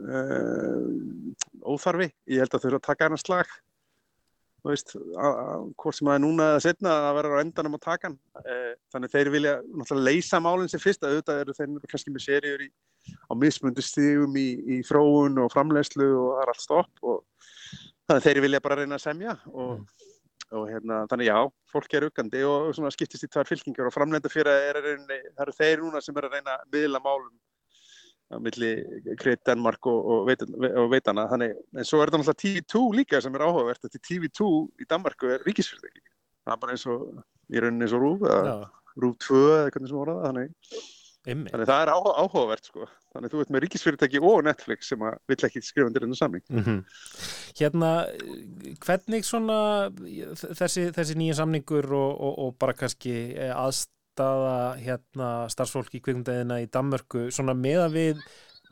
uh, 0.00 0.90
óþarfi. 1.66 2.10
Ég 2.32 2.44
held 2.44 2.56
að 2.56 2.64
þau 2.64 2.68
eru 2.72 2.80
að 2.80 2.86
taka 2.88 3.08
hennar 3.08 3.22
slag, 3.22 3.54
þú 4.62 4.72
veist, 4.72 4.96
að, 4.98 5.38
að, 5.44 5.70
hvort 5.82 5.98
sem 5.98 6.10
það 6.10 6.18
er 6.18 6.24
núna 6.24 6.50
eða 6.52 6.64
setna 6.64 6.96
að 7.06 7.20
vera 7.20 7.38
á 7.38 7.42
endanum 7.44 7.78
að 7.78 7.86
taka 7.86 8.10
hann. 8.10 8.18
Uh, 8.42 8.74
þannig 8.94 9.14
þeir 9.14 9.32
vilja 9.36 9.54
náttúrulega 9.70 10.10
leysa 10.10 10.42
málinn 10.42 10.72
sem 10.72 10.82
fyrst, 10.82 11.06
auðvitað 11.06 11.42
eru 11.44 11.56
þeir 11.56 11.90
kannski 11.92 12.14
með 12.14 12.26
seríur 12.26 12.66
í, 12.66 12.70
á 13.26 13.32
mismundu 13.38 13.84
stígum 13.84 14.36
í, 14.40 14.48
í 14.76 14.80
þróun 14.86 15.40
og 15.44 15.52
framlegslu 15.54 16.08
og 16.08 16.28
það 16.36 16.42
er 16.42 16.52
allt 16.52 16.64
stopp 16.64 17.06
og 17.06 17.22
þannig 18.06 18.26
þeir 18.26 18.42
vilja 18.46 18.62
bara 18.64 18.78
reyna 18.80 18.98
að 18.98 19.06
semja 19.06 19.34
og, 19.52 19.82
og 20.52 20.68
hérna, 20.70 21.02
þannig 21.10 21.30
já, 21.30 21.38
fólk 21.72 21.96
er 21.98 22.08
uggandi 22.08 22.44
og 22.46 22.70
svona 22.76 22.92
skiptist 22.94 23.26
í 23.26 23.30
tvær 23.32 23.48
fylkingar 23.48 23.90
og 23.90 23.94
framlenda 23.96 24.30
fyrir 24.32 24.52
að 24.52 24.68
er 24.70 24.80
reyna, 24.90 25.20
það 25.32 25.44
eru 25.46 25.56
þeir 25.58 25.84
núna 25.84 26.02
sem 26.04 26.18
er 26.18 26.28
að 26.28 26.38
reyna 26.38 26.56
að 26.56 26.72
miðla 26.76 27.02
málum 27.04 27.34
á 28.26 28.42
milli 28.42 28.70
Kreit, 29.20 29.42
Danmark 29.46 29.86
og, 29.86 29.98
og, 30.02 30.20
veit, 30.26 30.42
og 30.42 30.88
veitana, 30.90 31.28
þannig, 31.30 31.54
en 31.78 31.86
svo 31.86 32.00
er 32.02 32.10
þetta 32.10 32.22
náttúrulega 32.22 32.42
TV2 32.42 32.82
líka 32.98 33.20
sem 33.22 33.38
er 33.38 33.44
áhugavert, 33.46 33.82
þetta 33.84 34.02
TV2 34.08 34.48
í 34.82 34.88
Danmarku 34.90 35.30
er 35.30 35.44
ríkisfyrirtæki. 35.46 36.02
Það 36.46 36.54
er 36.56 36.62
bara 36.64 36.74
eins 36.74 36.86
og, 36.90 37.04
í 37.54 37.62
rauninni 37.62 37.86
eins 37.86 37.94
og 37.94 38.02
Rúf. 38.02 38.26
Rúf 38.96 39.18
2 39.28 39.42
eða 39.44 39.70
hvernig 39.70 39.92
sem 39.92 40.00
voru 40.00 40.16
það, 40.16 40.26
þannig 40.26 40.82
Einmitt. 41.26 41.50
Þannig 41.50 41.66
það 41.66 41.82
er 41.82 41.90
á, 41.90 41.98
áhugavert 42.22 42.68
sko. 42.68 42.86
Þannig 43.14 43.32
þú 43.32 43.40
ert 43.42 43.50
með 43.50 43.62
ríkisfyrirtæki 43.64 44.20
og 44.22 44.44
Netflix 44.46 44.90
sem 44.92 45.02
vill 45.02 45.38
ekki 45.48 45.62
skrifa 45.64 45.88
undir 45.88 46.06
ennum 46.06 46.18
samning. 46.18 46.44
Mm 46.48 46.62
-hmm. 46.62 46.78
Hérna, 47.58 47.90
hvernig 48.86 49.26
svona 49.26 49.90
þessi, 50.60 50.92
þessi 50.94 51.18
nýja 51.18 51.34
samningur 51.40 51.90
og, 51.92 52.20
og, 52.20 52.38
og 52.38 52.56
bara 52.58 52.72
kannski 52.72 53.34
eh, 53.34 53.50
aðstafa 53.50 54.76
hérna 54.78 55.48
starfsfólki 55.50 55.98
í 55.98 56.04
kvikmundæðina 56.04 56.60
í 56.62 56.70
Danmörku 56.70 57.30
svona 57.30 57.54
meða 57.54 57.88
við 57.88 58.22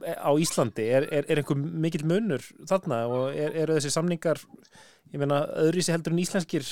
eh, 0.07 0.15
á 0.15 0.31
Íslandi, 0.39 0.87
er, 0.87 1.09
er, 1.11 1.25
er 1.29 1.43
einhver 1.43 1.57
mikil 1.59 2.07
munur 2.07 2.43
þarna 2.69 3.07
og 3.07 3.35
er, 3.35 3.51
eru 3.51 3.75
þessi 3.75 3.91
samningar, 3.91 4.39
ég 5.13 5.19
meina, 5.19 5.47
öðruvísi 5.59 5.93
heldur 5.93 6.13
en 6.13 6.23
íslenskir 6.23 6.65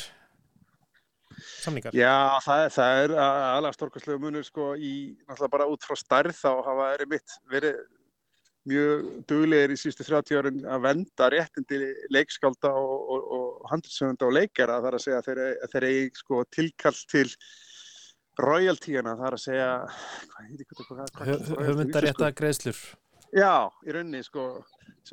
samningar? 1.43 1.97
Já, 1.97 2.39
það, 2.45 2.67
það 2.77 3.01
er 3.01 3.17
alveg 3.23 3.77
stórkastlega 3.79 4.23
munur 4.23 4.47
sko 4.47 4.69
í, 4.77 4.93
náttúrulega 5.27 5.57
bara 5.57 5.69
út 5.73 5.89
frá 5.89 5.99
starð 5.99 6.39
þá 6.39 6.51
hafa 6.69 6.93
þeirri 6.93 7.11
mitt 7.15 7.37
verið 7.53 7.83
mjög 8.71 9.07
duglegir 9.31 9.75
í 9.75 9.79
síðustu 9.81 10.07
30 10.07 10.39
árin 10.39 10.63
að 10.71 10.85
venda 10.87 11.29
réttindi 11.35 11.81
leikskálda 12.15 12.71
og, 12.79 12.95
og, 13.11 13.29
og 13.37 13.71
handelsöfunda 13.73 14.29
og 14.29 14.37
leikara 14.37 14.79
þar 14.85 14.99
að 14.99 15.05
segja 15.07 15.23
þeir, 15.27 15.43
þeir 15.73 15.87
eigi 15.89 16.11
sko 16.21 16.43
tilkall 16.55 17.01
til 17.11 17.27
royaltíuna 18.43 19.17
þar 19.19 19.37
að 19.37 19.43
segja 19.43 19.71
höfundarétta 21.67 22.31
greiðslur 22.39 22.79
Já, 23.33 23.73
í 23.89 23.95
rauninni 23.97 24.21
sko 24.27 24.47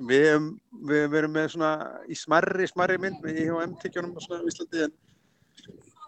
við, 0.06 0.50
við 0.88 1.06
verum 1.12 1.34
með 1.34 1.54
svona 1.56 1.74
í 2.12 2.18
smarri, 2.20 2.68
smarri 2.70 3.00
mynd 3.02 3.22
með 3.24 3.40
IHM 3.46 3.78
tiggjónum 3.82 4.18
og 4.20 4.26
svona 4.26 4.44
í 4.44 4.52
Íslandi 4.52 4.86
en 4.86 4.98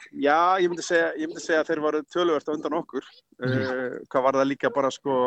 Já, 0.10 0.58
ég 0.62 0.72
myndi 0.72 0.84
segja, 0.86 1.12
ég 1.20 1.30
myndi 1.30 1.44
segja 1.44 1.62
að 1.62 1.70
þeir 1.72 1.84
varu 1.86 2.02
töluvert 2.12 2.50
á 2.50 2.56
undan 2.56 2.80
okkur. 2.82 3.06
Mm. 3.42 3.54
Uh, 3.54 3.96
hvað 4.12 4.26
var 4.28 4.40
það 4.40 4.50
líka 4.50 4.74
bara 4.74 4.92
sko 4.94 5.22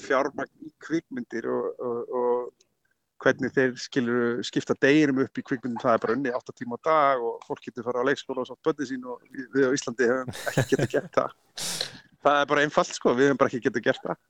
fjármagn 0.00 0.66
í 0.66 0.72
kvikmyndir 0.82 1.48
og, 1.50 1.84
og, 1.84 2.16
og 2.20 2.66
hvernig 3.20 3.52
þeir 3.54 3.74
skilur 3.80 4.40
skipta 4.46 4.76
deginum 4.80 5.22
upp 5.24 5.38
í 5.38 5.44
kvikmyndin. 5.44 5.80
Það 5.82 5.96
er 5.96 6.02
bara 6.04 6.16
unni 6.16 6.34
8 6.36 6.56
tíma 6.56 6.78
á 6.80 6.84
dag 6.88 7.24
og 7.24 7.40
fólk 7.46 7.64
getur 7.66 7.86
fara 7.86 8.04
á 8.04 8.08
leikskóla 8.08 8.44
og 8.44 8.50
sátt 8.50 8.62
bönni 8.66 8.88
sín 8.88 9.04
og 9.04 9.20
við, 9.28 9.68
á 9.68 9.74
Íslandi 9.76 10.08
hefum 10.08 10.34
ekki 10.52 10.66
getið 10.72 10.92
gert 10.94 11.18
það. 11.18 11.34
Það 12.20 12.38
er 12.38 12.52
bara 12.52 12.64
einfalt 12.64 12.94
sko, 12.96 13.14
við 13.16 13.30
hefum 13.30 13.40
bara 13.40 13.52
ekki 13.52 13.64
getið 13.68 13.86
gert 13.88 14.06
það. 14.06 14.22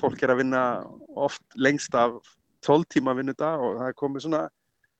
Fólk 0.00 0.24
er 0.24 0.32
að 0.32 0.42
vinna 0.42 0.64
oft 1.20 1.44
lengst 1.60 1.94
af 1.98 2.18
12 2.66 2.88
tíma 2.96 3.14
vinnu 3.18 3.34
dag 3.38 3.62
og 3.62 3.78
það 3.78 3.88
er 3.92 3.98
komið 3.98 4.26
svona 4.26 4.42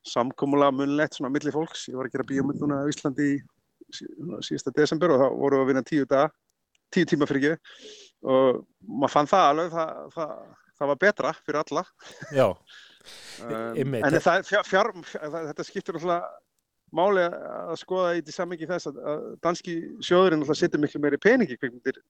samkómulega 0.06 0.74
munlegt 0.74 1.18
svona 1.18 1.30
milli 1.32 1.54
fólks. 1.54 1.88
Ég 1.90 1.98
var 1.98 2.08
að 2.08 2.16
gera 2.16 2.28
bíómynd 2.30 2.62
núna 2.62 2.82
á 2.82 2.90
Íslandi 2.90 3.36
síðasta 3.92 4.72
desember 4.76 5.14
og 5.14 5.22
þá 5.22 5.26
voru 5.42 5.60
við 5.60 5.64
að 5.64 5.70
vinna 5.72 5.84
tíu 5.88 6.08
dag, 6.08 6.32
tíu 6.92 7.08
tíma 7.08 7.28
fyrir 7.30 7.52
ekki. 7.52 7.90
Og 8.22 8.62
maður 8.86 9.14
fann 9.16 9.30
það 9.30 9.48
alveg, 9.50 9.74
það, 9.74 10.00
það, 10.16 10.32
það 10.78 10.92
var 10.92 11.02
betra 11.04 11.34
fyrir 11.40 11.60
alla. 11.62 11.84
Já, 12.32 12.46
um, 13.48 13.98
en 13.98 14.18
það, 14.18 14.48
fjár, 14.48 14.66
fjár, 14.68 14.92
þetta 15.12 15.68
skiptir 15.68 15.98
alltaf 15.98 16.40
máli 16.92 17.24
að 17.24 17.78
skoða 17.80 18.16
í 18.18 18.20
því 18.20 18.34
samengi 18.36 18.68
þess 18.68 18.90
að, 18.90 19.22
danski 19.44 19.78
sjóðurinn 20.04 20.44
alltaf 20.44 20.60
setur 20.60 20.82
miklu 20.82 21.00
meiri 21.00 21.18
peningi 21.22 21.56
kveikmyndir 21.56 22.02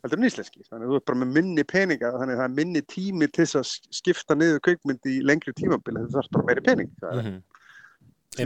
heldur 0.00 0.16
en 0.16 0.28
íslenski, 0.30 0.62
þannig 0.64 0.86
að 0.86 0.94
þú 0.94 0.96
er 0.96 1.02
bara 1.10 1.20
með 1.20 1.32
minni 1.36 1.64
peninga, 1.68 2.10
þannig 2.14 2.34
að 2.34 2.40
það 2.40 2.46
er 2.46 2.54
minni 2.56 2.82
tími 2.88 3.26
til 3.28 3.44
þess 3.44 3.58
að 3.60 3.96
skipta 3.98 4.36
niður 4.38 4.62
kveikmyndi 4.64 5.18
í 5.18 5.24
lengri 5.28 5.52
tímabili, 5.58 6.06
það 6.06 6.14
þarf 6.16 6.30
bara 6.36 6.46
meiri 6.48 6.64
pening. 6.64 6.94
Það 7.02 7.10
er, 7.10 7.20
mm 7.20 7.34
-hmm 7.34 7.49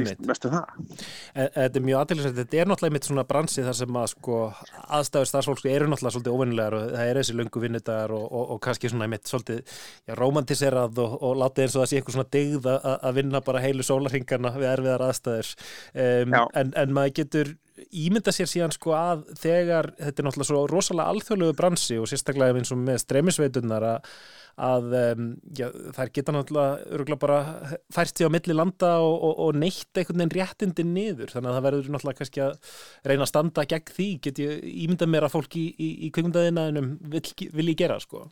mestu 0.03 0.51
um 0.51 0.57
það? 0.57 1.01
Þetta 1.35 1.81
er 1.81 1.85
mjög 1.89 2.01
aðtæklusvægt, 2.01 2.39
þetta 2.41 2.61
er 2.61 2.71
náttúrulega 2.71 2.91
einmitt 2.93 3.09
svona 3.09 3.27
bransi 3.29 3.65
þar 3.67 3.79
sem 3.81 3.99
að 4.01 4.07
sko 4.15 4.39
aðstæður 4.99 5.31
starfsfólksku 5.31 5.73
eru 5.73 5.91
náttúrulega 5.91 6.15
svolítið 6.17 6.39
óvinnilegar 6.39 6.79
og 6.79 6.87
það 6.95 7.11
er 7.11 7.21
þessi 7.21 7.37
lungu 7.39 7.65
vinnudagar 7.65 8.15
og, 8.17 8.25
og, 8.29 8.47
og 8.55 8.63
kannski 8.65 8.93
svona 8.93 9.09
einmitt 9.09 9.31
svolítið 9.31 9.77
romantiserað 10.21 11.03
og, 11.05 11.19
og 11.21 11.37
látið 11.43 11.67
eins 11.67 11.77
og 11.77 11.85
það 11.85 11.91
sé 11.91 12.01
eitthvað 12.01 12.19
svona 12.19 12.33
digð 12.39 12.71
að 12.95 13.21
vinna 13.21 13.45
bara 13.45 13.65
heilu 13.65 13.87
sólarhingarna 13.87 14.55
við 14.59 14.71
erfiðar 14.73 15.07
aðstæður. 15.09 15.53
Um, 15.95 16.39
en, 16.55 16.75
en 16.85 16.97
maður 16.97 17.17
getur 17.21 17.55
ímynda 17.91 18.33
sér 18.35 18.49
síðan 18.51 18.75
sko 18.75 18.95
að 18.97 19.27
þegar 19.41 19.91
þetta 19.99 20.23
er 20.23 20.29
náttúrulega 20.29 20.51
svo 20.51 20.63
rosalega 20.71 21.15
alþjóðlegu 21.15 21.59
bransi 21.59 21.99
og 21.99 22.09
sérstaklega 22.11 22.61
eins 22.61 22.73
og 22.75 22.81
með 22.83 23.03
streymisveitunnar 23.03 23.87
að 23.95 24.11
að 24.55 24.93
já, 25.59 25.67
þær 25.97 26.11
geta 26.15 26.35
náttúrulega 26.35 27.17
bara 27.19 27.39
fært 27.91 28.15
því 28.15 28.29
á 28.31 28.35
milli 28.35 28.55
landa 28.55 28.93
og, 29.03 29.17
og, 29.17 29.35
og 29.49 29.59
neitt 29.59 29.99
einhvern 29.99 30.23
veginn 30.23 30.35
réttindi 30.37 30.85
niður. 30.87 31.33
Þannig 31.33 31.51
að 31.51 31.57
það 31.57 31.67
verður 31.67 31.91
náttúrulega 31.91 32.21
kannski 32.21 32.45
að 32.45 32.77
reyna 33.03 33.27
að 33.27 33.33
standa 33.33 33.67
gegn 33.75 33.95
því, 33.97 34.09
get 34.23 34.41
ég 34.45 34.65
ímynda 34.85 35.11
mér 35.11 35.27
að 35.27 35.35
fólk 35.35 35.59
í, 35.59 35.67
í, 35.75 35.91
í 36.07 36.13
vil, 36.15 37.25
vil 37.59 37.71
ég 37.73 37.81
gera 37.83 37.99
sko 37.99 38.29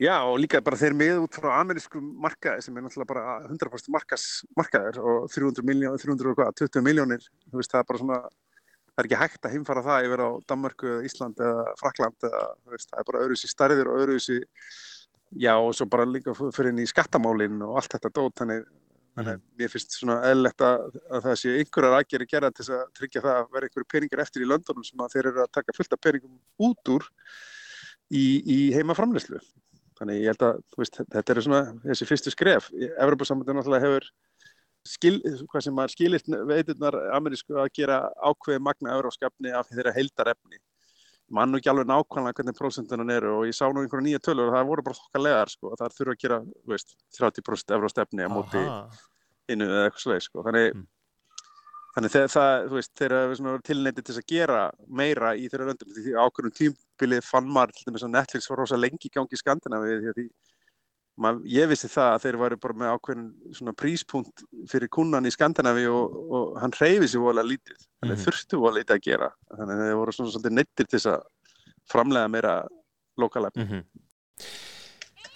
Já 0.00 0.14
og 0.24 0.38
líka 0.40 0.62
bara 0.64 0.78
þeir 0.80 0.94
með 0.96 1.18
út 1.26 1.36
frá 1.36 1.50
amerískum 1.58 2.04
markaði 2.24 2.64
sem 2.64 2.76
er 2.76 2.86
náttúrulega 2.86 3.10
bara 3.10 3.34
100% 3.50 3.92
markas, 3.92 4.28
markaðir 4.56 5.00
og 5.02 5.26
300 5.28 5.66
miljónir, 5.68 6.00
320 6.00 6.86
miljónir, 6.86 7.26
þú 7.50 7.60
veist 7.60 7.74
það 7.74 7.82
er 7.82 7.90
bara 7.90 8.00
svona 8.00 8.20
það 8.24 9.02
er 9.02 9.08
ekki 9.08 9.20
hægt 9.20 9.44
að 9.44 9.56
heimfara 9.56 9.84
það 9.84 10.06
yfir 10.08 10.22
á 10.24 10.28
Danmarku 10.48 10.88
eða 10.94 11.10
Ísland 11.10 11.42
eða 11.44 11.74
Frakland 11.80 12.28
eða 12.30 12.40
veist, 12.72 12.88
það 12.88 13.02
er 13.02 13.10
bara 13.10 13.22
öðruðs 13.26 13.44
í 13.44 13.52
starðir 13.52 13.92
og 13.92 14.00
öðruðs 14.04 14.30
í 14.32 14.40
Já 15.38 15.54
og 15.54 15.70
svo 15.78 15.86
bara 15.86 16.08
líka 16.08 16.32
fyrir 16.34 16.72
inn 16.72 16.82
í 16.82 16.88
skattamálinn 16.90 17.60
og 17.62 17.76
allt 17.78 17.92
þetta 17.94 18.10
dót 18.16 18.40
þannig 18.40 18.64
að 19.20 19.28
mm. 19.28 19.42
mér 19.60 19.70
finnst 19.70 19.94
svona 19.94 20.16
eðlert 20.26 20.64
að, 20.66 20.98
að 21.06 21.28
það 21.28 21.38
sé 21.38 21.54
einhverjar 21.60 21.96
aðgeri 22.00 22.26
gera 22.32 22.50
til 22.54 22.66
að 22.66 22.82
tryggja 22.98 23.22
það 23.22 23.36
að 23.36 23.54
vera 23.54 23.68
einhverju 23.68 23.88
peningar 23.94 24.24
eftir 24.24 24.42
í 24.42 24.48
löndunum 24.50 24.86
sem 24.86 25.04
að 25.04 25.14
þeir 25.14 25.30
eru 25.30 25.44
að 25.44 25.52
taka 25.54 25.76
fullt 25.76 25.94
af 25.94 26.02
peningum 26.02 26.66
út 26.66 26.92
úr 26.96 27.06
í, 28.10 28.24
í 28.42 28.58
heimaframleyslu. 28.74 29.38
Þannig 30.00 30.22
ég 30.22 30.32
held 30.32 30.44
að 30.46 30.60
veist, 30.80 31.00
þetta 31.12 31.34
eru 31.34 31.44
svona 31.44 31.62
þessi 31.84 32.08
fyrstu 32.08 32.32
skref. 32.32 32.70
Evropasambandin 32.88 33.60
náttúrulega 33.60 33.84
hefur 33.84 34.08
skil, 34.88 35.18
hvað 35.50 35.66
sem 35.66 35.76
maður 35.76 35.94
skililt 35.94 36.30
veiturnar 36.48 36.96
amerísku 37.18 37.58
að 37.60 37.72
gera 37.76 38.00
ákveði 38.24 38.62
magna 38.64 38.96
euróskapni 38.96 39.52
af 39.52 39.68
þeirra 39.68 39.92
heildarefni 39.92 40.60
mann 41.30 41.54
og 41.54 41.60
ekki 41.60 41.70
alveg 41.70 41.88
nákvæmlega 41.88 42.38
hvernig 42.40 42.56
prósentunum 42.58 43.10
eru 43.14 43.34
og 43.38 43.44
ég 43.46 43.54
sá 43.54 43.66
nú 43.70 43.84
einhverja 43.84 44.06
nýja 44.06 44.22
tölur 44.24 44.50
og 44.50 44.56
það 44.56 44.70
voru 44.70 44.84
bara 44.86 44.98
þokka 44.98 45.22
legar 45.22 45.52
sko, 45.52 45.74
það 45.78 45.96
þurfa 45.98 46.14
að 46.14 46.22
gera 46.24 46.38
veist, 46.72 46.96
30% 47.18 47.76
efra 47.76 47.90
stefni 47.92 48.26
á 48.26 48.30
móti 48.32 48.62
innu 49.50 49.68
eða 49.68 49.84
eitthvað 49.86 50.04
sluðið 50.04 50.24
sko. 50.26 50.44
þannig, 50.46 50.66
mm. 50.74 50.88
Þannig 51.94 52.14
þegar 52.14 52.30
það 52.34 52.68
veist, 52.74 52.92
þegar 52.98 53.30
við 53.30 53.40
erum 53.40 53.64
tilneitið 53.66 54.06
til 54.06 54.18
að 54.18 54.28
gera 54.30 54.60
meira 54.86 55.32
í 55.34 55.48
þeirra 55.50 55.70
röndum 55.70 55.96
því 55.96 56.14
ákveðnum 56.14 56.56
tímbilið 56.60 57.26
fann 57.26 57.50
maður 57.50 57.74
til 57.76 57.88
dæmis 57.88 58.06
að 58.06 58.14
Netflix 58.14 58.50
var 58.50 58.62
rosa 58.62 58.78
lengi 58.78 59.10
í 59.10 59.12
gangi 59.14 59.36
í 59.36 59.40
Skandinavi 59.40 59.98
því 60.04 60.28
að 61.20 61.40
ég 61.50 61.68
vissi 61.68 61.90
það 61.90 62.14
að 62.14 62.22
þeir 62.24 62.36
varu 62.40 62.56
bara 62.62 62.78
með 62.80 62.92
ákveðin 62.94 63.26
svona 63.58 63.74
príspunkt 63.76 64.44
fyrir 64.70 64.88
kunnan 64.88 65.26
í 65.28 65.34
Skandinavi 65.34 65.84
og, 65.90 66.14
og 66.30 66.60
hann 66.62 66.72
hreyfi 66.78 67.10
sér 67.10 67.24
volið 67.26 67.42
að 67.42 67.50
lítið. 67.50 67.82
Þannig 68.00 68.14
mm 68.14 68.14
-hmm. 68.14 68.24
þurftu 68.24 68.60
volið 68.62 68.78
lítið 68.80 68.94
að 68.94 69.02
gera. 69.04 69.28
Þannig 69.58 69.82
þeir 69.82 69.98
voru 69.98 70.14
svona 70.16 70.32
svolítið 70.32 70.54
neittir 70.56 70.88
til 70.88 70.96
þess 70.96 71.10
að 71.10 71.20
framlega 71.90 72.30
meira 72.30 72.54
lokalefn 73.20 73.60
mm 73.60 73.68
-hmm. 73.68 73.84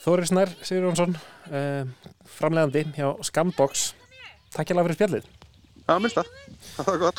Þóri 0.05 0.27
Snær 0.29 0.51
Sigurjónsson 0.63 1.17
eh, 1.51 1.85
framlegandi 2.39 2.85
hjá 2.97 3.09
Scambox 3.25 3.95
Takk 4.55 4.69
hjá 4.69 4.77
það 4.77 4.85
fyrir 4.85 4.99
spjallið 4.99 5.44
Já, 5.85 5.99
minnst 6.01 6.17
það, 6.17 6.29
það 6.79 6.87
var 6.89 6.99
gott 7.03 7.19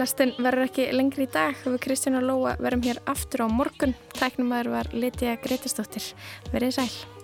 Lastin 0.00 0.32
verður 0.40 0.64
ekki 0.66 0.86
lengri 0.96 1.26
í 1.26 1.30
dag 1.30 1.52
og 1.66 1.74
við 1.74 1.82
Kristján 1.84 2.16
og 2.18 2.24
Lóa 2.24 2.56
verum 2.64 2.82
hér 2.82 3.02
aftur 3.12 3.44
á 3.44 3.46
morgun. 3.52 3.92
Tæknum 4.16 4.54
aður 4.56 4.72
var 4.78 4.88
Lítiða 4.96 5.36
Greitistóttir. 5.44 6.14
Verðið 6.48 6.78
sæl. 6.80 7.21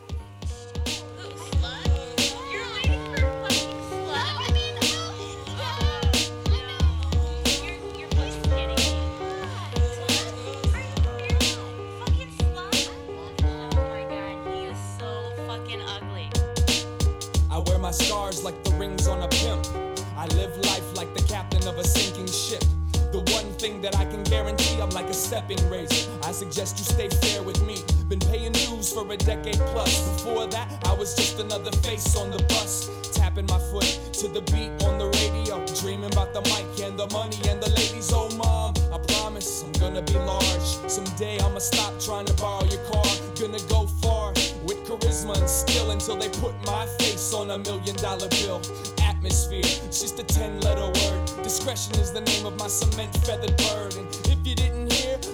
I 25.50 26.32
suggest 26.32 26.78
you 26.78 26.84
stay 26.84 27.08
fair 27.08 27.42
with 27.42 27.62
me. 27.62 27.82
Been 28.10 28.20
paying 28.20 28.52
dues 28.52 28.92
for 28.92 29.10
a 29.10 29.16
decade 29.16 29.56
plus. 29.72 30.06
Before 30.12 30.46
that, 30.46 30.68
I 30.84 30.92
was 30.92 31.14
just 31.16 31.40
another 31.40 31.72
face 31.78 32.16
on 32.16 32.30
the 32.30 32.42
bus. 32.50 32.90
Tapping 33.14 33.46
my 33.46 33.58
foot 33.58 34.12
to 34.12 34.28
the 34.28 34.42
beat 34.52 34.68
on 34.84 34.98
the 34.98 35.06
radio. 35.06 35.64
Dreaming 35.80 36.12
about 36.12 36.34
the 36.34 36.42
mic 36.42 36.84
and 36.84 36.98
the 36.98 37.08
money 37.14 37.38
and 37.48 37.62
the 37.62 37.70
ladies. 37.70 38.12
Oh, 38.12 38.28
mom, 38.36 38.74
I 38.92 38.98
promise 39.14 39.64
I'm 39.64 39.72
gonna 39.80 40.02
be 40.02 40.18
large. 40.18 40.68
Someday 40.86 41.38
I'ma 41.38 41.60
stop 41.60 41.98
trying 41.98 42.26
to 42.26 42.34
borrow 42.34 42.66
your 42.66 42.84
car. 42.92 43.06
Gonna 43.40 43.62
go 43.70 43.86
far 44.02 44.32
with 44.68 44.84
charisma 44.84 45.34
and 45.38 45.48
skill 45.48 45.92
until 45.92 46.16
they 46.16 46.28
put 46.28 46.52
my 46.66 46.84
face 46.98 47.32
on 47.32 47.52
a 47.52 47.58
million 47.58 47.96
dollar 47.96 48.28
bill. 48.28 48.60
Atmosphere. 49.00 49.64
It's 49.64 50.02
just 50.02 50.18
a 50.18 50.24
10 50.24 50.60
letter 50.60 50.84
word. 50.84 51.42
Discretion 51.42 51.94
is 51.94 52.12
the 52.12 52.20
name 52.20 52.44
of 52.44 52.58
my 52.58 52.68
cement 52.68 53.16
feathered 53.24 53.56
bird. 53.56 53.94
And 53.96 54.27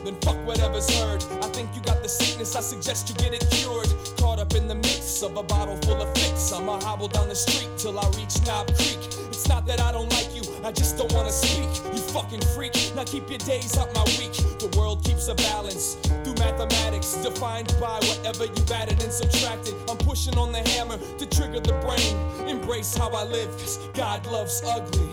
then 0.05 0.17
fuck 0.21 0.37
whatever's 0.47 0.89
heard. 0.99 1.23
I 1.43 1.49
think 1.49 1.75
you 1.75 1.81
got 1.83 2.03
the 2.03 2.09
sickness, 2.09 2.55
I 2.57 2.61
suggest 2.61 3.09
you 3.09 3.15
get 3.17 3.33
it 3.33 3.47
cured. 3.51 3.89
Caught 4.19 4.39
up 4.39 4.55
in 4.55 4.69
the 4.69 4.75
mix 4.75 5.23
of 5.23 5.37
a 5.37 5.43
bottle 5.43 5.77
full 5.79 6.01
of 6.01 6.09
fix. 6.17 6.53
I'ma 6.53 6.81
hobble 6.81 7.09
down 7.09 7.29
the 7.29 7.35
street 7.35 7.69
till 7.79 7.99
I 7.99 8.07
reach 8.17 8.45
Knob 8.47 8.67
Creek. 8.77 8.99
It's 9.29 9.49
not 9.49 9.67
that 9.67 9.81
I 9.81 9.93
don't 9.93 10.11
like 10.11 10.35
you, 10.35 10.43
I 10.65 10.73
just 10.73 10.99
don't 10.99 11.13
wanna 11.13 11.33
speak. 11.33 11.69
You 11.93 12.01
fucking 12.13 12.43
freak. 12.55 12.75
Now 12.95 13.05
keep 13.05 13.29
your 13.29 13.39
days 13.39 13.77
out 13.79 13.93
my 13.95 14.05
week. 14.19 14.33
The 14.59 14.73
world 14.79 15.03
keeps 15.05 15.29
a 15.29 15.35
balance 15.35 15.95
through 16.23 16.35
mathematics, 16.35 17.15
defined 17.23 17.75
by 17.81 17.99
whatever 18.01 18.45
you've 18.45 18.71
added 18.71 19.03
and 19.03 19.13
subtracted. 19.13 19.75
I'm 19.89 19.99
pushing 19.99 20.37
on 20.39 20.53
the 20.53 20.63
hammer 20.71 20.99
to 21.19 21.27
trigger 21.27 21.61
the 21.61 21.75
brain. 21.85 22.49
Embrace 22.49 22.97
how 22.97 23.11
I 23.11 23.25
live, 23.25 23.51
cause 23.59 23.79
God 23.95 24.27
loves 24.27 24.63
ugly. 24.65 25.11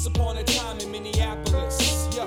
Once 0.00 0.16
upon 0.16 0.36
a 0.38 0.44
time 0.44 0.78
in 0.78 0.90
Minneapolis, 0.90 2.08
yo, 2.16 2.24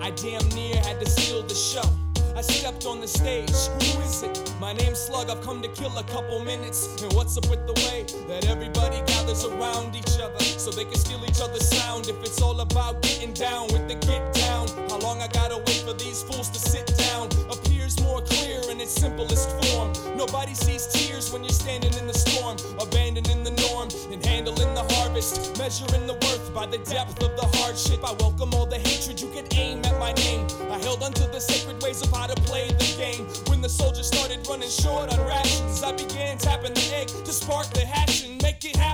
I 0.00 0.10
damn 0.10 0.44
near 0.56 0.74
had 0.82 0.98
to 0.98 1.08
steal 1.08 1.40
the 1.44 1.54
show. 1.54 1.88
I 2.34 2.40
stepped 2.40 2.84
on 2.84 3.00
the 3.00 3.06
stage, 3.06 3.48
who 3.48 4.00
is 4.00 4.24
it? 4.24 4.52
My 4.60 4.72
name's 4.72 4.98
Slug, 4.98 5.30
I've 5.30 5.40
come 5.42 5.62
to 5.62 5.68
kill 5.68 5.96
a 5.96 6.02
couple 6.02 6.40
minutes. 6.40 7.00
And 7.00 7.12
what's 7.12 7.38
up 7.38 7.48
with 7.48 7.64
the 7.68 7.74
way 7.86 8.02
that 8.26 8.48
everybody 8.48 9.00
gathers 9.06 9.44
around 9.44 9.94
each 9.94 10.18
other 10.18 10.42
so 10.42 10.72
they 10.72 10.84
can 10.84 10.96
steal 10.96 11.24
each 11.24 11.40
other's 11.40 11.68
sound? 11.68 12.08
If 12.08 12.20
it's 12.24 12.42
all 12.42 12.58
about 12.58 13.00
getting 13.02 13.32
down 13.34 13.68
with 13.68 13.86
the 13.86 13.94
get 13.94 14.34
down, 14.34 14.66
how 14.88 14.98
long 14.98 15.22
I 15.22 15.28
gotta 15.28 15.58
wait 15.58 15.84
for 15.86 15.92
these 15.92 16.24
fools 16.24 16.50
to 16.50 16.58
sit 16.58 16.92
down? 16.98 17.28
Appears 17.52 18.00
more 18.02 18.20
clear 18.20 18.43
its 18.84 19.00
simplest 19.00 19.48
form. 19.64 19.90
Nobody 20.14 20.52
sees 20.52 20.86
tears 20.86 21.32
when 21.32 21.42
you're 21.42 21.58
standing 21.64 21.94
in 21.94 22.06
the 22.06 22.12
storm, 22.12 22.56
abandoning 22.78 23.42
the 23.42 23.54
norm 23.64 23.88
and 24.12 24.24
handling 24.24 24.74
the 24.74 24.84
harvest, 24.94 25.56
measuring 25.58 26.06
the 26.06 26.12
worth 26.12 26.52
by 26.54 26.66
the 26.66 26.78
depth 26.78 27.22
of 27.22 27.34
the 27.34 27.46
hardship. 27.56 28.04
I 28.04 28.12
welcome 28.20 28.52
all 28.52 28.66
the 28.66 28.78
hatred 28.78 29.20
you 29.22 29.30
can 29.30 29.46
aim 29.56 29.82
at 29.86 29.98
my 29.98 30.12
name. 30.12 30.46
I 30.70 30.78
held 30.78 31.02
onto 31.02 31.26
the 31.32 31.40
sacred 31.40 31.82
ways 31.82 32.02
of 32.02 32.12
how 32.12 32.26
to 32.26 32.36
play 32.42 32.68
the 32.68 32.90
game. 32.98 33.24
When 33.48 33.62
the 33.62 33.70
soldiers 33.70 34.06
started 34.06 34.46
running 34.46 34.68
short 34.68 35.10
on 35.14 35.26
rations, 35.26 35.82
I 35.82 35.92
began 35.92 36.36
tapping 36.36 36.74
the 36.74 36.86
egg 36.94 37.08
to 37.08 37.32
spark 37.32 37.66
the 37.72 37.86
hatching, 37.86 38.38
make 38.42 38.62
it 38.66 38.76
happen, 38.76 38.93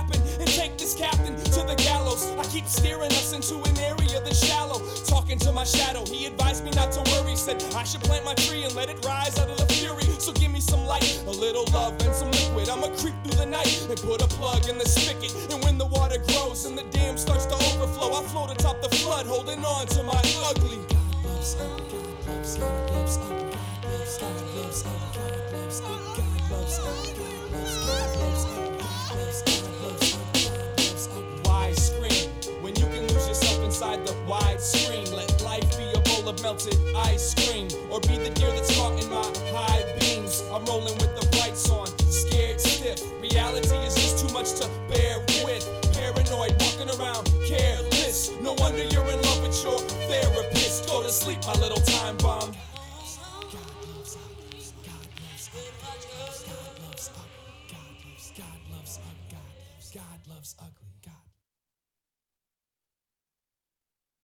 take 0.51 0.77
this 0.77 0.93
captain 0.93 1.35
to 1.35 1.63
the 1.63 1.75
gallows. 1.77 2.29
I 2.37 2.43
keep 2.45 2.67
steering 2.67 3.11
us 3.11 3.33
into 3.33 3.55
an 3.63 3.77
area 3.79 4.19
that's 4.21 4.45
shallow. 4.45 4.79
Talking 5.05 5.39
to 5.39 5.51
my 5.51 5.63
shadow, 5.63 6.03
he 6.05 6.25
advised 6.25 6.63
me 6.65 6.71
not 6.71 6.91
to 6.91 7.01
worry. 7.11 7.35
Said 7.35 7.63
I 7.75 7.83
should 7.83 8.01
plant 8.01 8.25
my 8.25 8.33
tree 8.35 8.63
and 8.63 8.75
let 8.75 8.89
it 8.89 9.03
rise 9.05 9.39
out 9.39 9.49
of 9.49 9.57
the 9.57 9.73
fury. 9.73 10.03
So 10.19 10.33
give 10.33 10.51
me 10.51 10.59
some 10.59 10.85
light, 10.85 11.23
a 11.25 11.31
little 11.31 11.65
love, 11.71 11.93
and 12.01 12.13
some 12.13 12.31
liquid. 12.31 12.69
I'ma 12.69 12.87
creep 12.97 13.15
through 13.23 13.39
the 13.39 13.45
night 13.45 13.87
and 13.89 13.97
put 14.01 14.21
a 14.21 14.27
plug 14.27 14.67
in 14.67 14.77
the 14.77 14.87
spigot. 14.87 15.33
And 15.51 15.63
when 15.63 15.77
the 15.77 15.85
water 15.85 16.17
grows 16.17 16.65
and 16.65 16.77
the 16.77 16.83
dam 16.91 17.17
starts 17.17 17.45
to 17.45 17.55
overflow, 17.55 18.19
I 18.19 18.23
float 18.27 18.51
atop 18.51 18.81
the 18.81 18.89
flood, 18.97 19.25
holding 19.25 19.63
on 19.63 19.87
to 19.87 20.03
my 20.03 20.21
ugly. 20.49 20.79
Why 26.43 27.40
inside 33.81 34.05
the 34.05 34.13
wide 34.29 34.61
screen? 34.61 35.11
Let 35.11 35.41
life 35.41 35.65
be 35.75 35.85
a 35.95 35.99
bowl 36.01 36.29
of 36.29 36.39
melted 36.43 36.77
ice 36.95 37.33
cream, 37.33 37.67
or 37.89 37.99
be 38.01 38.15
the 38.17 38.29
deer 38.29 38.51
that's 38.51 38.75
caught 38.77 39.01
in 39.01 39.09
my 39.09 39.25
high 39.49 39.83
beams. 39.99 40.43
I'm 40.53 40.63
rolling 40.65 40.93
with 40.99 41.09
the 41.19 41.25
lights 41.39 41.67
on, 41.69 41.87
scared 42.09 42.61
stiff. 42.61 43.01
Reality 43.19 43.75
is 43.77 43.95
just 43.95 44.19
too 44.19 44.31
much 44.33 44.53
to 44.61 44.69
bear 44.87 45.17
with. 45.43 45.65
Paranoid, 45.93 46.53
walking 46.61 46.89
around 46.99 47.25
careless. 47.47 48.31
No 48.39 48.53
wonder 48.59 48.83
you're 48.83 49.09
in 49.09 49.21
love 49.23 49.41
with 49.41 49.63
your 49.63 49.79
therapist. 50.05 50.87
Go 50.87 51.01
to 51.01 51.09
sleep, 51.09 51.39
my 51.47 51.53
little 51.53 51.81
time 51.81 52.17
bomb. 52.17 52.40